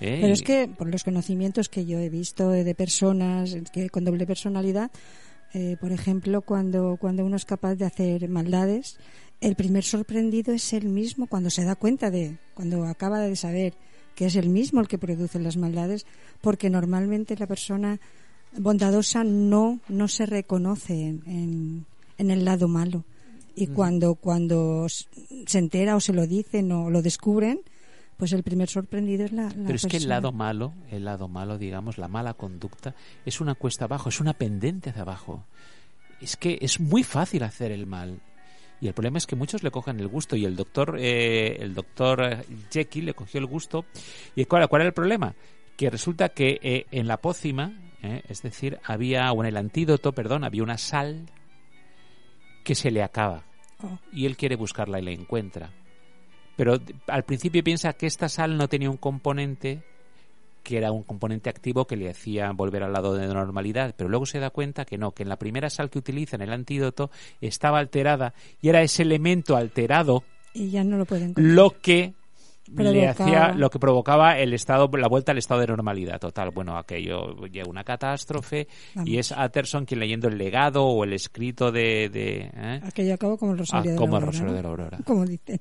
¿Eh? 0.00 0.18
Pero 0.20 0.32
es 0.32 0.42
que 0.42 0.68
por 0.68 0.88
los 0.88 1.04
conocimientos 1.04 1.68
que 1.68 1.86
yo 1.86 1.98
he 1.98 2.08
visto 2.08 2.48
de 2.50 2.74
personas 2.74 3.54
que 3.72 3.88
con 3.90 4.04
doble 4.04 4.26
personalidad, 4.26 4.90
eh, 5.52 5.76
por 5.80 5.92
ejemplo, 5.92 6.42
cuando, 6.42 6.96
cuando 7.00 7.24
uno 7.24 7.36
es 7.36 7.44
capaz 7.44 7.74
de 7.76 7.84
hacer 7.84 8.28
maldades, 8.28 8.98
el 9.40 9.54
primer 9.56 9.84
sorprendido 9.84 10.52
es 10.52 10.72
el 10.72 10.88
mismo 10.88 11.26
cuando 11.26 11.50
se 11.50 11.64
da 11.64 11.74
cuenta 11.76 12.10
de, 12.10 12.38
cuando 12.54 12.84
acaba 12.84 13.20
de 13.20 13.36
saber 13.36 13.74
que 14.14 14.26
es 14.26 14.36
el 14.36 14.48
mismo 14.48 14.80
el 14.80 14.88
que 14.88 14.98
produce 14.98 15.38
las 15.40 15.56
maldades, 15.56 16.06
porque 16.40 16.70
normalmente 16.70 17.36
la 17.36 17.46
persona 17.46 18.00
bondadosa 18.56 19.24
no, 19.24 19.80
no 19.88 20.08
se 20.08 20.26
reconoce 20.26 20.94
en, 20.94 21.22
en, 21.26 21.86
en 22.18 22.30
el 22.30 22.44
lado 22.44 22.68
malo. 22.68 23.04
Y 23.56 23.66
cuando, 23.68 24.14
cuando 24.16 24.86
s- 24.86 25.04
se 25.46 25.58
entera 25.58 25.96
o 25.96 26.00
se 26.00 26.12
lo 26.12 26.26
dicen 26.26 26.70
o 26.72 26.90
lo 26.90 27.02
descubren, 27.02 27.60
pues 28.16 28.32
el 28.32 28.42
primer 28.42 28.68
sorprendido 28.68 29.24
es 29.24 29.32
la, 29.32 29.44
la 29.44 29.66
Pero 29.66 29.74
es 29.74 29.86
que 29.86 29.96
el 29.96 30.08
lado 30.08 30.32
malo, 30.32 30.72
el 30.90 31.04
lado 31.04 31.28
malo, 31.28 31.58
digamos, 31.58 31.98
la 31.98 32.08
mala 32.08 32.34
conducta, 32.34 32.94
es 33.24 33.40
una 33.40 33.54
cuesta 33.54 33.86
abajo, 33.86 34.08
es 34.08 34.20
una 34.20 34.34
pendiente 34.34 34.90
hacia 34.90 35.02
abajo. 35.02 35.44
Es 36.20 36.36
que 36.36 36.58
es 36.60 36.80
muy 36.80 37.02
fácil 37.02 37.42
hacer 37.42 37.72
el 37.72 37.86
mal. 37.86 38.20
Y 38.80 38.88
el 38.88 38.94
problema 38.94 39.18
es 39.18 39.26
que 39.26 39.36
muchos 39.36 39.62
le 39.62 39.70
cogen 39.70 39.98
el 40.00 40.08
gusto 40.08 40.36
y 40.36 40.44
el 40.44 40.56
doctor, 40.56 40.96
eh, 40.98 41.56
el 41.60 41.74
doctor 41.74 42.44
Jekyll 42.70 43.06
le 43.06 43.14
cogió 43.14 43.40
el 43.40 43.46
gusto. 43.46 43.84
¿Y 44.34 44.44
cuál, 44.44 44.68
cuál 44.68 44.82
era 44.82 44.88
el 44.88 44.94
problema? 44.94 45.34
Que 45.76 45.90
resulta 45.90 46.28
que 46.28 46.58
eh, 46.62 46.86
en 46.90 47.08
la 47.08 47.16
pócima, 47.16 47.72
eh, 48.02 48.22
es 48.28 48.42
decir, 48.42 48.78
había, 48.84 49.32
o 49.32 49.42
en 49.42 49.48
el 49.48 49.56
antídoto, 49.56 50.12
perdón, 50.12 50.44
había 50.44 50.62
una 50.62 50.78
sal 50.78 51.26
que 52.62 52.74
se 52.74 52.90
le 52.90 53.02
acaba. 53.02 53.44
Oh. 53.82 53.98
Y 54.12 54.26
él 54.26 54.36
quiere 54.36 54.56
buscarla 54.56 55.00
y 55.00 55.02
la 55.02 55.10
encuentra. 55.10 55.70
Pero 56.56 56.78
al 57.08 57.24
principio 57.24 57.62
piensa 57.64 57.92
que 57.92 58.06
esta 58.06 58.28
sal 58.28 58.56
no 58.56 58.68
tenía 58.68 58.90
un 58.90 58.96
componente 58.96 59.82
que 60.62 60.78
era 60.78 60.90
un 60.90 61.02
componente 61.02 61.50
activo 61.50 61.86
que 61.86 61.94
le 61.94 62.08
hacía 62.08 62.50
volver 62.52 62.82
al 62.82 62.92
lado 62.94 63.14
de 63.14 63.26
la 63.28 63.34
normalidad, 63.34 63.94
pero 63.96 64.08
luego 64.08 64.24
se 64.24 64.38
da 64.40 64.48
cuenta 64.48 64.86
que 64.86 64.96
no, 64.96 65.12
que 65.12 65.22
en 65.22 65.28
la 65.28 65.36
primera 65.36 65.68
sal 65.68 65.90
que 65.90 65.98
utiliza 65.98 66.36
en 66.36 66.42
el 66.42 66.52
antídoto 66.54 67.10
estaba 67.42 67.78
alterada 67.78 68.32
y 68.62 68.70
era 68.70 68.80
ese 68.80 69.02
elemento 69.02 69.56
alterado 69.56 70.24
Y 70.54 70.70
ya 70.70 70.82
no 70.82 70.96
lo 70.96 71.04
pueden 71.04 71.34
lo 71.36 71.78
que 71.82 72.14
le 72.74 73.06
hacía 73.08 73.52
lo 73.52 73.68
que 73.68 73.78
provocaba 73.78 74.38
el 74.38 74.54
estado 74.54 74.88
la 74.96 75.06
vuelta 75.06 75.32
al 75.32 75.38
estado 75.38 75.60
de 75.60 75.66
normalidad 75.66 76.18
total 76.18 76.50
bueno 76.50 76.78
aquello 76.78 77.44
llega 77.46 77.68
una 77.68 77.84
catástrofe 77.84 78.66
Vamos. 78.94 79.10
y 79.10 79.18
es 79.18 79.32
Atterson 79.32 79.84
quien 79.84 80.00
leyendo 80.00 80.28
el 80.28 80.38
legado 80.38 80.86
o 80.86 81.04
el 81.04 81.12
escrito 81.12 81.70
de, 81.70 82.08
de 82.08 82.50
¿eh? 82.56 82.80
Aquello 82.82 83.12
acabó 83.12 83.36
como 83.36 83.52
el 83.52 83.58
Rosario 83.58 83.90
Ah, 83.90 83.92
de 83.92 83.98
como 83.98 84.12
la 84.18 84.18
el 84.18 84.24
Aurora. 84.24 84.32
Rosario 84.32 84.50
¿no? 84.50 84.56
de 84.56 84.62
la 84.62 84.68
Aurora. 84.70 84.98
Como 85.04 85.26
dicen. 85.26 85.60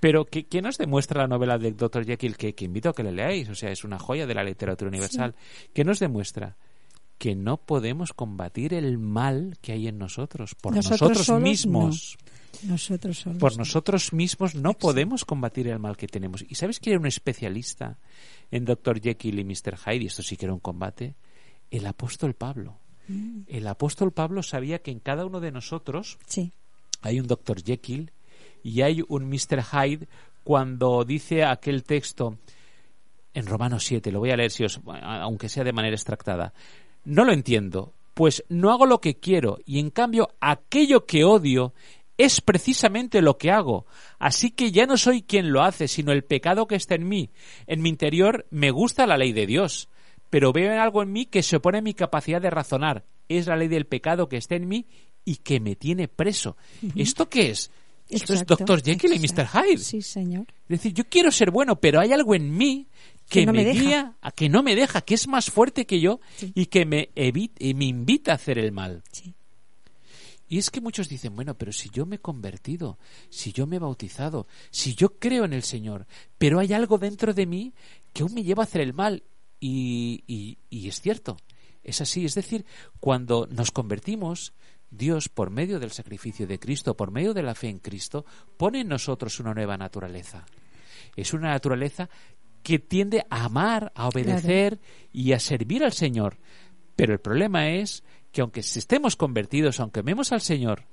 Pero 0.00 0.24
¿qué, 0.24 0.46
qué 0.46 0.62
nos 0.62 0.78
demuestra 0.78 1.22
la 1.22 1.28
novela 1.28 1.58
del 1.58 1.76
Dr. 1.76 2.04
Jekyll 2.04 2.36
que, 2.36 2.54
que 2.54 2.64
invito 2.64 2.90
a 2.90 2.94
que 2.94 3.02
le 3.02 3.12
leáis 3.12 3.48
o 3.48 3.54
sea 3.54 3.70
es 3.70 3.84
una 3.84 3.98
joya 3.98 4.26
de 4.26 4.34
la 4.34 4.44
literatura 4.44 4.88
universal 4.88 5.34
¿qué 5.72 5.84
nos 5.84 5.98
demuestra? 5.98 6.56
que 7.18 7.34
no 7.34 7.56
podemos 7.56 8.12
combatir 8.12 8.74
el 8.74 8.98
mal 8.98 9.56
que 9.62 9.72
hay 9.72 9.88
en 9.88 9.96
nosotros 9.96 10.54
por 10.54 10.74
Nosotros 10.74 11.30
mismos 11.40 12.18
Nosotros 12.62 13.18
solos. 13.18 13.38
por 13.38 13.56
nosotros 13.56 14.12
mismos 14.12 14.54
no 14.54 14.74
podemos 14.74 15.24
combatir 15.24 15.68
el 15.68 15.78
mal 15.78 15.96
que 15.96 16.08
tenemos. 16.08 16.44
¿Y 16.46 16.56
sabes 16.56 16.78
quién 16.78 16.92
era 16.94 17.00
un 17.00 17.06
especialista 17.06 17.98
en 18.50 18.66
Dr. 18.66 19.00
Jekyll 19.00 19.38
y 19.38 19.44
Mr. 19.44 19.76
Hyde? 19.78 20.04
Y 20.04 20.06
esto 20.08 20.22
sí 20.22 20.36
que 20.36 20.44
era 20.44 20.52
un 20.52 20.60
combate. 20.60 21.14
El 21.70 21.86
apóstol 21.86 22.34
Pablo. 22.34 22.80
Mm. 23.08 23.42
El 23.46 23.66
apóstol 23.66 24.12
Pablo 24.12 24.42
sabía 24.42 24.80
que 24.80 24.90
en 24.90 25.00
cada 25.00 25.24
uno 25.24 25.40
de 25.40 25.52
nosotros 25.52 26.18
Sí. 26.26 26.52
hay 27.00 27.18
un 27.18 27.26
Dr. 27.26 27.62
Jekyll 27.62 28.12
y 28.66 28.82
hay 28.82 29.00
un 29.06 29.28
Mr. 29.28 29.62
Hyde 29.62 30.08
cuando 30.42 31.04
dice 31.04 31.44
aquel 31.44 31.84
texto 31.84 32.36
en 33.32 33.46
Romanos 33.46 33.84
7, 33.84 34.10
lo 34.10 34.18
voy 34.18 34.32
a 34.32 34.36
leer 34.36 34.50
si 34.50 34.64
os, 34.64 34.80
aunque 35.02 35.48
sea 35.48 35.62
de 35.62 35.72
manera 35.72 35.94
extractada. 35.94 36.52
No 37.04 37.24
lo 37.24 37.32
entiendo, 37.32 37.92
pues 38.12 38.42
no 38.48 38.72
hago 38.72 38.84
lo 38.84 39.00
que 39.00 39.20
quiero 39.20 39.58
y 39.64 39.78
en 39.78 39.90
cambio 39.90 40.30
aquello 40.40 41.06
que 41.06 41.22
odio 41.22 41.74
es 42.18 42.40
precisamente 42.40 43.22
lo 43.22 43.38
que 43.38 43.52
hago. 43.52 43.86
Así 44.18 44.50
que 44.50 44.72
ya 44.72 44.86
no 44.86 44.96
soy 44.96 45.22
quien 45.22 45.52
lo 45.52 45.62
hace, 45.62 45.86
sino 45.86 46.10
el 46.10 46.24
pecado 46.24 46.66
que 46.66 46.74
está 46.74 46.96
en 46.96 47.06
mí. 47.06 47.30
En 47.68 47.82
mi 47.82 47.88
interior 47.88 48.46
me 48.50 48.72
gusta 48.72 49.06
la 49.06 49.16
ley 49.16 49.32
de 49.32 49.46
Dios, 49.46 49.88
pero 50.28 50.52
veo 50.52 50.82
algo 50.82 51.04
en 51.04 51.12
mí 51.12 51.26
que 51.26 51.44
se 51.44 51.56
opone 51.56 51.78
a 51.78 51.82
mi 51.82 51.94
capacidad 51.94 52.42
de 52.42 52.50
razonar. 52.50 53.04
Es 53.28 53.46
la 53.46 53.54
ley 53.54 53.68
del 53.68 53.86
pecado 53.86 54.28
que 54.28 54.38
está 54.38 54.56
en 54.56 54.66
mí 54.66 54.86
y 55.24 55.36
que 55.36 55.60
me 55.60 55.76
tiene 55.76 56.08
preso. 56.08 56.56
¿Esto 56.96 57.28
qué 57.28 57.50
es? 57.50 57.70
Esto 58.08 58.32
Exacto, 58.34 58.54
es 58.54 58.58
Dr. 58.60 58.82
Jekyll 58.82 59.14
y 59.14 59.18
Mr. 59.18 59.46
Hyde. 59.48 59.78
Sí, 59.78 60.00
señor. 60.02 60.46
Es 60.68 60.78
decir, 60.80 60.92
yo 60.94 61.04
quiero 61.08 61.30
ser 61.32 61.50
bueno, 61.50 61.80
pero 61.80 61.98
hay 62.00 62.12
algo 62.12 62.34
en 62.34 62.56
mí 62.56 62.86
que, 63.28 63.40
Que 63.40 63.46
no 63.46 63.52
me, 63.52 63.64
guía 63.72 64.16
a 64.20 64.30
que 64.30 64.48
no 64.48 64.62
me 64.62 64.76
deja, 64.76 65.00
que 65.00 65.14
es 65.14 65.26
más 65.26 65.50
fuerte 65.50 65.86
que 65.86 66.00
yo 66.00 66.20
Sí. 66.36 66.52
y 66.54 66.66
que 66.66 66.86
me, 66.86 67.10
evi- 67.16 67.50
y 67.58 67.74
me 67.74 67.86
invita 67.86 68.30
a 68.32 68.36
hacer 68.36 68.58
el 68.58 68.70
mal. 68.70 69.02
Sí. 69.10 69.34
Y 70.48 70.58
es 70.58 70.70
que 70.70 70.80
muchos 70.80 71.08
dicen, 71.08 71.34
bueno, 71.34 71.54
pero 71.58 71.72
si 71.72 71.90
yo 71.90 72.06
me 72.06 72.16
he 72.16 72.20
convertido, 72.20 72.98
si 73.30 73.52
yo 73.52 73.66
me 73.66 73.76
he 73.76 73.80
bautizado, 73.80 74.46
si 74.70 74.94
yo 74.94 75.18
creo 75.18 75.44
en 75.44 75.52
el 75.52 75.64
Señor, 75.64 76.06
pero 76.38 76.60
hay 76.60 76.72
algo 76.72 76.98
dentro 76.98 77.34
de 77.34 77.46
mí 77.46 77.74
que 78.12 78.22
aún 78.22 78.32
me 78.34 78.44
lleva 78.44 78.62
a 78.62 78.66
hacer 78.66 78.80
el 78.80 78.94
mal. 78.94 79.24
Y, 79.58 80.22
y- 80.28 80.58
y 80.70 80.86
es 80.88 81.00
cierto, 81.00 81.36
es 81.82 82.00
así. 82.00 82.24
Es 82.24 82.36
decir, 82.36 82.64
cuando 83.00 83.48
nos 83.50 83.72
convertimos, 83.72 84.52
Dios, 84.90 85.28
por 85.28 85.50
medio 85.50 85.78
del 85.78 85.90
sacrificio 85.90 86.46
de 86.46 86.58
Cristo, 86.58 86.96
por 86.96 87.10
medio 87.10 87.34
de 87.34 87.42
la 87.42 87.54
fe 87.54 87.68
en 87.68 87.78
Cristo, 87.78 88.24
pone 88.56 88.80
en 88.80 88.88
nosotros 88.88 89.38
una 89.40 89.54
nueva 89.54 89.76
naturaleza. 89.76 90.46
Es 91.16 91.32
una 91.32 91.50
naturaleza 91.50 92.08
que 92.62 92.78
tiende 92.78 93.24
a 93.30 93.44
amar, 93.44 93.92
a 93.94 94.08
obedecer 94.08 94.80
y 95.12 95.32
a 95.32 95.38
servir 95.38 95.84
al 95.84 95.92
Señor. 95.92 96.38
Pero 96.96 97.12
el 97.12 97.20
problema 97.20 97.70
es 97.70 98.02
que 98.32 98.40
aunque 98.40 98.60
estemos 98.60 99.16
convertidos, 99.16 99.80
aunque 99.80 100.00
amemos 100.00 100.32
al 100.32 100.40
Señor, 100.40 100.84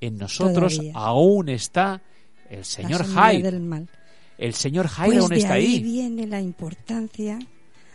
en 0.00 0.18
nosotros 0.18 0.76
Todavía. 0.76 0.92
aún 0.96 1.48
está 1.48 2.02
el 2.50 2.64
señor 2.64 3.06
mal. 3.08 3.88
El 4.36 4.54
señor 4.54 4.88
Hyde 4.88 5.06
Pues 5.06 5.18
aún 5.20 5.28
de 5.30 5.36
está 5.36 5.54
ahí, 5.54 5.66
ahí. 5.76 5.82
viene 5.82 6.26
la 6.26 6.40
importancia 6.40 7.38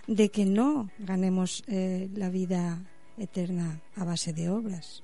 de 0.08 0.30
que 0.30 0.46
no 0.46 0.90
ganemos 1.00 1.64
eh, 1.68 2.10
la 2.16 2.30
vida 2.30 2.80
eterna 3.18 3.82
a 3.96 4.04
base 4.04 4.34
de 4.34 4.50
obras. 4.50 5.04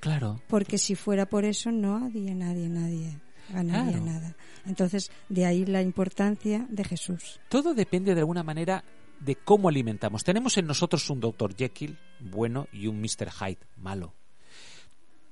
Claro. 0.00 0.40
Porque 0.48 0.78
si 0.78 0.94
fuera 0.94 1.26
por 1.26 1.44
eso, 1.44 1.70
no 1.70 1.96
había 1.96 2.34
nadie, 2.34 2.68
nadie 2.68 3.18
ganaría 3.50 3.92
Claro. 3.98 4.04
nada. 4.04 4.36
Entonces, 4.66 5.10
de 5.28 5.46
ahí 5.46 5.64
la 5.66 5.82
importancia 5.82 6.66
de 6.68 6.84
Jesús. 6.84 7.40
Todo 7.48 7.74
depende 7.74 8.14
de 8.14 8.20
alguna 8.20 8.42
manera 8.42 8.84
de 9.20 9.36
cómo 9.36 9.68
alimentamos. 9.68 10.24
Tenemos 10.24 10.56
en 10.58 10.66
nosotros 10.66 11.08
un 11.10 11.20
Dr. 11.20 11.54
Jekyll 11.56 11.98
bueno 12.20 12.68
y 12.72 12.86
un 12.86 13.00
Mr. 13.00 13.30
Hyde 13.30 13.58
malo. 13.76 14.14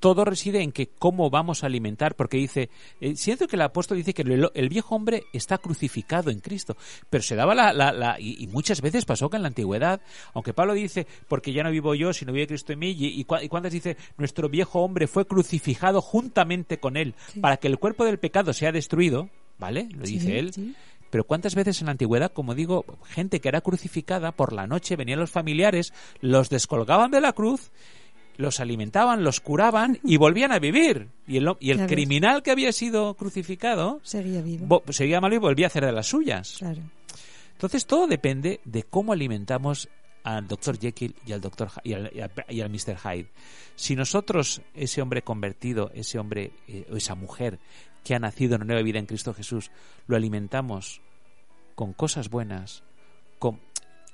Todo 0.02 0.24
reside 0.24 0.62
en 0.62 0.72
que 0.72 0.88
cómo 0.88 1.30
vamos 1.30 1.62
a 1.62 1.66
alimentar, 1.66 2.16
porque 2.16 2.36
dice, 2.36 2.70
eh, 3.00 3.14
siento 3.14 3.46
que 3.46 3.54
el 3.54 3.62
apóstol 3.62 3.98
dice 3.98 4.12
que 4.12 4.22
el, 4.22 4.50
el 4.52 4.68
viejo 4.68 4.96
hombre 4.96 5.22
está 5.32 5.58
crucificado 5.58 6.28
en 6.32 6.40
Cristo, 6.40 6.76
pero 7.08 7.22
se 7.22 7.36
daba 7.36 7.54
la, 7.54 7.72
la- 7.72 7.92
la- 7.92 8.18
y, 8.18 8.42
y 8.42 8.48
muchas 8.48 8.80
veces 8.80 9.04
pasó 9.04 9.30
que 9.30 9.36
en 9.36 9.42
la 9.42 9.48
antigüedad, 9.48 10.00
aunque 10.34 10.52
Pablo 10.52 10.74
dice, 10.74 11.06
porque 11.28 11.52
ya 11.52 11.62
no 11.62 11.70
vivo 11.70 11.94
yo, 11.94 12.12
sino 12.12 12.32
vive 12.32 12.48
Cristo 12.48 12.72
en 12.72 12.80
mí, 12.80 12.90
y, 12.90 13.20
y, 13.20 13.24
cuántas 13.24 13.72
dice, 13.72 13.96
nuestro 14.18 14.48
viejo 14.48 14.80
hombre 14.80 15.06
fue 15.06 15.24
crucificado 15.24 16.02
juntamente 16.02 16.80
con 16.80 16.96
él, 16.96 17.14
Sí. 17.32 17.38
para 17.38 17.58
que 17.58 17.68
el 17.68 17.78
cuerpo 17.78 18.04
del 18.04 18.18
pecado 18.18 18.52
sea 18.52 18.72
destruido, 18.72 19.30
¿vale? 19.60 19.86
Lo 19.92 20.04
Sí, 20.04 20.14
dice 20.14 20.40
él, 20.40 20.52
sí. 20.52 20.74
pero 21.10 21.22
cuántas 21.22 21.54
veces 21.54 21.80
en 21.80 21.86
la 21.86 21.92
antigüedad, 21.92 22.32
como 22.32 22.56
digo, 22.56 22.84
gente 23.06 23.40
que 23.40 23.48
era 23.48 23.60
crucificada 23.60 24.32
por 24.32 24.52
la 24.52 24.66
noche 24.66 24.96
venían 24.96 25.20
los 25.20 25.30
familiares, 25.30 25.92
los 26.20 26.50
descolgaban 26.50 27.12
de 27.12 27.20
la 27.20 27.32
cruz, 27.34 27.70
los 28.36 28.60
alimentaban, 28.60 29.24
los 29.24 29.40
curaban 29.40 29.98
y 30.04 30.16
volvían 30.16 30.52
a 30.52 30.58
vivir. 30.58 31.08
Y 31.26 31.36
el, 31.36 31.48
y 31.60 31.76
criminal 31.86 32.42
que 32.42 32.50
había 32.50 32.72
sido 32.72 33.14
crucificado 33.14 34.00
Seguía 34.02 34.40
vivo. 34.42 34.66
vo- 34.66 34.92
seguía 34.92 35.20
malo 35.20 35.34
y 35.34 35.38
volvía 35.38 35.66
a 35.66 35.68
hacer 35.68 35.84
de 35.84 35.92
las 35.92 36.06
suyas. 36.06 36.56
Claro. 36.58 36.80
Entonces 37.52 37.86
todo 37.86 38.06
depende 38.06 38.60
de 38.64 38.82
cómo 38.84 39.12
alimentamos 39.12 39.88
al 40.24 40.46
Dr. 40.48 40.78
Jekyll 40.78 41.14
y 41.26 41.32
al. 41.32 41.40
Hy- 41.42 41.80
y 41.84 41.92
al, 41.94 42.10
y 42.14 42.20
al- 42.20 42.30
y 42.48 42.60
al 42.60 42.70
Mr. 42.70 42.96
Hyde. 42.96 43.28
Si 43.76 43.94
nosotros, 43.96 44.62
ese 44.74 45.02
hombre 45.02 45.22
convertido, 45.22 45.90
ese 45.94 46.18
hombre 46.18 46.52
eh, 46.68 46.86
o 46.92 46.96
esa 46.96 47.14
mujer 47.14 47.58
que 48.04 48.14
ha 48.14 48.18
nacido 48.18 48.54
en 48.56 48.62
una 48.62 48.74
nueva 48.74 48.82
vida 48.84 48.98
en 48.98 49.06
Cristo 49.06 49.32
Jesús, 49.34 49.70
lo 50.06 50.16
alimentamos 50.16 51.00
con 51.74 51.92
cosas 51.92 52.28
buenas, 52.30 52.82
con 53.38 53.60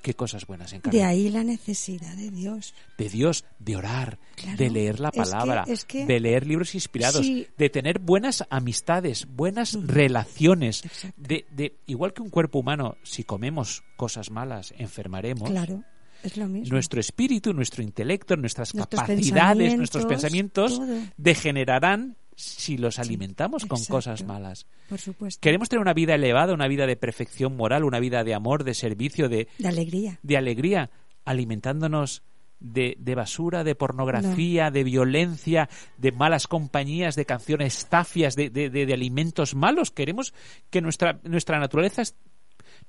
¿qué 0.01 0.13
cosas 0.13 0.45
buenas 0.47 0.73
en 0.73 0.81
De 0.81 1.03
ahí 1.03 1.29
la 1.29 1.43
necesidad 1.43 2.15
de 2.15 2.31
Dios. 2.31 2.73
de 2.97 3.09
Dios, 3.09 3.45
de 3.59 3.75
orar, 3.75 4.17
Claro. 4.35 4.57
de 4.57 4.69
leer 4.69 4.99
la 4.99 5.09
Es 5.09 5.13
que- 5.13 5.19
palabra, 5.19 5.63
es 5.67 5.85
que- 5.85 6.05
de 6.05 6.19
leer 6.19 6.47
libros 6.47 6.73
inspirados, 6.75 7.25
Sí. 7.25 7.47
de 7.57 7.69
tener 7.69 7.99
buenas 7.99 8.45
amistades, 8.49 9.27
buenas 9.29 9.73
relaciones, 9.73 10.85
Exacto. 10.85 11.21
de, 11.21 11.45
de 11.51 11.75
igual 11.87 12.13
que 12.13 12.21
un 12.21 12.29
cuerpo 12.29 12.59
humano, 12.59 12.95
si 13.03 13.23
comemos 13.23 13.83
cosas 13.97 14.31
malas, 14.31 14.73
enfermaremos. 14.77 15.49
Claro. 15.49 15.83
Es 16.23 16.35
lo 16.35 16.47
mismo. 16.47 16.73
Nuestro 16.73 16.99
espíritu, 16.99 17.53
nuestro 17.53 17.81
intelecto, 17.81 18.35
nuestras 18.35 18.75
Nuestros 18.75 19.01
capacidades, 19.01 19.77
nuestros 19.77 20.05
pensamientos, 20.05 20.71
pensamientos 20.79 21.05
todo. 21.05 21.13
degenerarán 21.17 22.17
si 22.39 22.77
los 22.77 22.95
Sí, 22.95 23.01
alimentamos 23.01 23.65
con 23.65 23.77
exacto. 23.77 23.93
cosas 23.95 24.23
malas. 24.23 24.65
Por 24.87 24.99
supuesto. 24.99 25.39
Queremos 25.41 25.67
tener 25.69 25.81
una 25.81 25.93
vida 25.93 26.15
elevada, 26.15 26.53
una 26.53 26.67
vida 26.67 26.87
de 26.87 26.95
perfección 26.95 27.55
moral, 27.57 27.83
una 27.83 27.99
vida 27.99 28.23
de 28.23 28.33
amor, 28.33 28.63
de 28.63 28.73
servicio, 28.73 29.27
de, 29.29 29.47
De 29.57 29.67
alegría. 29.67 30.19
de 30.23 30.37
alegría, 30.37 30.89
alimentándonos 31.25 32.23
de, 32.59 32.95
de 32.99 33.15
basura, 33.15 33.63
de 33.63 33.75
pornografía, 33.75 34.69
de 34.71 34.83
violencia, 34.83 35.69
de 35.97 36.11
malas 36.11 36.47
compañías, 36.47 37.15
de 37.15 37.25
canciones 37.25 37.85
tafias, 37.87 38.35
de, 38.35 38.49
de- 38.49 38.69
de- 38.69 38.93
alimentos 38.93 39.55
malos. 39.55 39.91
Queremos 39.91 40.33
que 40.69 40.81
nuestra, 40.81 41.19
nuestra 41.23 41.59
naturaleza... 41.59 42.01
es- 42.01 42.15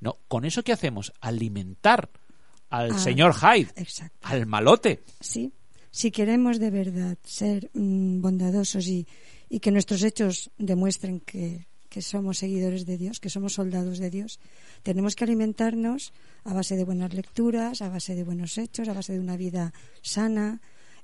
No, 0.01 0.19
con 0.29 0.45
eso 0.45 0.63
¿qué 0.63 0.73
hacemos? 0.73 1.13
Alimentar 1.21 2.09
al 2.69 2.93
Ah, 2.93 2.99
señor 2.99 3.35
Hyde, 3.35 3.71
Exacto. 3.77 4.19
al 4.29 4.47
malote. 4.47 5.03
Sí. 5.21 5.53
Si 5.93 6.11
queremos 6.13 6.59
de 6.61 6.71
verdad 6.71 7.19
ser 7.25 7.69
mm, 7.75 8.21
bondadosos 8.21 8.87
y, 8.87 9.07
y 9.51 9.61
que 9.61 9.73
nuestros 9.73 10.03
hechos 10.03 10.51
demuestren 10.57 11.21
que, 11.21 11.67
que 11.91 12.01
somos 12.01 12.39
seguidores 12.39 12.87
de 12.87 12.97
Dios, 12.97 13.19
que 13.19 13.29
somos 13.29 13.55
soldados 13.55 13.99
de 13.99 14.09
Dios, 14.09 14.39
tenemos 14.83 15.17
que 15.17 15.25
alimentarnos 15.25 16.15
a 16.45 16.55
base 16.55 16.77
de 16.77 16.87
buenas 16.87 17.13
lecturas, 17.13 17.83
a 17.83 17.91
base 17.91 18.15
de 18.15 18.23
buenos 18.23 18.57
hechos, 18.57 18.89
a 18.89 18.95
base 18.95 19.13
de 19.13 19.21
una 19.21 19.37
vida 19.37 19.75
sana 20.01 20.63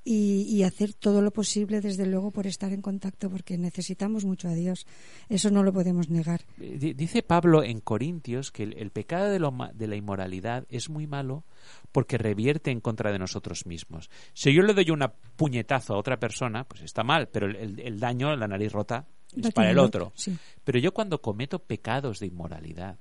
y, 0.08 0.42
y 0.48 0.62
hacer 0.62 0.94
todo 0.94 1.20
lo 1.20 1.32
posible, 1.32 1.80
desde 1.80 2.06
luego, 2.06 2.30
por 2.30 2.46
estar 2.46 2.72
en 2.72 2.80
contacto, 2.80 3.28
porque 3.28 3.58
necesitamos 3.58 4.24
mucho 4.24 4.48
a 4.48 4.54
Dios. 4.54 4.86
Eso 5.28 5.50
no 5.50 5.64
lo 5.64 5.72
podemos 5.72 6.08
negar. 6.08 6.42
Eh, 6.60 6.76
di- 6.78 6.94
Dice 6.94 7.24
Pablo 7.24 7.64
en 7.64 7.80
Corintios 7.80 8.52
que 8.52 8.62
el, 8.62 8.78
el 8.78 8.90
pecado 8.92 9.28
de, 9.30 9.40
lo 9.40 9.52
de 9.74 9.88
la 9.88 9.96
inmoralidad 9.96 10.64
es 10.70 10.88
muy 10.88 11.08
malo 11.08 11.42
porque 11.90 12.18
revierte 12.18 12.70
en 12.70 12.80
contra 12.80 13.10
de 13.10 13.18
nosotros 13.18 13.66
mismos. 13.66 14.08
Si 14.32 14.54
yo 14.54 14.62
le 14.62 14.74
doy 14.74 14.90
una 14.90 15.12
puñetazo 15.12 15.94
a 15.94 15.98
otra 15.98 16.18
persona, 16.20 16.62
pues 16.62 16.82
está 16.82 17.02
mal, 17.02 17.28
pero 17.28 17.46
el, 17.46 17.56
el- 17.56 17.80
el 17.80 17.98
daño, 17.98 18.34
la 18.36 18.46
nariz 18.46 18.70
rota, 18.72 19.06
es 19.36 19.50
para 19.52 19.72
el 19.72 19.78
otro. 19.80 20.06
otro, 20.06 20.12
sí. 20.16 20.36
Pero 20.62 20.78
yo 20.78 20.94
cuando 20.94 21.20
cometo 21.20 21.58
pecados 21.58 22.20
de 22.20 22.26
inmoralidad, 22.28 22.96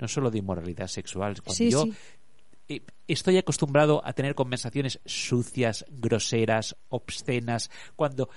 no 0.00 0.08
solo 0.08 0.30
de 0.30 0.38
inmoralidad 0.38 0.88
sexual, 0.88 1.34
cuando 1.42 1.54
Sí, 1.54 1.70
yo 1.70 1.84
sí. 1.84 1.92
Eh, 2.70 2.82
estoy 3.08 3.36
acostumbrado 3.36 4.00
a 4.04 4.12
tener 4.12 4.34
conversaciones 4.34 5.00
sucias, 5.04 5.84
groseras, 5.90 6.76
obscenas, 6.88 7.70
cuando 7.96 8.28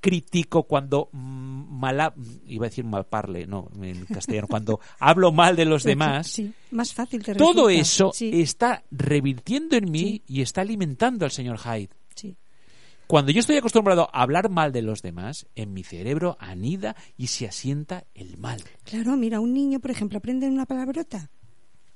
critico, 0.00 0.64
cuando 0.64 1.08
mala, 1.12 2.14
iba 2.46 2.66
a 2.66 2.68
decir 2.68 2.84
malparle, 2.84 3.46
no, 3.46 3.68
en 3.82 4.04
castellano, 4.06 4.46
cuando 4.46 4.78
hablo 5.00 5.32
mal 5.32 5.56
de 5.56 5.64
los 5.64 5.82
demás, 5.82 6.28
Sí, 6.28 6.52
más 6.70 6.94
fácil 6.94 7.24
te 7.24 7.34
todo 7.34 7.66
resulta. 7.68 7.72
eso 7.80 8.10
Sí, 8.14 8.40
está 8.40 8.84
revirtiendo 8.92 9.74
en 9.76 9.90
mí 9.90 10.00
Sí. 10.00 10.22
y 10.28 10.42
está 10.42 10.60
alimentando 10.60 11.24
al 11.24 11.32
señor 11.32 11.58
Hyde. 11.58 11.90
sí. 12.14 12.36
Cuando 13.08 13.30
yo 13.30 13.38
estoy 13.38 13.56
acostumbrado 13.56 14.08
a 14.12 14.22
hablar 14.22 14.48
mal 14.50 14.72
de 14.72 14.82
los 14.82 15.00
demás, 15.00 15.46
en 15.54 15.72
mi 15.72 15.84
cerebro 15.84 16.36
anida 16.40 16.96
y 17.16 17.28
se 17.28 17.46
asienta 17.46 18.04
el 18.14 18.36
mal. 18.36 18.60
Claro, 18.82 19.16
mira, 19.16 19.38
un 19.38 19.54
niño, 19.54 19.78
por 19.78 19.92
ejemplo, 19.92 20.18
aprende 20.18 20.48
una 20.48 20.66
palabrota 20.66 21.30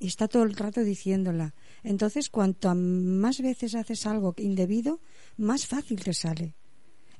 y 0.01 0.07
está 0.09 0.27
todo 0.27 0.43
el 0.43 0.57
rato 0.57 0.83
diciéndola. 0.83 1.55
Entonces, 1.85 2.31
cuanto 2.31 2.75
más 2.75 3.41
veces 3.41 3.75
haces 3.75 4.07
algo 4.07 4.35
indebido, 4.39 5.01
más 5.37 5.67
fácil 5.67 6.03
te 6.03 6.15
sale. 6.15 6.55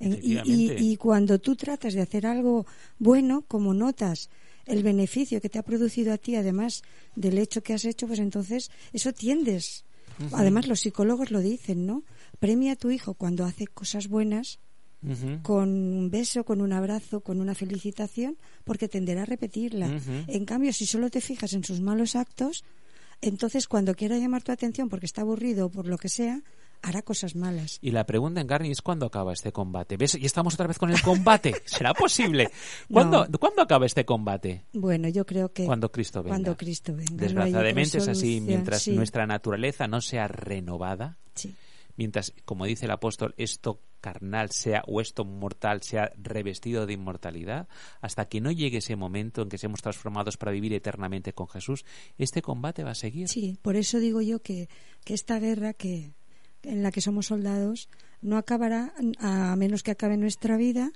Y, 0.01 0.73
y 0.79 0.97
cuando 0.97 1.39
tú 1.39 1.57
tratas 1.57 1.93
de 1.93 2.01
hacer 2.01 2.27
algo 2.27 2.67
bueno, 2.99 3.45
como 3.47 3.75
notas 3.75 4.31
el 4.65 4.83
beneficio 4.83 5.43
que 5.43 5.51
te 5.51 5.59
ha 5.59 5.63
producido 5.63 6.15
a 6.15 6.19
ti, 6.19 6.37
además 6.37 6.83
del 7.15 7.37
hecho 7.37 7.63
que 7.63 7.75
has 7.75 7.85
hecho, 7.85 8.07
pues 8.07 8.19
entonces 8.19 8.71
eso 8.93 9.13
tiendes. 9.13 9.85
Además, 10.33 10.67
los 10.67 10.81
psicólogos 10.81 11.31
lo 11.31 11.41
dicen, 11.41 11.87
¿no? 11.87 12.05
Premia 12.39 12.73
a 12.73 12.77
tu 12.77 12.91
hijo 12.91 13.15
cuando 13.15 13.45
hace 13.45 13.67
cosas 13.67 14.09
buenas 14.09 14.59
Con 15.43 15.69
un 15.71 16.11
beso, 16.11 16.45
con 16.45 16.61
un 16.61 16.73
abrazo, 16.73 17.21
con 17.21 17.41
una 17.41 17.55
felicitación, 17.55 18.37
porque 18.65 18.89
tenderá 18.89 19.23
a 19.23 19.27
repetirla. 19.27 19.89
En 20.27 20.45
cambio, 20.45 20.73
si 20.73 20.85
solo 20.87 21.09
te 21.11 21.21
fijas 21.21 21.53
en 21.55 21.65
sus 21.65 21.81
malos 21.81 22.17
actos, 22.17 22.65
entonces 23.23 23.67
cuando 23.69 23.95
quiera 23.95 24.19
llamar 24.19 24.43
tu 24.43 24.53
atención 24.53 24.89
porque 24.89 25.07
está 25.07 25.23
aburrido 25.23 25.67
o 25.67 25.71
por 25.71 25.87
lo 25.87 25.97
que 25.99 26.09
sea, 26.09 26.43
hará 26.83 27.03
cosas 27.03 27.35
malas. 27.37 27.79
Y 27.83 27.91
la 27.91 28.05
pregunta 28.07 28.41
en 28.41 28.47
Garni 28.47 28.71
es 28.71 28.81
¿cuándo 28.81 29.05
acaba 29.07 29.33
este 29.35 29.53
combate? 29.53 29.97
¿Ves? 29.99 30.15
Y 30.15 30.25
estamos 30.25 30.55
otra 30.55 30.67
vez 30.67 30.79
con 30.79 30.91
el 30.91 31.01
combate. 31.03 31.55
¿Será 31.67 31.93
posible? 31.93 32.51
¿Cuándo, 32.91 33.27
No. 33.27 33.39
¿cuándo 33.39 33.61
acaba 33.63 33.85
este 33.87 34.05
combate? 34.07 34.65
Bueno, 34.73 35.09
yo 35.09 35.27
creo 35.27 35.53
que 35.53 35.65
Cuando 35.67 35.91
Cristo 35.93 36.23
venga. 36.23 36.37
cuando 36.37 36.57
Cristo 36.57 36.95
venga. 36.95 37.11
Desgraciadamente 37.17 37.99
es 37.99 38.09
así. 38.09 38.41
Mientras 38.41 38.83
Sí, 38.83 38.93
nuestra 38.93 39.27
naturaleza 39.27 39.87
no 39.89 40.01
sea 40.01 40.27
renovada, 40.29 41.19
sí. 41.35 41.55
Mientras, 42.01 42.33
como 42.47 42.65
dice 42.65 42.87
el 42.87 42.93
apóstol, 42.93 43.35
esto 43.37 43.83
carnal 44.01 44.51
sea 44.53 44.83
o 44.87 45.03
esto 45.03 45.27
mortal 45.27 45.83
sea 45.83 46.11
revestido 46.17 46.87
de 46.87 46.95
inmortalidad, 46.95 47.69
hasta 48.01 48.25
que 48.25 48.41
no 48.41 48.51
llegue 48.51 48.79
ese 48.79 48.97
momento 48.97 49.43
en 49.43 49.51
que 49.51 49.59
seamos 49.59 49.83
transformados 49.83 50.39
para 50.39 50.51
vivir 50.51 50.73
eternamente 50.73 51.35
con 51.35 51.47
Jesús, 51.47 51.85
este 52.17 52.41
combate 52.41 52.85
va 52.85 52.93
a 52.93 52.95
seguir. 52.95 53.29
Sí, 53.29 53.59
por 53.61 53.77
eso 53.77 53.99
digo 53.99 54.23
yo 54.23 54.41
que, 54.41 54.71
esta 55.05 55.39
guerra 55.39 55.75
que 55.75 56.15
en 56.63 56.83
la 56.83 56.91
que 56.91 57.03
somos 57.03 57.27
soldados 57.27 57.91
no 58.23 58.39
acabará 58.39 58.95
a 59.19 59.55
menos 59.57 59.83
que 59.83 59.91
acabe 59.91 60.17
nuestra 60.17 60.57
vida 60.57 60.93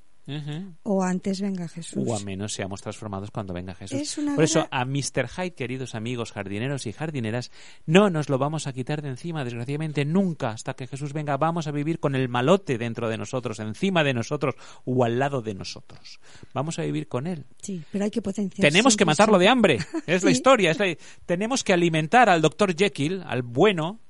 O 0.82 1.02
antes 1.02 1.40
venga 1.40 1.68
Jesús. 1.68 2.04
O 2.06 2.14
a 2.16 2.20
menos 2.20 2.54
seamos 2.54 2.80
transformados 2.80 3.30
cuando 3.30 3.52
venga 3.52 3.74
Jesús. 3.74 4.00
Es 4.00 4.14
Por 4.34 4.42
eso, 4.44 4.66
a 4.70 4.84
Mr. 4.84 5.28
Hyde, 5.28 5.54
queridos 5.54 5.94
amigos 5.94 6.32
jardineros 6.32 6.86
y 6.86 6.92
jardineras, 6.92 7.50
no 7.86 8.08
nos 8.10 8.28
lo 8.28 8.38
vamos 8.38 8.66
a 8.66 8.72
quitar 8.72 9.02
de 9.02 9.08
encima, 9.10 9.44
desgraciadamente, 9.44 10.04
nunca. 10.04 10.50
Hasta 10.50 10.74
que 10.74 10.86
Jesús 10.86 11.12
venga, 11.12 11.36
vamos 11.36 11.66
a 11.66 11.72
vivir 11.72 12.00
con 12.00 12.14
el 12.14 12.28
malote 12.28 12.78
dentro 12.78 13.08
de 13.08 13.18
nosotros, 13.18 13.58
encima 13.60 14.02
de 14.02 14.14
nosotros 14.14 14.54
o 14.84 15.04
al 15.04 15.18
lado 15.18 15.42
de 15.42 15.54
nosotros. 15.54 16.20
Vamos 16.52 16.78
a 16.78 16.82
vivir 16.82 17.08
con 17.08 17.26
él. 17.26 17.44
Sí, 17.60 17.82
pero 17.92 18.04
hay 18.04 18.10
que 18.10 18.22
potenciar. 18.22 18.68
Tenemos 18.70 18.96
que 18.96 19.04
matarlo 19.04 19.38
de 19.38 19.48
hambre. 19.48 19.78
Es 20.06 20.22
la 20.24 20.30
historia. 20.30 20.70
es 20.70 20.78
la- 20.78 20.96
Tenemos 21.26 21.64
que 21.64 21.72
alimentar 21.72 22.28
al 22.28 22.40
doctor 22.42 22.74
Jekyll, 22.74 23.22
al 23.26 23.42
bueno. 23.42 24.00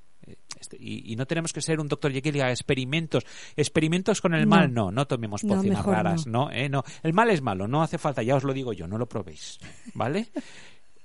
Y, 0.78 1.12
y 1.12 1.16
no 1.16 1.26
tenemos 1.26 1.52
que 1.52 1.60
ser 1.60 1.80
un 1.80 1.88
doctor 1.88 2.12
Jekyll 2.12 2.36
y 2.36 2.40
haga 2.40 2.50
experimentos. 2.50 3.24
Experimentos 3.56 4.20
con 4.20 4.34
el 4.34 4.42
No. 4.42 4.48
mal, 4.48 4.72
no. 4.72 4.90
No 4.90 5.06
tomemos 5.06 5.44
No, 5.44 5.62
mejor 5.62 5.94
raras. 5.94 6.26
no. 6.26 6.50
Eh, 6.50 6.68
no. 6.68 6.84
El 7.02 7.12
mal 7.12 7.30
es 7.30 7.42
malo. 7.42 7.68
No 7.68 7.82
hace 7.82 7.98
falta. 7.98 8.22
Ya 8.22 8.36
os 8.36 8.44
lo 8.44 8.52
digo 8.52 8.72
yo. 8.72 8.86
No 8.86 8.98
lo 8.98 9.06
probéis. 9.08 9.58
¿Vale? 9.94 10.28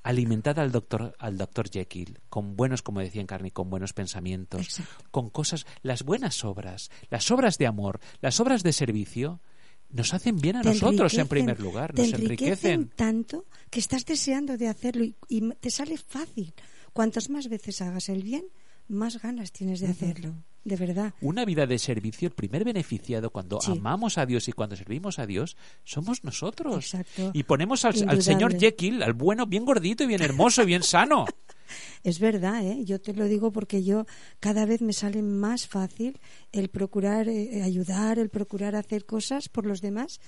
Alimentad 0.01 0.57
al 0.59 0.71
doctor, 0.71 1.13
al 1.19 1.37
doctor 1.37 1.69
Jekyll 1.69 2.19
con 2.29 2.55
buenos, 2.55 2.81
como 2.81 3.01
decía 3.01 3.21
Encarni, 3.21 3.51
con 3.51 3.69
buenos 3.69 3.91
pensamientos, 3.91 4.61
Exacto. 4.61 5.03
con 5.11 5.29
cosas, 5.29 5.65
las 5.83 6.03
buenas 6.03 6.45
obras, 6.45 6.89
las 7.09 7.29
obras 7.31 7.57
de 7.57 7.67
amor, 7.67 7.99
las 8.21 8.39
obras 8.39 8.63
de 8.63 8.71
servicio, 8.71 9.41
nos 9.89 10.13
hacen 10.13 10.37
bien 10.37 10.55
a 10.55 10.61
Te 10.61 10.69
nosotros 10.69 11.13
en 11.15 11.27
primer 11.27 11.59
lugar, 11.59 11.91
te 11.93 12.03
nos 12.03 12.13
enriquecen. 12.13 12.89
tanto 12.95 13.45
que 13.69 13.79
estás 13.81 14.05
deseando 14.05 14.55
de 14.57 14.69
hacerlo 14.69 15.03
y, 15.03 15.15
y 15.27 15.49
te 15.55 15.69
sale 15.69 15.97
fácil. 15.97 16.53
Cuantas 16.93 17.29
más 17.29 17.49
veces 17.49 17.81
hagas 17.81 18.07
el 18.07 18.23
bien, 18.23 18.45
más 18.89 19.21
ganas 19.21 19.51
tienes 19.51 19.79
de 19.79 19.87
hacerlo. 19.87 20.35
De 20.65 20.75
verdad. 20.75 21.13
Una 21.21 21.45
vida 21.45 21.65
de 21.65 21.79
servicio, 21.79 22.27
el 22.27 22.33
primer 22.33 22.65
beneficiado 22.65 23.31
cuando 23.31 23.61
Sí. 23.61 23.71
amamos 23.71 24.17
a 24.17 24.25
Dios 24.25 24.47
y 24.49 24.51
cuando 24.51 24.75
servimos 24.75 25.17
a 25.17 25.25
Dios, 25.25 25.55
somos 25.85 26.23
nosotros. 26.25 26.75
Exacto. 26.93 27.31
Y 27.33 27.43
ponemos 27.43 27.85
al, 27.85 28.21
señor 28.21 28.59
Jekyll, 28.59 29.01
al 29.01 29.13
bueno, 29.13 29.45
bien 29.45 29.63
gordito 29.63 30.03
y 30.03 30.07
bien 30.07 30.21
hermoso 30.21 30.63
y 30.63 30.65
bien 30.65 30.83
sano. 30.83 31.25
Es 32.03 32.19
verdad, 32.19 32.65
¿eh? 32.65 32.83
yo 32.83 32.99
te 32.99 33.13
lo 33.13 33.25
digo 33.25 33.51
porque 33.51 33.83
yo 33.83 34.05
cada 34.39 34.65
vez 34.65 34.81
me 34.81 34.91
sale 34.91 35.21
más 35.21 35.67
fácil 35.67 36.19
el 36.51 36.69
procurar 36.69 37.29
eh, 37.29 37.61
ayudar, 37.61 38.17
el 38.17 38.29
procurar 38.29 38.75
hacer 38.75 39.05
cosas 39.05 39.49
por 39.49 39.67
los 39.67 39.79
demás. 39.79 40.19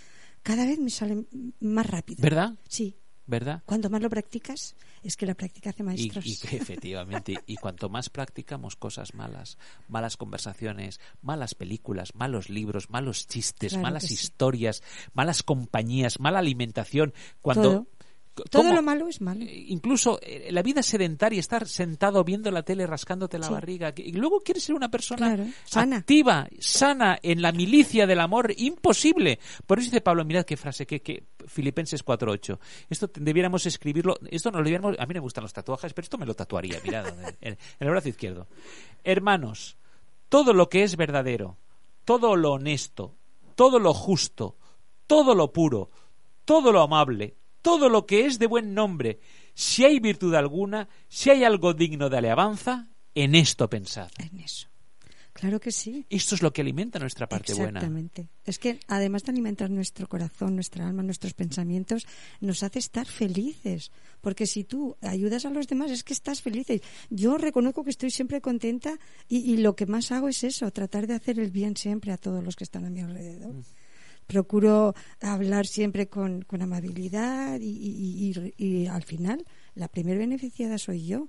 Cada 0.43 0.65
vez 0.65 0.77
me 0.79 0.91
sale 0.91 1.25
más 1.59 1.87
rápido. 1.87 2.21
¿Verdad? 2.21 2.55
Sí. 2.67 2.95
¿Verdad? 3.31 3.63
Cuanto 3.65 3.89
más 3.89 4.01
lo 4.01 4.09
practicas, 4.09 4.75
es 5.03 5.15
que 5.15 5.25
la 5.25 5.35
práctica 5.35 5.69
hace 5.69 5.83
Y, 5.83 5.85
maestros. 5.85 6.25
y 6.25 6.35
que 6.37 6.57
efectivamente, 6.57 7.39
y 7.47 7.55
cuanto 7.55 7.87
más 7.87 8.09
practicamos 8.09 8.75
cosas 8.75 9.13
malas, 9.13 9.57
malas 9.87 10.17
conversaciones, 10.17 10.99
malas 11.21 11.55
películas, 11.55 12.13
malos 12.13 12.49
libros, 12.49 12.89
malos 12.89 13.27
chistes, 13.27 13.71
Claro 13.71 13.83
malas 13.83 14.03
sí. 14.03 14.15
historias, 14.15 14.83
malas 15.13 15.43
compañías, 15.43 16.19
mala 16.19 16.39
alimentación, 16.39 17.13
cuando 17.41 17.69
Todo. 17.71 17.87
Todo 18.33 18.63
¿cómo? 18.63 18.73
lo 18.75 18.81
malo 18.81 19.07
es 19.09 19.19
malo. 19.19 19.43
Eh, 19.43 19.65
incluso 19.67 20.17
eh, 20.21 20.49
la 20.51 20.61
vida 20.63 20.81
sedentaria, 20.81 21.39
estar 21.39 21.67
sentado 21.67 22.23
viendo 22.23 22.49
la 22.49 22.63
tele, 22.63 22.87
rascándote 22.87 23.37
la 23.37 23.47
Sí. 23.47 23.53
barriga, 23.53 23.93
y 23.97 24.13
luego 24.13 24.39
quieres 24.39 24.63
ser 24.63 24.73
una 24.75 24.89
persona 24.89 25.35
Claro, 25.35 25.45
sana. 25.65 25.97
activa, 25.97 26.47
sana, 26.59 27.19
en 27.21 27.41
la 27.41 27.51
milicia 27.51 28.07
del 28.07 28.19
amor, 28.21 28.53
imposible. 28.55 29.37
Por 29.67 29.79
eso 29.79 29.87
dice 29.87 30.01
Pablo, 30.01 30.23
mirad 30.23 30.45
qué 30.45 30.55
frase, 30.55 30.85
que, 30.87 31.01
que 31.01 31.25
Filipenses 31.45 32.05
4.8. 32.05 32.57
Esto 32.89 33.09
debiéramos 33.13 33.65
escribirlo, 33.65 34.15
esto 34.29 34.49
no 34.49 34.59
lo 34.59 34.63
debiéramos, 34.63 34.95
a 34.97 35.05
mí 35.05 35.13
me 35.13 35.19
gustan 35.19 35.43
los 35.43 35.51
tatuajes, 35.53 35.93
pero 35.93 36.05
esto 36.05 36.17
me 36.17 36.25
lo 36.25 36.33
tatuaría, 36.33 36.79
mirad, 36.83 37.07
en, 37.41 37.51
en 37.51 37.57
el 37.79 37.89
brazo 37.89 38.09
izquierdo. 38.09 38.47
Hermanos, 39.03 39.77
todo 40.29 40.53
lo 40.53 40.69
que 40.69 40.83
es 40.83 40.95
verdadero, 40.95 41.57
todo 42.05 42.35
lo 42.35 42.53
honesto, 42.53 43.15
todo 43.55 43.77
lo 43.79 43.93
justo, 43.93 44.55
todo 45.07 45.35
lo 45.35 45.51
puro, 45.51 45.89
todo 46.45 46.71
lo 46.71 46.81
amable, 46.81 47.35
todo 47.61 47.89
lo 47.89 48.05
que 48.05 48.25
es 48.25 48.39
de 48.39 48.47
buen 48.47 48.73
nombre, 48.73 49.19
si 49.53 49.83
hay 49.85 49.99
virtud 49.99 50.33
alguna, 50.35 50.89
si 51.07 51.29
hay 51.29 51.43
algo 51.43 51.73
digno 51.73 52.09
de 52.09 52.17
alabanza, 52.17 52.89
en 53.15 53.35
esto 53.35 53.69
pensad. 53.69 54.09
En 54.17 54.39
eso. 54.39 54.71
Claro 55.33 55.59
que 55.59 55.71
sí. 55.71 56.05
Esto 56.09 56.35
es 56.35 56.41
lo 56.41 56.51
que 56.51 56.61
alimenta 56.61 56.99
nuestra 56.99 57.27
parte 57.27 57.53
buena. 57.53 57.79
Exactamente. 57.79 58.29
Es 58.43 58.59
que 58.59 58.79
además 58.87 59.23
de 59.23 59.31
alimentar 59.31 59.69
nuestro 59.69 60.07
corazón, 60.07 60.55
nuestra 60.55 60.87
alma, 60.87 61.03
nuestros 61.03 61.33
pensamientos, 61.33 62.05
nos 62.41 62.63
hace 62.63 62.79
estar 62.79 63.07
felices. 63.07 63.91
Porque 64.19 64.45
si 64.45 64.65
tú 64.65 64.97
ayudas 65.01 65.45
a 65.45 65.49
los 65.49 65.67
demás 65.67 65.89
es 65.89 66.03
que 66.03 66.13
estás 66.13 66.41
feliz. 66.41 66.67
Yo 67.09 67.37
reconozco 67.37 67.83
que 67.83 67.91
estoy 67.91 68.11
siempre 68.11 68.41
contenta 68.41 68.99
y, 69.27 69.37
y 69.51 69.57
lo 69.57 69.75
que 69.75 69.85
más 69.85 70.11
hago 70.11 70.27
es 70.27 70.43
eso, 70.43 70.69
tratar 70.71 71.07
de 71.07 71.15
hacer 71.15 71.39
el 71.39 71.49
bien 71.49 71.77
siempre 71.77 72.11
a 72.11 72.17
todos 72.17 72.43
los 72.43 72.55
que 72.55 72.65
están 72.65 72.85
a 72.85 72.89
mi 72.89 72.99
alrededor. 72.99 73.53
Mm. 73.53 73.63
Procuro 74.31 74.95
hablar 75.19 75.67
siempre 75.67 76.07
con, 76.07 76.43
con 76.43 76.61
amabilidad 76.61 77.59
y, 77.59 77.65
y- 77.65 78.33
y- 78.57 78.65
y 78.65 78.87
al 78.87 79.03
final 79.03 79.45
la 79.75 79.89
primer 79.89 80.17
beneficiada 80.17 80.77
soy 80.77 81.05
yo. 81.05 81.27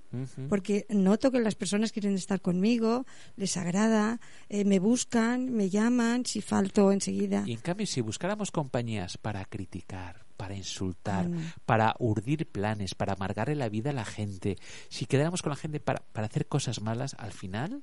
Porque 0.48 0.86
noto 0.88 1.32
que 1.32 1.40
las 1.40 1.57
personas 1.57 1.90
quieren 1.90 2.14
estar 2.14 2.40
conmigo, 2.40 3.05
les 3.36 3.57
agrada, 3.57 4.20
eh, 4.48 4.64
me 4.64 4.78
buscan, 4.78 5.53
me 5.53 5.68
llaman, 5.68 6.24
si 6.26 6.40
falto 6.42 6.92
enseguida. 6.92 7.42
Y 7.44 7.53
en 7.55 7.61
cambio, 7.61 7.88
si 7.88 8.00
buscáramos 8.03 8.53
compañías 8.53 9.18
para 9.18 9.44
criticar, 9.46 10.24
para 10.36 10.55
insultar, 10.55 11.28
no. 11.28 11.40
para 11.66 11.96
urdir 11.98 12.46
planes, 12.46 12.94
para 12.94 13.14
amargarle 13.14 13.57
la 13.57 13.68
vida 13.68 13.90
a 13.90 13.94
la 13.94 14.05
gente, 14.05 14.59
si 14.90 15.07
quedáramos 15.07 15.42
con 15.42 15.50
la 15.50 15.57
gente 15.57 15.80
para, 15.80 16.03
para 16.12 16.28
hacer 16.28 16.46
cosas 16.46 16.80
malas, 16.80 17.14
al 17.18 17.32
final 17.32 17.82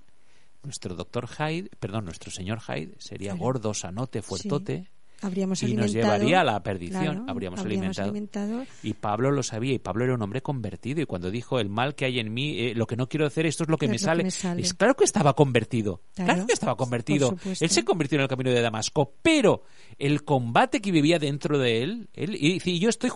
nuestro 0.62 0.94
doctor 0.96 1.28
Hyde, 1.30 1.70
perdón, 1.80 2.04
nuestro 2.04 2.32
señor 2.32 2.60
Hyde 2.60 2.96
sería 3.00 3.34
gordo, 3.34 3.74
sanote, 3.74 4.22
fuertote. 4.22 4.90
Habríamos 5.22 5.62
y 5.64 5.74
nos 5.74 5.92
llevaría 5.92 6.42
a 6.42 6.44
la 6.44 6.64
perdición. 6.64 7.04
Claro, 7.04 7.26
habríamos, 7.28 7.60
habríamos 7.60 8.00
alimentado. 8.00 8.10
alimentado. 8.10 8.66
Y 8.84 8.94
Pablo 8.94 9.32
lo 9.32 9.44
sabía, 9.44 9.74
y 9.74 9.80
Pablo 9.80 10.06
era 10.06 10.14
un 10.14 10.22
hombre 10.22 10.42
convertido. 10.42 11.02
Y 11.02 11.06
cuando 11.06 11.30
dijo 11.32 11.60
el 11.60 11.70
mal 11.70 11.96
que 11.96 12.06
hay 12.06 12.20
en 12.20 12.34
mí, 12.34 12.58
eh, 12.60 12.74
lo 12.76 12.88
que 12.88 12.96
no 12.96 13.10
quiero 13.10 13.26
hacer, 13.26 13.46
esto 13.46 13.64
es 13.64 13.70
lo 13.70 13.78
que, 13.78 13.86
Es 13.86 13.90
me, 13.90 13.96
lo 13.96 14.00
que 14.00 14.06
sale. 14.06 14.24
me 14.24 14.32
sale. 14.32 14.62
Es 14.62 14.74
claro 14.74 14.96
que 14.96 15.04
estaba 15.04 15.36
convertido. 15.36 16.02
Claro, 16.16 16.34
Claro, 16.34 16.48
que 16.48 16.54
estaba 16.54 16.76
convertido. 16.78 17.36
Él 17.60 17.70
se 17.70 17.84
convirtió 17.84 18.18
en 18.18 18.24
el 18.24 18.28
camino 18.28 18.52
de 18.52 18.62
Damasco, 18.62 19.14
pero 19.22 19.64
el 19.98 20.24
combate 20.24 20.82
que 20.82 20.92
vivía 20.92 21.20
dentro 21.20 21.58
de 21.58 21.84
él, 21.84 22.10
él 22.14 22.38
y 22.40 22.80
yo 22.80 22.90
estoy 22.90 23.10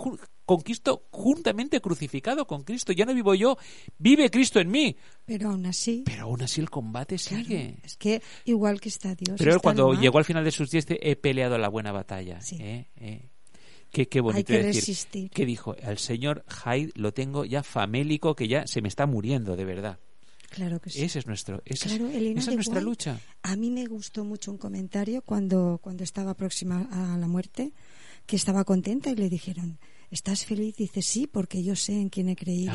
con 0.46 0.62
Cristo 0.62 1.08
juntamente 1.12 1.80
crucificado 1.82 2.46
con 2.48 2.64
Cristo. 2.64 2.92
Ya 2.94 3.06
no 3.06 3.14
vivo 3.14 3.34
yo, 3.36 3.58
vive 3.98 4.30
Cristo 4.30 4.60
en 4.60 4.70
mí. 4.72 4.96
Pero 5.26 5.50
aún 5.50 5.66
así, 5.66 6.04
Pero 6.06 6.24
aún 6.24 6.42
así 6.42 6.60
el 6.62 6.70
combate 6.70 7.18
sigue. 7.18 7.78
es 7.84 7.96
que 7.98 8.22
igual 8.46 8.82
que 8.82 8.90
está 8.90 9.16
Dios. 9.16 9.38
Pero 9.38 9.52
está 9.52 9.62
cuando 9.62 9.94
llegó 9.94 10.18
al 10.18 10.26
final 10.26 10.44
de 10.44 10.52
sus 10.52 10.70
días, 10.70 10.86
he 10.90 11.16
peleado 11.16 11.58
la 11.58 11.70
buena 11.70 11.92
batalla. 11.92 12.42
Sí. 12.42 12.58
¿eh? 12.60 12.88
¿eh? 12.98 13.30
Qué, 13.90 14.08
qué 14.08 14.22
bonito 14.22 14.48
que 14.48 14.58
decir. 14.64 14.82
resistir. 14.82 15.30
Que 15.30 15.46
dijo, 15.46 15.76
al 15.84 15.98
señor 16.00 16.44
Hyde 16.66 16.92
lo 16.96 17.14
tengo 17.14 17.46
ya 17.46 17.62
famélico, 17.64 18.36
que 18.36 18.48
ya 18.48 18.66
se 18.66 18.82
me 18.82 18.88
está 18.88 19.06
muriendo, 19.06 19.56
de 19.56 19.66
verdad. 19.66 20.00
Claro 20.50 20.80
que 20.82 20.90
sí. 20.90 21.04
Ese 21.04 21.20
es 21.20 21.28
nuestro, 21.28 21.62
es- 21.66 21.82
Claro, 21.84 22.10
Elena 22.10 22.40
esa 22.40 22.52
es 22.52 22.56
nuestra 22.56 22.76
Guay. 22.76 22.86
lucha. 22.86 23.20
A 23.44 23.56
mí 23.56 23.72
me 23.72 23.86
gustó 23.86 24.24
mucho 24.26 24.52
un 24.52 24.58
comentario 24.58 25.22
cuando, 25.22 25.80
cuando 25.82 26.04
estaba 26.04 26.34
próxima 26.36 26.88
a 26.92 27.18
la 27.18 27.28
muerte, 27.28 27.72
que 28.26 28.36
estaba 28.36 28.64
contenta 28.64 29.10
y 29.12 29.16
le 29.16 29.30
dijeron, 29.30 29.80
¿estás 30.14 30.46
feliz? 30.46 30.76
Dice, 30.76 31.02
sí, 31.02 31.28
porque 31.28 31.64
yo 31.64 31.76
sé 31.76 31.94
en 32.00 32.10
quién 32.10 32.30
he 32.30 32.36
creído. 32.36 32.74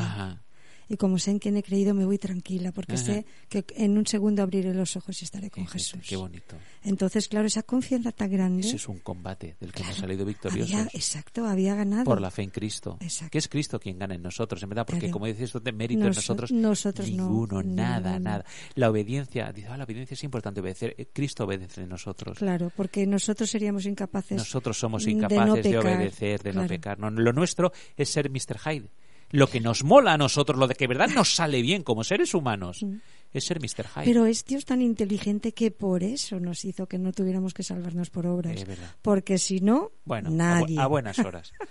Y 0.89 0.97
como 0.97 1.19
sé 1.19 1.29
en 1.31 1.39
quién 1.39 1.55
he 1.55 1.61
creído, 1.61 1.93
me 1.93 2.03
voy 2.03 2.17
tranquila, 2.17 2.71
porque 2.71 2.95
Ajá. 2.95 3.03
sé 3.03 3.25
que 3.47 3.63
en 3.77 3.95
un 3.97 4.07
segundo 4.07 4.41
abriré 4.41 4.73
los 4.73 4.95
ojos 4.95 5.21
y 5.21 5.25
estaré 5.25 5.51
con 5.51 5.67
Jesús. 5.67 6.01
Qué 6.07 6.15
bonito. 6.15 6.55
Entonces, 6.83 7.27
claro, 7.27 7.45
esa 7.45 7.61
confianza 7.61 8.11
tan 8.11 8.31
grande. 8.31 8.61
Ese 8.67 8.77
es 8.77 8.87
un 8.87 8.97
combate 8.99 9.55
del 9.59 9.71
que 9.71 9.81
hemos 9.83 9.93
claro, 9.95 10.07
salido 10.07 10.25
victoriosos. 10.25 10.73
había- 10.73 10.89
exacto, 10.93 11.45
había 11.45 11.75
ganado. 11.75 12.05
por 12.05 12.19
la 12.19 12.31
fe 12.31 12.41
en 12.41 12.49
Cristo. 12.49 12.97
Exacto. 13.01 13.31
Que 13.31 13.37
es 13.37 13.47
Cristo 13.47 13.79
quien 13.79 13.99
gana 13.99 14.15
en 14.15 14.23
nosotros, 14.23 14.63
en 14.63 14.69
verdad, 14.69 14.85
porque 14.87 15.01
Claro. 15.01 15.13
como 15.13 15.25
dices 15.27 15.51
tú, 15.51 15.59
de 15.59 15.71
mérito 15.71 16.01
en 16.01 16.07
Nos- 16.07 16.15
nosotros, 16.17 16.51
nosotros 16.51 17.09
no. 17.11 17.23
ninguno, 17.29 17.61
No, 17.61 17.75
nada, 17.75 18.13
no, 18.13 18.17
no. 18.17 18.23
nada. 18.25 18.45
La 18.73 18.89
obediencia, 18.89 19.51
dice, 19.53 19.67
ah, 19.67 19.77
la 19.77 19.83
obediencia 19.83 20.15
es 20.15 20.23
importante 20.23 20.59
obedecer. 20.59 20.95
Eh, 20.97 21.07
Cristo 21.13 21.43
obedece 21.43 21.81
en 21.83 21.89
nosotros. 21.89 22.37
Claro, 22.39 22.71
porque 22.75 23.05
nosotros 23.05 23.47
seríamos 23.49 23.85
incapaces. 23.85 24.37
Nosotros 24.37 24.77
somos 24.79 25.05
de 25.05 25.11
incapaces 25.11 25.53
de, 25.63 25.69
pecar, 25.71 25.85
obedecer, 25.97 26.41
de 26.41 26.49
no 26.49 26.53
claro. 26.61 26.67
pecar. 26.69 26.97
No, 26.99 27.09
lo 27.11 27.31
nuestro 27.31 27.71
es 27.95 28.09
ser 28.09 28.31
Mr. 28.31 28.57
Hyde. 28.57 28.89
Lo 29.31 29.47
que 29.47 29.59
nos 29.59 29.83
mola 29.83 30.13
a 30.13 30.17
nosotros, 30.17 30.57
lo 30.57 30.67
de 30.67 30.75
que 30.75 30.87
verdad 30.87 31.09
nos 31.09 31.33
sale 31.35 31.61
bien 31.61 31.83
como 31.83 32.03
seres 32.03 32.33
humanos, 32.33 32.83
es 33.31 33.43
ser 33.45 33.59
Mr. 33.59 33.85
Hyde. 33.87 34.05
Pero 34.05 34.25
es 34.25 34.43
Dios 34.45 34.65
tan 34.65 34.81
inteligente 34.81 35.51
que 35.53 35.69
por 35.71 36.03
eso 36.03 36.39
nos 36.39 36.65
hizo 36.65 36.87
que 36.87 36.97
no 36.97 37.11
tuviéramos 37.11 37.53
que 37.53 37.61
salvarnos 37.63 38.09
por 38.09 38.25
obras. 38.25 38.55
Es 38.55 38.65
verdad. 38.65 38.89
Porque 39.03 39.37
si 39.37 39.59
no, 39.59 39.91
Bueno, 40.05 40.29
a 40.29 40.31
bu- 40.31 40.35
nadie. 40.35 40.79
A, 40.79 40.87
buenas 40.87 41.19
horas. 41.19 41.51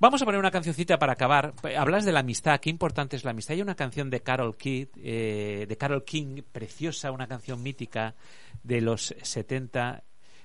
Vamos 0.00 0.22
a 0.22 0.24
poner 0.26 0.38
una 0.38 0.52
cancioncita 0.52 0.96
para 0.98 1.14
acabar. 1.14 1.54
Hablas 1.76 2.04
de 2.04 2.12
la 2.12 2.20
amistad, 2.20 2.60
qué 2.60 2.70
importante 2.70 3.16
es 3.16 3.24
la 3.24 3.32
amistad. 3.32 3.54
Hay 3.54 3.62
una 3.62 3.74
canción 3.74 4.10
de 4.10 4.20
Carol 4.20 4.56
Kidd, 4.56 4.88
eh, 5.02 5.66
de 5.68 5.76
Carol 5.76 6.04
King, 6.04 6.42
preciosa, 6.52 7.10
una 7.10 7.26
canción 7.26 7.60
mítica 7.62 8.14
de 8.62 8.80
los 8.80 9.12
70. 9.22 10.04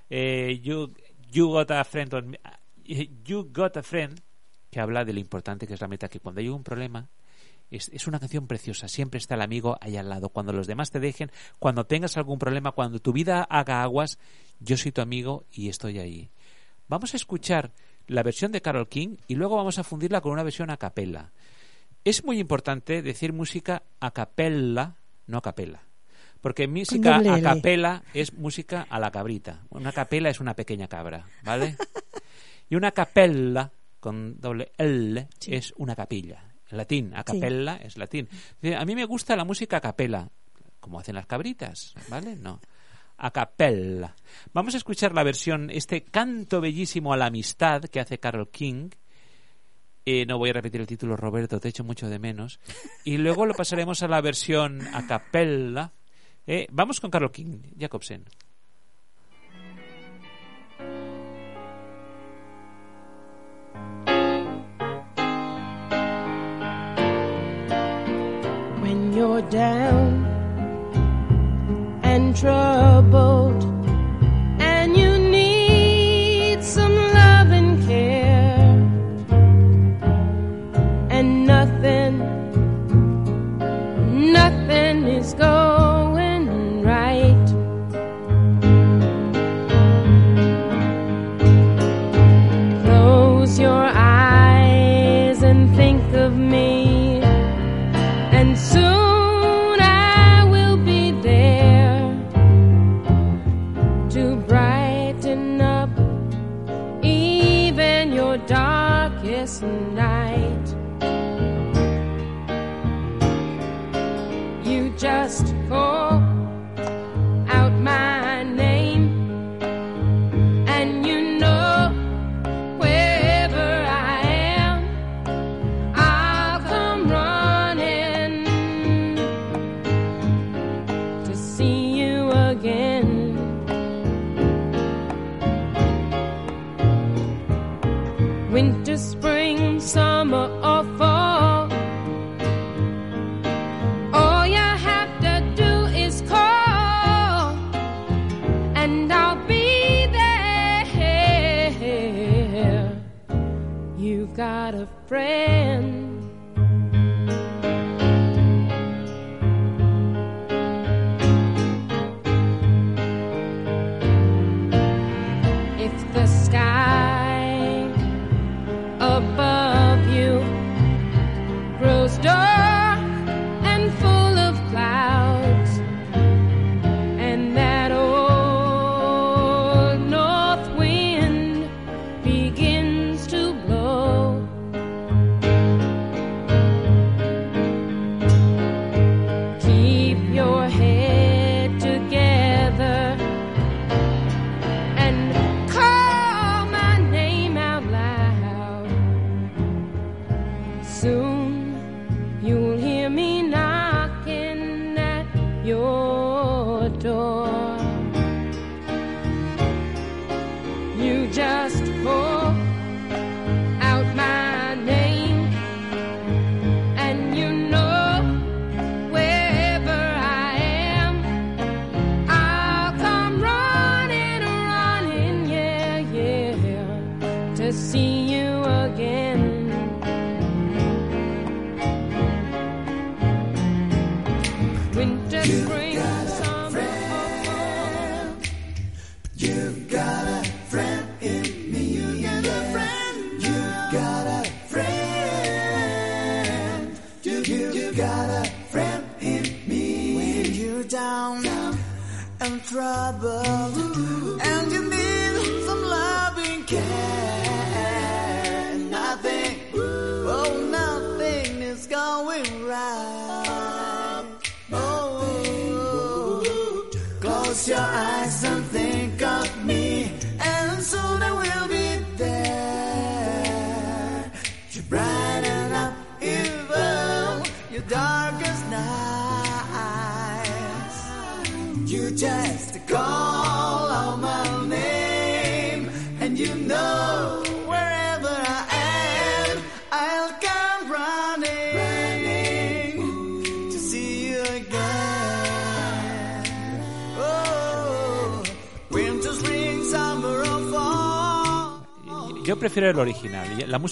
eh, 0.09 0.59
you, 0.63 0.91
you 1.31 1.49
got 1.51 1.69
a 1.69 1.83
friend 1.83 2.13
on 2.15 2.35
eh, 2.85 3.09
You 3.25 3.47
got 3.53 3.77
a 3.77 3.83
friend, 3.83 4.19
que 4.73 4.81
habla 4.81 5.05
de 5.05 5.13
lo 5.13 5.19
importante 5.19 5.67
que 5.67 5.75
es 5.75 5.81
la 5.81 5.87
meta, 5.87 6.09
que 6.09 6.19
cuando 6.19 6.41
hay 6.41 6.49
un 6.49 6.63
problema, 6.63 7.07
es, 7.69 7.89
es 7.93 8.07
una 8.07 8.19
canción 8.19 8.47
preciosa. 8.47 8.87
Siempre 8.87 9.19
está 9.19 9.35
el 9.35 9.41
amigo 9.41 9.77
ahí 9.81 9.97
al 9.97 10.09
lado. 10.09 10.29
Cuando 10.29 10.51
los 10.51 10.65
demás 10.65 10.89
te 10.89 10.99
dejen, 10.99 11.31
cuando 11.59 11.85
tengas 11.85 12.17
algún 12.17 12.39
problema, 12.39 12.71
cuando 12.71 12.99
tu 12.99 13.13
vida 13.13 13.43
haga 13.43 13.83
aguas, 13.83 14.17
yo 14.59 14.75
soy 14.75 14.91
tu 14.91 15.01
amigo 15.01 15.45
y 15.51 15.69
estoy 15.69 15.99
ahí. 15.99 16.31
Vamos 16.87 17.13
a 17.13 17.17
escuchar 17.17 17.71
la 18.07 18.23
versión 18.23 18.51
de 18.51 18.61
Carol 18.61 18.89
King 18.89 19.17
y 19.27 19.35
luego 19.35 19.55
vamos 19.55 19.77
a 19.77 19.83
fundirla 19.83 20.21
con 20.21 20.31
una 20.31 20.43
versión 20.43 20.71
a 20.71 20.77
capella. 20.77 21.31
Es 22.03 22.23
muy 22.23 22.39
importante 22.39 23.01
decir 23.01 23.31
música 23.31 23.83
a 23.99 24.11
capella, 24.11 24.95
no 25.27 25.37
a 25.37 25.41
capela. 25.41 25.83
Porque 26.41 26.67
música 26.67 27.17
a 27.17 27.21
L. 27.21 27.41
capela 27.41 28.03
es 28.13 28.33
música 28.33 28.85
a 28.89 28.99
la 28.99 29.11
cabrita. 29.11 29.61
Una 29.69 29.93
capela 29.93 30.29
es 30.29 30.41
una 30.41 30.55
pequeña 30.55 30.87
cabra, 30.87 31.27
¿vale? 31.43 31.77
y 32.69 32.75
una 32.75 32.91
capella 32.91 33.71
con 34.03 34.37
doble 34.37 34.73
L 34.77 35.29
es 35.47 35.73
una 35.77 35.95
capilla. 35.95 36.43
En 36.69 36.75
latín, 36.75 37.13
a 37.15 37.23
capella 37.23 37.77
es 37.77 37.97
latín. 37.97 38.27
A 38.77 38.83
mí 38.83 38.95
me 38.95 39.05
gusta 39.05 39.33
la 39.37 39.45
música 39.45 39.77
a 39.77 39.79
capela, 39.79 40.29
como 40.81 40.99
hacen 40.99 41.15
las 41.15 41.25
cabritas, 41.25 41.93
¿vale? 42.09 42.35
No. 42.35 42.59
A 43.15 43.31
capella. 43.31 44.13
Vamos 44.51 44.73
a 44.73 44.77
escuchar 44.77 45.13
la 45.13 45.23
versión, 45.23 45.69
este 45.69 46.03
canto 46.03 46.59
bellísimo 46.59 47.13
a 47.13 47.17
la 47.17 47.27
amistad 47.27 47.83
que 47.83 48.01
hace 48.01 48.19
Carol 48.19 48.49
King. 48.51 48.89
Eh, 50.05 50.25
no 50.25 50.37
voy 50.37 50.49
a 50.49 50.53
repetir 50.53 50.81
el 50.81 50.87
título, 50.87 51.15
Roberto, 51.15 51.61
te 51.61 51.69
echo 51.69 51.85
mucho 51.85 52.09
de 52.09 52.19
menos. 52.19 52.59
Y 53.05 53.15
luego 53.15 53.45
lo 53.45 53.53
pasaremos 53.53 54.03
a 54.03 54.09
la 54.09 54.19
versión 54.19 54.81
a 54.93 55.07
capella. 55.07 55.93
Eh, 56.45 56.67
vamos 56.73 56.99
con 56.99 57.09
Carol 57.09 57.31
King, 57.31 57.61
Jacobsen. 57.79 58.25
You're 69.23 69.41
down 69.43 70.25
and 72.03 72.35
troubled 72.35 73.72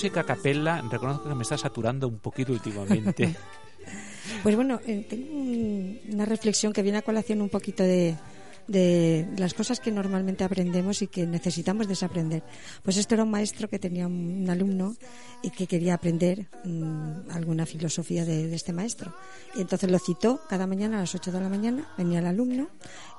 música 0.02 0.22
a 0.22 0.24
capella, 0.24 0.82
reconozco 0.90 1.30
que 1.30 1.36
me 1.36 1.44
está 1.44 1.58
saturando 1.60 2.08
un 2.08 2.18
poquito 2.20 2.52
últimamente. 2.54 3.36
Pues 4.44 4.56
bueno, 4.56 4.80
eh, 4.88 5.06
tengo 5.10 5.34
un- 5.36 6.00
una 6.14 6.26
reflexión 6.26 6.72
que 6.74 6.82
viene 6.84 7.00
a 7.00 7.02
colación 7.02 7.42
un 7.42 7.50
poquito 7.50 7.82
de, 7.84 8.16
de 8.68 9.28
las 9.38 9.54
cosas 9.54 9.80
que 9.80 9.92
normalmente 9.92 10.44
aprendemos 10.44 11.02
y 11.02 11.08
que 11.08 11.26
necesitamos 11.26 11.88
desaprender. 11.88 12.44
Pues 12.84 12.98
esto 12.98 13.16
era 13.16 13.24
un 13.24 13.32
maestro 13.32 13.70
que 13.70 13.80
tenía 13.80 14.08
un, 14.08 14.50
alumno 14.50 14.96
y 15.44 15.50
que 15.50 15.68
quería 15.68 15.94
aprender 15.94 16.50
mm, 16.64 17.32
alguna 17.32 17.66
filosofía 17.66 18.26
de, 18.26 18.48
de 18.48 18.56
este 18.56 18.74
maestro. 18.74 19.14
Y 19.56 19.62
entonces 19.62 19.90
lo 19.90 20.00
citó 20.00 20.42
cada 20.50 20.68
mañana 20.68 20.98
a 20.98 21.02
las 21.02 21.16
8 21.16 21.32
de 21.32 21.40
la 21.40 21.50
mañana, 21.50 21.88
venía 21.98 22.20
el 22.20 22.26
alumno 22.26 22.70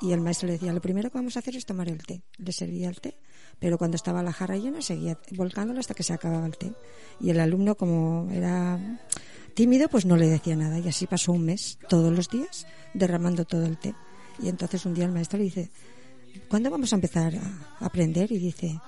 y 0.01 0.13
el 0.13 0.21
maestro 0.21 0.47
le 0.47 0.55
decía, 0.55 0.73
lo 0.73 0.81
primero 0.81 1.11
que 1.11 1.19
vamos 1.19 1.37
a 1.37 1.41
hacer 1.41 1.57
es 1.57 1.67
tomar 1.67 1.89
el 1.89 2.05
té. 2.05 2.23
Le 2.39 2.53
servía 2.53 2.89
el 2.89 3.01
té, 3.01 3.17
pero 3.59 3.79
cuando 3.79 3.97
estaba 3.97 4.23
la 4.23 4.33
jarra 4.33 4.57
llena 4.57 4.83
seguía 4.83 5.19
volcándolo 5.33 5.81
hasta 5.81 5.95
que 5.95 6.03
se 6.03 6.13
acababa 6.13 6.47
el 6.47 6.57
té. 6.57 6.73
Y 7.21 7.31
el 7.31 7.41
alumno, 7.41 7.77
como 7.77 8.29
era 8.33 8.99
tímido, 9.55 9.89
pues 9.89 10.05
no 10.07 10.17
le 10.17 10.29
decía 10.29 10.57
nada. 10.57 10.79
Y 10.79 10.89
así 10.89 11.07
pasó 11.07 11.33
un 11.33 11.45
mes, 11.45 11.79
todos 11.89 12.13
los 12.13 12.29
días, 12.29 12.67
derramando 12.95 13.45
todo 13.45 13.65
el 13.67 13.79
té. 13.79 13.95
Y 14.43 14.49
entonces 14.49 14.85
un 14.85 14.95
día 14.95 15.05
el 15.05 15.13
maestro 15.13 15.39
le 15.39 15.45
dice, 15.45 15.71
¿cuándo 16.49 16.71
vamos 16.71 16.93
a 16.93 16.97
empezar 16.97 17.35
a 17.37 17.85
aprender? 17.85 18.33
Y 18.33 18.39
dice, 18.39 18.79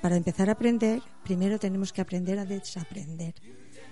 para 0.00 0.16
empezar 0.16 0.48
a 0.48 0.52
aprender, 0.52 1.02
primero 1.22 1.58
tenemos 1.58 1.92
que 1.92 2.00
aprender 2.00 2.38
a 2.38 2.44
desaprender. 2.44 3.34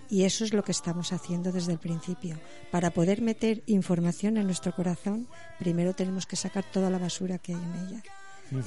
Y 0.09 0.25
eso 0.25 0.45
es 0.45 0.53
lo 0.53 0.63
que 0.63 0.73
estamos 0.73 1.13
haciendo 1.13 1.53
desde 1.53 1.73
el 1.73 1.79
principio. 1.79 2.39
Para 2.71 2.91
poder 2.91 3.23
meter 3.23 3.63
información 3.67 4.37
en 4.37 4.47
nuestro 4.47 4.75
corazón, 4.75 5.27
primero 5.59 5.95
tenemos 5.95 6.27
que 6.27 6.37
sacar 6.37 6.65
toda 6.71 6.91
la 6.91 6.99
basura 6.99 7.39
que 7.39 7.55
hay 7.55 7.61
en 7.63 7.87
ella. 7.87 8.03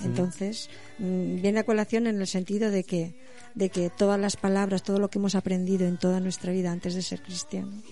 Entonces, 0.03 0.69
mm, 0.97 1.41
viene 1.41 1.59
a 1.59 1.63
colación 1.63 2.07
en 2.07 2.19
el 2.19 2.25
sentido 2.25 2.71
de 2.71 2.83
que, 2.83 3.13
de 3.53 3.69
que 3.69 3.91
todas 3.91 4.19
las 4.19 4.35
palabras, 4.37 4.81
todo 4.81 4.97
lo 4.97 5.09
que 5.09 5.19
hemos 5.19 5.35
aprendido 5.35 5.85
en 5.85 5.97
toda 5.97 6.19
nuestra 6.19 6.51
vida 6.51 6.71
antes 6.71 6.95
de 6.95 7.03
ser 7.03 7.21
cristianos, 7.21 7.83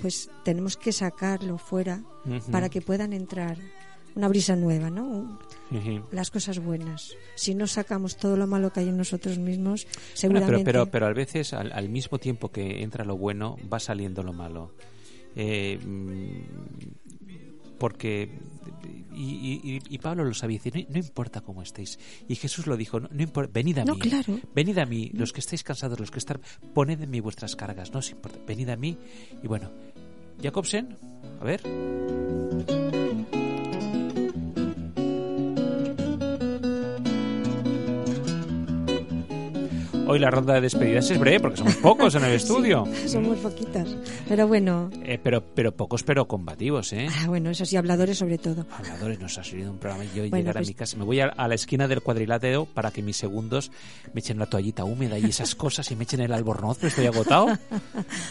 pues 0.00 0.30
tenemos 0.44 0.76
que 0.76 0.92
sacarlo 0.92 1.58
fuera 1.58 2.02
para 2.50 2.68
que 2.68 2.80
puedan 2.80 3.12
entrar 3.12 3.56
una 4.14 4.28
brisa 4.28 4.56
nueva, 4.56 4.90
¿no? 4.90 5.38
Las 6.10 6.30
cosas 6.30 6.58
buenas. 6.58 7.14
Si 7.36 7.54
no 7.54 7.66
sacamos 7.66 8.16
todo 8.16 8.36
lo 8.36 8.46
malo 8.46 8.72
que 8.72 8.80
hay 8.80 8.88
en 8.88 8.96
nosotros 8.96 9.38
mismos, 9.38 9.84
Bueno, 9.86 10.00
seguramente. 10.14 10.64
pero, 10.64 10.84
pero, 10.86 10.90
pero 10.90 11.06
a 11.06 11.12
veces, 11.12 11.52
al, 11.52 11.72
al 11.72 11.88
mismo 11.88 12.18
tiempo 12.18 12.50
que 12.50 12.82
entra 12.82 13.04
lo 13.04 13.16
bueno, 13.16 13.56
va 13.72 13.78
saliendo 13.78 14.22
lo 14.22 14.32
malo. 14.32 14.72
Eh, 15.36 15.78
mm, 15.78 17.78
porque. 17.78 18.30
Y, 19.14 19.60
y- 19.64 19.80
y 19.88 19.98
Pablo 19.98 20.24
lo 20.24 20.32
sabía, 20.32 20.60
dice, 20.62 20.70
no, 20.78 20.86
no 20.92 20.98
importa 20.98 21.40
cómo 21.40 21.60
estéis. 21.62 21.98
Y 22.28 22.36
Jesús 22.36 22.68
lo 22.68 22.76
dijo, 22.76 23.00
no, 23.00 23.08
no 23.10 23.20
importa, 23.22 23.50
venid 23.52 23.78
a 23.78 23.84
No, 23.84 23.94
mí. 23.94 24.00
claro. 24.00 24.38
Venid 24.54 24.78
a 24.78 24.86
mí, 24.86 25.10
los 25.12 25.32
que 25.32 25.40
estáis 25.40 25.64
cansados, 25.64 25.98
los 25.98 26.12
que 26.12 26.20
están. 26.20 26.40
Poned 26.72 27.02
en 27.02 27.10
mí 27.10 27.18
vuestras 27.18 27.56
cargas, 27.56 27.92
no 27.92 27.98
os 27.98 28.10
importa. 28.10 28.38
Venid 28.46 28.68
a 28.68 28.76
mí. 28.76 28.96
Y 29.42 29.48
bueno, 29.48 29.72
Jacobsen, 30.40 30.96
a 31.40 31.44
ver. 31.44 32.77
Hoy 40.10 40.18
la 40.18 40.30
ronda 40.30 40.54
de 40.54 40.62
despedidas 40.62 41.10
es 41.10 41.18
breve 41.18 41.38
porque 41.38 41.58
somos 41.58 41.76
pocos 41.76 42.14
en 42.14 42.24
el 42.24 42.32
estudio. 42.34 42.86
Somos 43.06 43.36
poquitas. 43.40 43.94
Pero 44.26 44.48
bueno, 44.48 44.88
Eh, 45.04 45.18
pero, 45.22 45.44
pero 45.54 45.76
pocos, 45.76 46.02
pero 46.02 46.26
combativos, 46.26 46.94
¿eh? 46.94 47.08
ah, 47.14 47.26
bueno, 47.26 47.50
eso 47.50 47.66
sí, 47.66 47.76
habladores 47.76 48.16
sobre 48.16 48.38
todo. 48.38 48.66
Habladores, 48.70 49.20
nos 49.20 49.36
ha 49.36 49.44
salido 49.44 49.70
un 49.70 49.76
programa 49.78 50.06
y 50.06 50.08
yo 50.16 50.22
Bueno, 50.22 50.36
llegar 50.38 50.56
a 50.56 50.60
pues- 50.60 50.68
mi 50.68 50.74
casa. 50.74 50.96
Me 50.96 51.04
voy 51.04 51.20
a, 51.20 51.26
a 51.26 51.46
la 51.46 51.54
esquina 51.54 51.86
del 51.88 52.00
cuadrilátero 52.00 52.64
para 52.64 52.90
que 52.90 53.02
mis 53.02 53.18
segundos 53.18 53.70
me 54.14 54.20
echen 54.20 54.38
la 54.38 54.46
toallita 54.46 54.84
húmeda 54.84 55.18
y 55.18 55.24
esas 55.26 55.54
cosas 55.54 55.90
y 55.90 55.96
me 55.96 56.04
echen 56.04 56.20
el 56.20 56.32
albornoz, 56.32 56.82
estoy 56.84 57.04
agotado. 57.04 57.48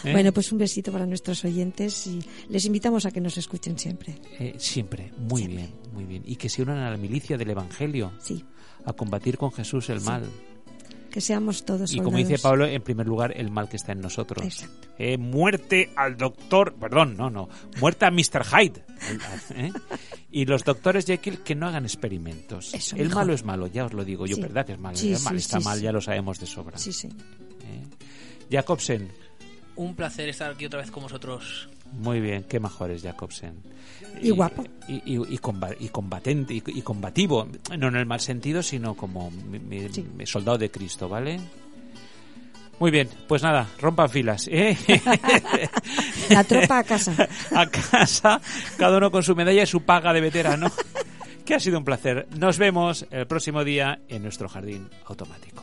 ¿Eh? 0.04 0.10
Bueno, 0.12 0.32
pues 0.32 0.50
un 0.50 0.58
besito 0.58 0.90
para 0.90 1.06
nuestros 1.06 1.44
oyentes 1.44 2.08
y 2.08 2.18
les 2.48 2.64
invitamos 2.66 3.06
a 3.06 3.12
que 3.12 3.20
nos 3.20 3.38
escuchen 3.38 3.78
siempre. 3.78 4.16
Eh, 4.40 4.54
siempre, 4.58 5.12
muy 5.16 5.42
Siempre. 5.42 5.56
bien, 5.56 5.74
muy 5.92 6.04
bien. 6.06 6.22
Y 6.26 6.34
que 6.36 6.48
se 6.48 6.60
unan 6.62 6.78
a 6.78 6.90
la 6.90 6.96
milicia 6.96 7.38
del 7.38 7.50
Evangelio, 7.50 8.10
Sí, 8.18 8.44
a 8.84 8.92
combatir 8.94 9.38
con 9.38 9.52
Jesús 9.52 9.88
el 9.90 10.00
mal. 10.00 10.24
Que 11.10 11.20
seamos 11.20 11.64
todos 11.64 11.92
Y 11.92 11.98
como 12.00 12.16
dice 12.18 12.36
soldados. 12.36 12.42
Pablo, 12.42 12.66
en 12.66 12.82
primer 12.82 13.06
lugar, 13.06 13.32
el 13.36 13.50
mal 13.50 13.68
que 13.68 13.76
está 13.76 13.92
en 13.92 14.00
nosotros. 14.00 14.44
Exacto. 14.44 14.88
Eh, 14.98 15.16
muerte 15.18 15.90
al 15.96 16.16
doctor, 16.16 16.74
perdón, 16.74 17.16
no, 17.16 17.30
no, 17.30 17.48
muerte 17.80 18.04
a 18.06 18.10
Mr. 18.10 18.44
Hyde. 18.44 18.84
¿eh? 19.54 19.72
Y 20.30 20.44
los 20.44 20.64
doctores 20.64 21.06
Jekyll 21.06 21.38
que 21.40 21.54
no 21.54 21.66
hagan 21.68 21.84
experimentos. 21.84 22.74
Eso, 22.74 22.96
el 22.96 23.04
mejor. 23.08 23.14
malo 23.16 23.32
es 23.32 23.44
malo, 23.44 23.66
ya 23.66 23.84
os 23.86 23.92
lo 23.92 24.04
digo 24.04 24.26
yo, 24.26 24.36
Sí. 24.36 24.42
¿verdad 24.42 24.66
que 24.66 24.72
es 24.72 24.78
malo? 24.78 24.96
Sí, 24.96 25.12
El 25.12 25.22
mal 25.22 25.34
sí, 25.34 25.44
está 25.46 25.58
sí, 25.60 25.64
mal, 25.64 25.78
sí. 25.78 25.84
ya 25.84 25.92
lo 25.92 26.00
sabemos 26.00 26.38
de 26.40 26.46
sobra. 26.46 26.76
Sí, 26.78 26.92
sí. 26.92 27.08
¿eh? 27.08 27.84
Jacobsen, 28.50 29.10
Un 29.76 29.94
placer 29.94 30.28
estar 30.28 30.50
aquí 30.52 30.66
otra 30.66 30.80
vez 30.80 30.90
con 30.90 31.02
vosotros. 31.04 31.68
muy 31.92 32.20
bien, 32.20 32.44
qué 32.44 32.58
mejor 32.60 32.90
es 32.90 33.02
Jacobsen. 33.02 33.54
Y 34.22 34.30
guapo. 34.30 34.64
Y, 34.88 34.94
y- 35.04 35.34
y 35.34 35.38
comba- 35.38 35.76
y 35.78 35.88
combatente, 35.88 36.54
y, 36.54 36.82
combativo. 36.82 37.46
No 37.78 37.88
en 37.88 37.96
el 37.96 38.06
mal 38.06 38.20
sentido, 38.20 38.62
sino 38.62 38.94
como 38.94 39.30
mi- 39.30 39.58
mi- 39.58 39.88
Sí. 39.92 40.04
mi 40.16 40.26
soldado 40.26 40.58
de 40.58 40.70
Cristo, 40.70 41.08
¿vale? 41.08 41.40
Muy 42.80 42.90
bien, 42.92 43.08
pues 43.26 43.42
nada, 43.42 43.66
rompan 43.80 44.08
filas. 44.08 44.48
¿eh? 44.50 44.76
La 46.30 46.44
tropa 46.44 46.78
a 46.78 46.84
casa. 46.84 47.28
a 47.54 47.66
casa, 47.66 48.40
cada 48.76 48.96
uno 48.98 49.10
con 49.10 49.22
su 49.22 49.34
medalla 49.34 49.62
y 49.62 49.66
su 49.66 49.82
paga 49.82 50.12
de 50.12 50.20
veterano. 50.20 50.70
Que 51.44 51.54
ha 51.54 51.60
sido 51.60 51.78
un 51.78 51.84
placer. 51.84 52.28
Nos 52.38 52.58
vemos 52.58 53.06
el 53.10 53.26
próximo 53.26 53.64
día 53.64 54.00
en 54.08 54.22
nuestro 54.22 54.48
jardín 54.48 54.88
automático. 55.06 55.62